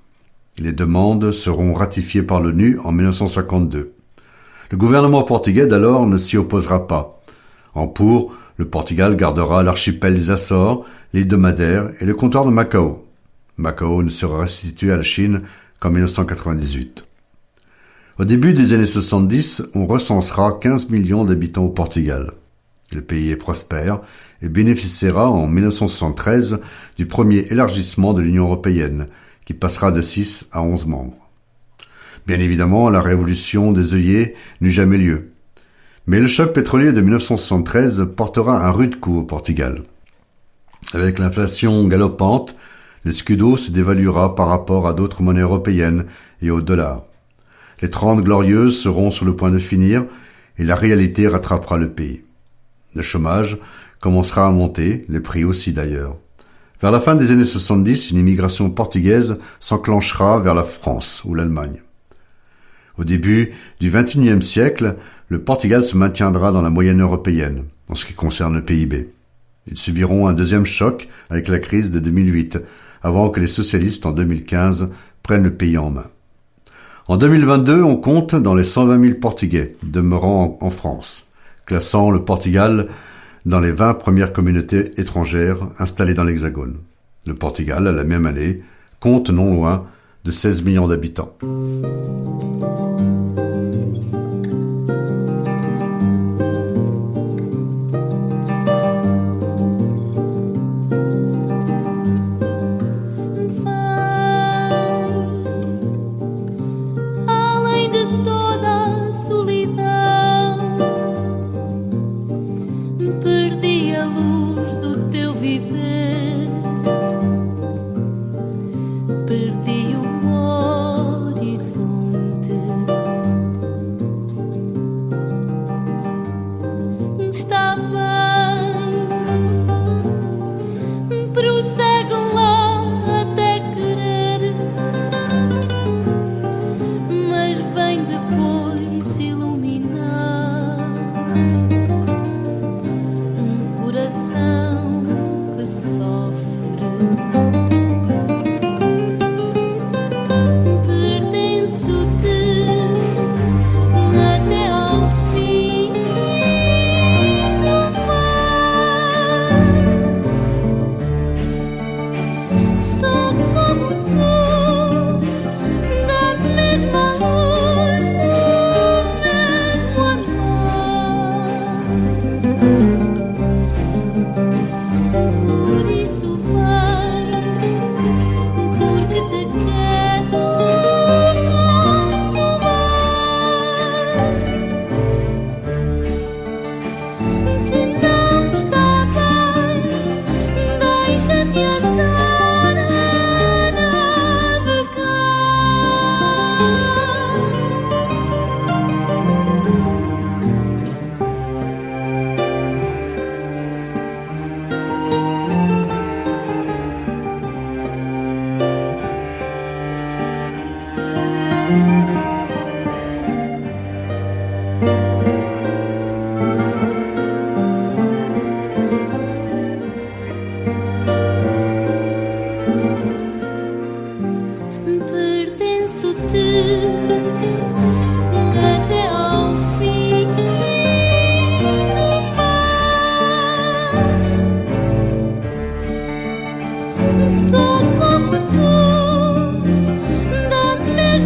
Les 0.58 0.72
demandes 0.72 1.30
seront 1.30 1.74
ratifiées 1.74 2.22
par 2.22 2.40
l'ONU 2.40 2.78
en 2.82 2.90
1952. 2.90 3.92
Le 4.70 4.76
gouvernement 4.76 5.22
portugais 5.22 5.66
d'alors 5.66 6.06
ne 6.06 6.16
s'y 6.16 6.38
opposera 6.38 6.86
pas. 6.88 7.22
En 7.74 7.86
pour, 7.86 8.34
le 8.56 8.64
Portugal 8.64 9.16
gardera 9.16 9.62
l'archipel 9.62 10.14
des 10.14 10.30
Açores, 10.30 10.86
l'île 11.12 11.28
de 11.28 11.36
Madère 11.36 11.90
et 12.00 12.04
le 12.04 12.14
comptoir 12.14 12.46
de 12.46 12.50
Macao. 12.50 13.04
Macao 13.58 14.02
ne 14.02 14.08
sera 14.08 14.40
restitué 14.40 14.90
à 14.90 14.96
la 14.96 15.02
Chine 15.02 15.42
qu'en 15.78 15.90
1998. 15.90 17.06
Au 18.18 18.24
début 18.24 18.54
des 18.54 18.72
années 18.72 18.86
70, 18.86 19.64
on 19.74 19.86
recensera 19.86 20.58
15 20.60 20.88
millions 20.88 21.24
d'habitants 21.24 21.64
au 21.64 21.70
Portugal. 21.70 22.32
Le 22.94 23.02
pays 23.02 23.30
est 23.30 23.36
prospère 23.36 24.00
et 24.40 24.48
bénéficiera 24.48 25.28
en 25.28 25.46
1973 25.48 26.60
du 26.96 27.06
premier 27.06 27.46
élargissement 27.50 28.14
de 28.14 28.22
l'Union 28.22 28.44
européenne, 28.44 29.08
qui 29.44 29.52
passera 29.52 29.90
de 29.90 30.00
6 30.00 30.48
à 30.52 30.62
11 30.62 30.86
membres. 30.86 31.28
Bien 32.26 32.38
évidemment, 32.40 32.88
la 32.88 33.02
révolution 33.02 33.72
des 33.72 33.94
œillets 33.94 34.34
n'eut 34.60 34.70
jamais 34.70 34.96
lieu. 34.96 35.32
Mais 36.06 36.20
le 36.20 36.26
choc 36.26 36.52
pétrolier 36.52 36.92
de 36.92 37.00
1973 37.00 38.10
portera 38.16 38.64
un 38.64 38.70
rude 38.70 39.00
coup 39.00 39.18
au 39.18 39.24
Portugal. 39.24 39.82
Avec 40.92 41.18
l'inflation 41.18 41.86
galopante, 41.88 42.54
le 43.04 43.12
scudo 43.12 43.56
se 43.56 43.70
dévaluera 43.70 44.34
par 44.34 44.48
rapport 44.48 44.86
à 44.86 44.94
d'autres 44.94 45.22
monnaies 45.22 45.40
européennes 45.40 46.06
et 46.40 46.50
au 46.50 46.60
dollar. 46.60 47.04
Les 47.82 47.90
Trente 47.90 48.22
Glorieuses 48.22 48.80
seront 48.80 49.10
sur 49.10 49.24
le 49.24 49.34
point 49.34 49.50
de 49.50 49.58
finir 49.58 50.04
et 50.58 50.64
la 50.64 50.76
réalité 50.76 51.26
rattrapera 51.26 51.76
le 51.76 51.90
pays. 51.90 52.22
Le 52.94 53.02
chômage 53.02 53.58
commencera 54.00 54.46
à 54.46 54.50
monter, 54.50 55.04
les 55.08 55.20
prix 55.20 55.44
aussi 55.44 55.72
d'ailleurs. 55.72 56.16
Vers 56.80 56.90
la 56.90 57.00
fin 57.00 57.14
des 57.14 57.30
années 57.30 57.44
70, 57.44 58.10
une 58.10 58.18
immigration 58.18 58.70
portugaise 58.70 59.38
s'enclenchera 59.58 60.38
vers 60.38 60.54
la 60.54 60.64
France 60.64 61.22
ou 61.24 61.34
l'Allemagne. 61.34 61.82
Au 62.98 63.04
début 63.04 63.52
du 63.80 63.90
XXIe 63.90 64.42
siècle, 64.42 64.96
le 65.28 65.42
Portugal 65.42 65.82
se 65.82 65.96
maintiendra 65.96 66.52
dans 66.52 66.62
la 66.62 66.70
moyenne 66.70 67.00
européenne 67.00 67.64
en 67.88 67.94
ce 67.94 68.04
qui 68.04 68.12
concerne 68.12 68.54
le 68.54 68.64
PIB. 68.64 69.10
Ils 69.66 69.76
subiront 69.76 70.28
un 70.28 70.34
deuxième 70.34 70.66
choc 70.66 71.08
avec 71.30 71.48
la 71.48 71.58
crise 71.58 71.90
de 71.90 71.98
2008, 71.98 72.58
avant 73.02 73.30
que 73.30 73.40
les 73.40 73.46
socialistes 73.46 74.06
en 74.06 74.12
2015 74.12 74.90
prennent 75.22 75.42
le 75.42 75.54
pays 75.54 75.78
en 75.78 75.90
main. 75.90 76.06
En 77.08 77.16
2022, 77.16 77.82
on 77.82 77.96
compte 77.96 78.34
dans 78.34 78.54
les 78.54 78.64
120 78.64 79.00
000 79.00 79.14
Portugais 79.18 79.76
demeurant 79.82 80.58
en 80.60 80.70
France 80.70 81.26
classant 81.66 82.10
le 82.10 82.24
Portugal 82.24 82.88
dans 83.46 83.60
les 83.60 83.72
20 83.72 83.94
premières 83.94 84.32
communautés 84.32 84.92
étrangères 85.00 85.58
installées 85.78 86.14
dans 86.14 86.24
l'Hexagone. 86.24 86.78
Le 87.26 87.34
Portugal, 87.34 87.86
à 87.86 87.92
la 87.92 88.04
même 88.04 88.26
année, 88.26 88.62
compte 89.00 89.30
non 89.30 89.54
loin 89.54 89.86
de 90.24 90.30
16 90.30 90.62
millions 90.62 90.88
d'habitants. 90.88 91.36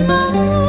Mama. 0.07 0.68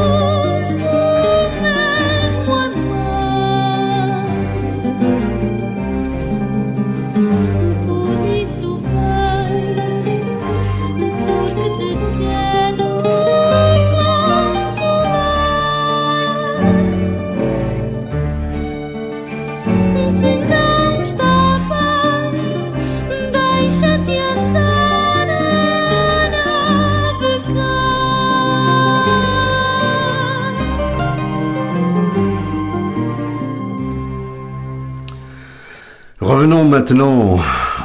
Maintenant, 36.90 37.40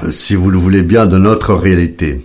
si 0.09 0.35
vous 0.35 0.51
le 0.51 0.57
voulez 0.57 0.81
bien, 0.81 1.05
de 1.05 1.19
notre 1.19 1.53
réalité. 1.53 2.25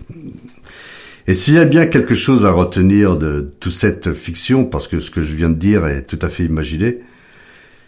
Et 1.27 1.33
s'il 1.33 1.55
y 1.55 1.59
a 1.59 1.65
bien 1.65 1.87
quelque 1.87 2.15
chose 2.15 2.45
à 2.45 2.51
retenir 2.51 3.17
de 3.17 3.53
toute 3.59 3.73
cette 3.73 4.13
fiction, 4.13 4.63
parce 4.63 4.87
que 4.87 5.01
ce 5.01 5.11
que 5.11 5.21
je 5.21 5.35
viens 5.35 5.49
de 5.49 5.55
dire 5.55 5.85
est 5.87 6.03
tout 6.03 6.19
à 6.21 6.29
fait 6.29 6.45
imaginé, 6.45 6.99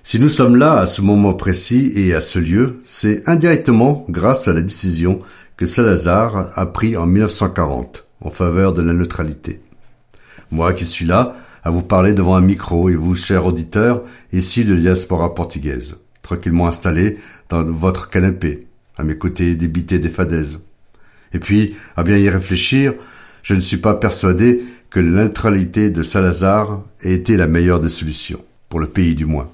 si 0.03 0.19
nous 0.19 0.27
sommes 0.27 0.57
là 0.57 0.73
à 0.73 0.85
ce 0.87 1.01
moment 1.01 1.33
précis 1.33 1.93
et 1.95 2.13
à 2.13 2.19
ce 2.19 2.37
lieu, 2.37 2.81
c'est 2.83 3.23
indirectement 3.29 4.05
grâce 4.09 4.49
à 4.49 4.53
la 4.53 4.61
décision 4.61 5.21
que 5.55 5.67
Salazar 5.67 6.51
a 6.53 6.65
prise 6.65 6.97
en 6.97 7.05
1940 7.05 8.05
en 8.19 8.29
faveur 8.29 8.73
de 8.73 8.81
la 8.81 8.91
neutralité. 8.91 9.61
Moi 10.51 10.73
qui 10.73 10.85
suis 10.85 11.05
là 11.05 11.37
à 11.63 11.69
vous 11.69 11.83
parler 11.83 12.11
devant 12.11 12.35
un 12.35 12.41
micro 12.41 12.89
et 12.89 12.95
vous, 12.95 13.15
chers 13.15 13.45
auditeurs, 13.45 14.01
ici 14.33 14.65
de 14.65 14.75
diaspora 14.75 15.33
portugaise, 15.33 15.95
tranquillement 16.23 16.67
installés 16.67 17.19
dans 17.47 17.63
votre 17.63 18.09
canapé, 18.09 18.67
à 18.97 19.03
mes 19.03 19.17
côtés 19.17 19.55
débiter 19.55 19.99
des 19.99 20.09
fadaises. 20.09 20.59
Et 21.33 21.39
puis, 21.39 21.75
à 21.95 22.03
bien 22.03 22.17
y 22.17 22.29
réfléchir, 22.29 22.93
je 23.43 23.55
ne 23.55 23.61
suis 23.61 23.77
pas 23.77 23.95
persuadé 23.95 24.63
que 24.89 24.99
la 24.99 25.23
neutralité 25.23 25.89
de 25.89 26.03
Salazar 26.03 26.81
ait 27.01 27.13
été 27.13 27.37
la 27.37 27.47
meilleure 27.47 27.79
des 27.79 27.89
solutions, 27.89 28.43
pour 28.69 28.79
le 28.79 28.87
pays 28.87 29.15
du 29.15 29.25
moins. 29.25 29.49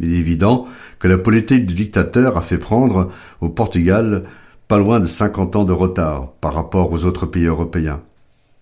Il 0.00 0.14
est 0.14 0.18
évident 0.18 0.68
que 0.98 1.08
la 1.08 1.18
politique 1.18 1.66
du 1.66 1.74
dictateur 1.74 2.36
a 2.36 2.40
fait 2.40 2.58
prendre 2.58 3.10
au 3.40 3.48
Portugal 3.48 4.24
pas 4.68 4.78
loin 4.78 5.00
de 5.00 5.06
50 5.06 5.56
ans 5.56 5.64
de 5.64 5.72
retard 5.72 6.32
par 6.40 6.54
rapport 6.54 6.92
aux 6.92 7.04
autres 7.04 7.26
pays 7.26 7.46
européens. 7.46 8.00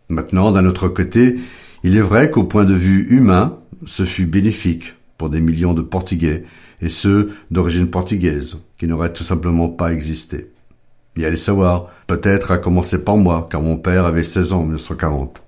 Maintenant, 0.09 0.53
d'un 0.53 0.65
autre 0.67 0.89
côté, 0.89 1.37
il 1.83 1.97
est 1.97 2.01
vrai 2.01 2.31
qu'au 2.31 2.45
point 2.45 2.65
de 2.65 2.75
vue 2.75 3.09
humain, 3.11 3.59
ce 3.87 4.05
fut 4.05 4.27
bénéfique 4.27 4.95
pour 5.19 5.31
des 5.31 5.41
millions 5.41 5.75
de 5.75 5.83
Portugais 5.83 6.45
et 6.83 6.89
ceux 6.89 7.31
d'origine 7.51 7.89
portugaise 7.89 8.59
qui 8.79 8.87
n'auraient 8.87 9.13
tout 9.13 9.25
simplement 9.25 9.69
pas 9.69 9.93
existé. 9.93 10.51
Et 11.17 11.25
allez 11.25 11.37
savoir, 11.37 11.89
peut-être 12.07 12.51
à 12.51 12.59
commencer 12.59 13.03
par 13.03 13.17
moi, 13.17 13.49
car 13.51 13.63
mon 13.63 13.77
père 13.77 14.05
avait 14.05 14.23
16 14.23 14.53
ans 14.53 14.61
en 14.61 14.65
1940. 14.65 15.43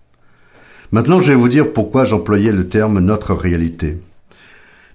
Maintenant, 0.92 1.20
je 1.20 1.32
vais 1.32 1.38
vous 1.38 1.50
dire 1.50 1.72
pourquoi 1.72 2.04
j'employais 2.04 2.52
le 2.52 2.68
terme 2.68 3.00
notre 3.00 3.34
réalité. 3.34 3.98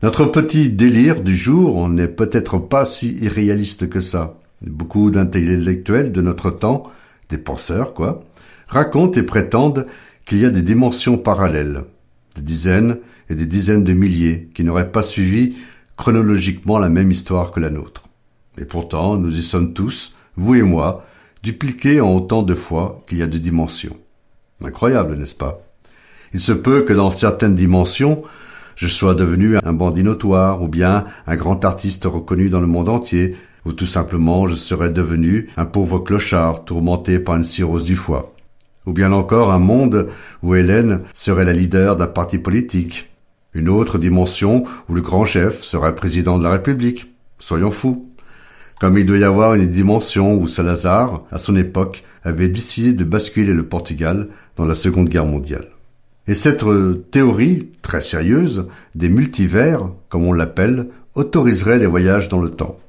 Notre 0.02 0.26
petit 0.26 0.70
délire 0.70 1.22
du 1.22 1.36
jour 1.36 1.88
n'est 1.88 2.08
peut-être 2.08 2.58
pas 2.58 2.84
si 2.84 3.14
irréaliste 3.22 3.88
que 3.88 4.00
ça. 4.00 4.40
Beaucoup 4.66 5.12
d'intellectuels 5.12 6.12
de 6.12 6.22
notre 6.22 6.50
temps, 6.50 6.84
des 7.30 7.38
penseurs 7.38 7.94
quoi, 7.94 8.22
racontent 8.68 9.20
et 9.20 9.24
prétendent 9.24 9.86
qu'il 10.26 10.40
y 10.40 10.46
a 10.46 10.50
des 10.50 10.62
dimensions 10.62 11.18
parallèles, 11.18 11.84
des 12.36 12.42
dizaines 12.42 12.98
et 13.30 13.36
des 13.36 13.46
dizaines 13.46 13.84
de 13.84 13.94
milliers 13.94 14.50
qui 14.54 14.64
n'auraient 14.64 14.92
pas 14.92 15.04
suivi 15.04 15.56
chronologiquement 15.98 16.80
la 16.80 16.90
même 16.90 17.12
histoire 17.12 17.52
que 17.52 17.60
la 17.60 17.70
nôtre. 17.70 18.08
Et 18.58 18.66
pourtant, 18.66 19.18
nous 19.18 19.38
y 19.38 19.44
sommes 19.44 19.74
tous, 19.74 20.16
vous 20.36 20.56
et 20.56 20.62
moi, 20.62 21.06
dupliqués 21.42 22.02
en 22.02 22.14
autant 22.14 22.44
de 22.44 22.56
fois 22.56 23.04
qu'il 23.08 23.18
y 23.18 23.24
a 23.24 23.28
de 23.28 23.38
dimensions. 23.38 23.98
Incroyable, 24.64 25.16
n'est-ce 25.16 25.36
pas? 25.36 25.62
Il 26.34 26.40
se 26.40 26.54
peut 26.54 26.82
que 26.82 26.94
dans 26.94 27.12
certaines 27.12 27.56
dimensions, 27.56 28.24
je 28.76 28.88
sois 28.88 29.14
devenu 29.14 29.58
un 29.64 29.74
bandit 29.74 30.04
notoire 30.04 30.62
ou 30.62 30.68
bien 30.68 31.06
un 31.28 31.36
grand 31.36 31.64
artiste 31.64 32.06
reconnu 32.06 32.50
dans 32.50 32.62
le 32.62 32.68
monde 32.68 32.90
entier, 32.90 33.36
ou 33.66 33.74
tout 33.74 33.86
simplement 33.86 34.48
je 34.48 34.56
serais 34.56 34.90
devenu 34.90 35.50
un 35.58 35.66
pauvre 35.66 36.00
clochard 36.00 36.66
tourmenté 36.66 37.20
par 37.20 37.36
une 37.36 37.44
cirrhose 37.44 37.84
du 37.84 37.96
foie. 37.96 38.34
Ou 38.86 38.94
bien 38.94 39.12
encore 39.12 39.52
un 39.52 39.60
monde 39.60 40.08
où 40.42 40.56
Hélène 40.56 41.02
serait 41.14 41.46
la 41.46 41.54
leader 41.54 41.96
d'un 41.96 42.08
parti 42.08 42.38
politique. 42.38 43.13
Une 43.54 43.70
autre 43.70 43.98
dimension 43.98 44.64
où 44.90 44.96
le 44.96 45.02
grand 45.02 45.26
chef 45.26 45.62
serait 45.62 45.96
président 45.96 46.38
de 46.38 46.44
la 46.44 46.52
République. 46.52 47.14
Soyons 47.38 47.72
fous. 47.72 48.10
Comme 48.80 48.98
il 48.98 49.06
doit 49.06 49.18
y 49.18 49.24
avoir 49.24 49.54
une 49.54 49.72
dimension 49.72 50.36
où 50.36 50.48
Salazar, 50.48 51.24
à 51.32 51.38
son 51.38 51.56
époque, 51.56 52.04
avait 52.24 52.50
décidé 52.50 52.94
de 52.94 53.04
basculer 53.04 53.54
le 53.54 53.66
Portugal 53.66 54.30
dans 54.56 54.66
la 54.66 54.76
Seconde 54.76 55.10
Guerre 55.10 55.26
mondiale. 55.26 55.68
Et 56.28 56.36
cette 56.36 56.64
euh, 56.64 57.06
théorie, 57.12 57.70
très 57.82 58.02
sérieuse, 58.02 58.68
des 58.96 59.10
multivers, 59.10 59.90
comme 60.10 60.26
on 60.26 60.34
l'appelle, 60.34 60.88
autoriserait 61.16 61.80
les 61.80 61.86
voyages 61.86 62.30
dans 62.30 62.42
le 62.42 62.50
temps. 62.50 62.80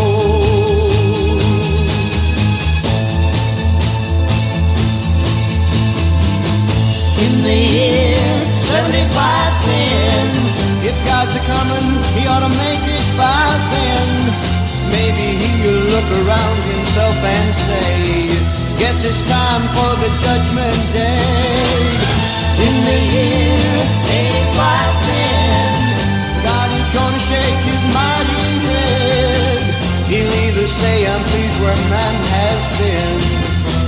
In 7.31 7.47
the 7.47 7.55
year 7.55 8.27
7510, 8.59 9.15
if 10.83 10.91
God's 11.07 11.31
a 11.31 11.39
coming, 11.47 11.95
he 12.19 12.27
ought 12.27 12.43
to 12.43 12.51
make 12.51 12.83
it 12.91 13.07
by 13.15 13.55
then. 13.71 14.35
Maybe 14.91 15.39
he'll 15.39 15.95
look 15.95 16.11
around 16.11 16.59
himself 16.75 17.15
and 17.15 17.47
say, 17.71 18.35
Guess 18.75 19.07
it's 19.07 19.15
time 19.31 19.63
for 19.71 19.91
the 20.03 20.11
judgment 20.19 20.75
day. 20.91 21.71
In 22.67 22.75
the 22.83 22.99
year 23.15 23.79
8510, 24.51 26.43
God 26.43 26.67
is 26.67 26.87
gonna 26.91 27.21
shake 27.31 27.63
his 27.63 27.83
mighty 27.95 28.59
head. 28.67 29.71
He'll 30.11 30.35
either 30.51 30.67
say, 30.83 31.07
I'm 31.07 31.23
pleased 31.31 31.57
where 31.63 31.79
man 31.95 32.11
has 32.35 32.59
been, 32.75 33.30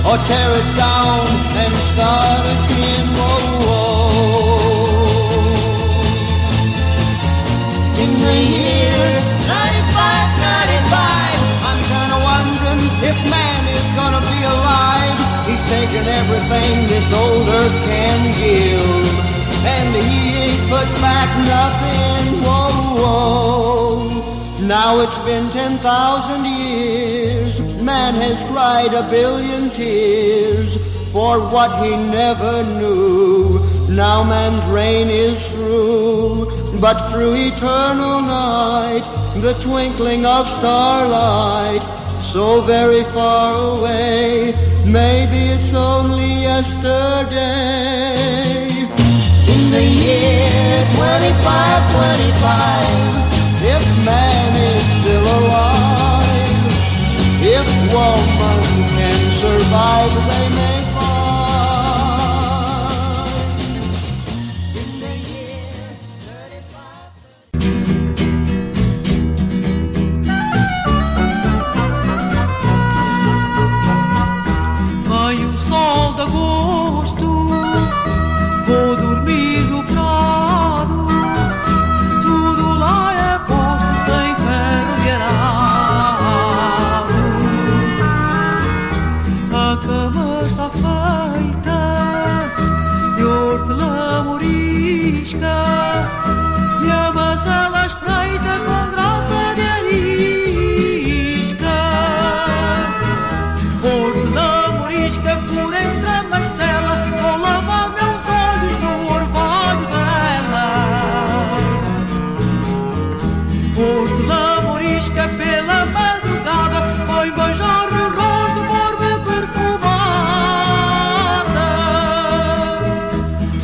or 0.06 0.16
tear 0.28 0.50
it 0.60 0.68
down 0.76 1.24
and 1.62 1.72
start 1.90 2.44
again. 2.56 3.06
Whoa, 3.18 3.68
whoa. 3.68 4.44
In 8.02 8.10
the 8.26 8.38
year 8.56 9.00
95, 9.48 10.28
95, 10.44 11.40
I'm 11.68 11.80
kinda 11.92 12.18
wondering 12.30 12.82
if 13.10 13.16
man 13.36 13.62
is 13.78 13.86
gonna 13.98 14.22
be 14.34 14.40
alive. 14.54 15.18
He's 15.48 15.64
taken 15.76 16.04
everything 16.20 16.74
this 16.92 17.08
old 17.22 17.46
earth 17.60 17.78
can 17.88 18.20
give, 18.44 19.08
and 19.74 19.88
he 20.08 20.20
ain't 20.44 20.64
put 20.74 20.88
back 21.00 21.30
nothing. 21.56 22.24
Whoa, 22.44 22.76
whoa. 23.00 23.54
Now 24.60 25.00
it's 25.00 25.20
been 25.28 25.46
10,000 25.50 26.44
years. 26.44 27.23
Man 27.84 28.14
has 28.14 28.40
cried 28.50 28.94
a 28.94 29.02
billion 29.10 29.68
tears 29.68 30.78
for 31.12 31.38
what 31.52 31.84
he 31.84 31.94
never 31.94 32.64
knew. 32.80 33.60
Now 33.90 34.24
man's 34.24 34.64
reign 34.72 35.10
is 35.10 35.38
through, 35.48 36.46
but 36.80 37.10
through 37.10 37.34
eternal 37.34 38.22
night, 38.22 39.04
the 39.36 39.52
twinkling 39.60 40.24
of 40.24 40.48
starlight, 40.48 41.82
so 42.22 42.62
very 42.62 43.04
far 43.12 43.76
away, 43.76 44.54
maybe 44.86 45.52
it's 45.52 45.74
only 45.74 46.40
yesterday. 46.40 47.36
In 49.54 49.70
the 49.76 49.84
year 49.84 50.86
2525, 50.96 53.76
if 53.76 53.84
man 54.06 54.56
is 54.72 54.84
still 55.02 55.26
alive, 55.38 55.73
woman 57.94 58.62
can 58.96 59.30
survive, 59.30 60.12
they 60.26 60.48
may 60.56 60.73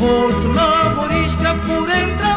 fortuna 0.00 0.94
morisca 0.96 1.54
pura 1.66 1.94
entrada. 2.00 2.29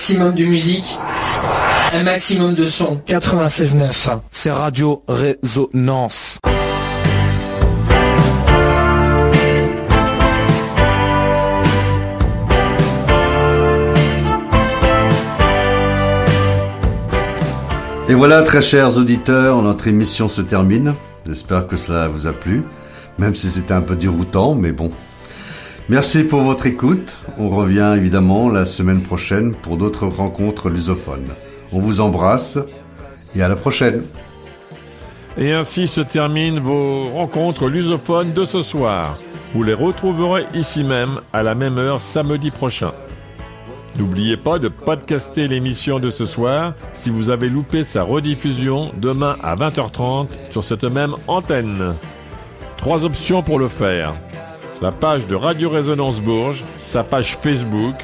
Maximum 0.00 0.34
de 0.34 0.44
musique, 0.46 0.98
un 1.92 2.04
maximum 2.04 2.54
de 2.54 2.64
son. 2.64 3.02
96.9. 3.06 4.20
C'est 4.30 4.50
Radio 4.50 5.02
Résonance. 5.06 6.38
Et 18.08 18.14
voilà, 18.14 18.40
très 18.40 18.62
chers 18.62 18.96
auditeurs, 18.96 19.60
notre 19.60 19.86
émission 19.86 20.28
se 20.28 20.40
termine. 20.40 20.94
J'espère 21.26 21.66
que 21.66 21.76
cela 21.76 22.08
vous 22.08 22.26
a 22.26 22.32
plu, 22.32 22.62
même 23.18 23.34
si 23.36 23.50
c'était 23.50 23.74
un 23.74 23.82
peu 23.82 23.96
déroutant, 23.96 24.54
mais 24.54 24.72
bon. 24.72 24.90
Merci 25.90 26.22
pour 26.22 26.42
votre 26.42 26.66
écoute. 26.66 27.16
On 27.36 27.48
revient 27.48 27.94
évidemment 27.96 28.48
la 28.48 28.64
semaine 28.64 29.02
prochaine 29.02 29.56
pour 29.56 29.76
d'autres 29.76 30.06
rencontres 30.06 30.70
lusophones. 30.70 31.26
On 31.72 31.80
vous 31.80 32.00
embrasse 32.00 32.60
et 33.34 33.42
à 33.42 33.48
la 33.48 33.56
prochaine. 33.56 34.04
Et 35.36 35.50
ainsi 35.50 35.88
se 35.88 36.00
terminent 36.00 36.60
vos 36.60 37.08
rencontres 37.08 37.66
lusophones 37.66 38.32
de 38.32 38.44
ce 38.44 38.62
soir. 38.62 39.18
Vous 39.52 39.64
les 39.64 39.74
retrouverez 39.74 40.46
ici 40.54 40.84
même 40.84 41.20
à 41.32 41.42
la 41.42 41.56
même 41.56 41.76
heure 41.76 42.00
samedi 42.00 42.52
prochain. 42.52 42.92
N'oubliez 43.98 44.36
pas 44.36 44.60
de 44.60 44.68
podcaster 44.68 45.48
l'émission 45.48 45.98
de 45.98 46.10
ce 46.10 46.24
soir 46.24 46.74
si 46.94 47.10
vous 47.10 47.30
avez 47.30 47.48
loupé 47.48 47.82
sa 47.82 48.04
rediffusion 48.04 48.92
demain 48.96 49.34
à 49.42 49.56
20h30 49.56 50.28
sur 50.52 50.62
cette 50.62 50.84
même 50.84 51.16
antenne. 51.26 51.96
Trois 52.76 53.04
options 53.04 53.42
pour 53.42 53.58
le 53.58 53.66
faire 53.66 54.14
la 54.80 54.92
page 54.92 55.26
de 55.26 55.34
Radio 55.34 55.68
Résonance 55.68 56.20
Bourges, 56.20 56.64
sa 56.78 57.04
page 57.04 57.36
Facebook 57.36 57.96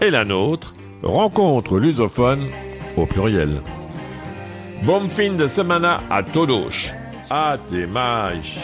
et 0.00 0.10
la 0.10 0.24
nôtre, 0.24 0.74
Rencontre 1.02 1.78
lusophone 1.78 2.40
au 2.96 3.04
pluriel. 3.04 3.60
Bon 4.84 5.06
fin 5.08 5.32
de 5.32 5.46
semana 5.46 6.00
a 6.10 6.22
todos. 6.22 6.92
Até 7.28 7.86
mais. 7.86 8.58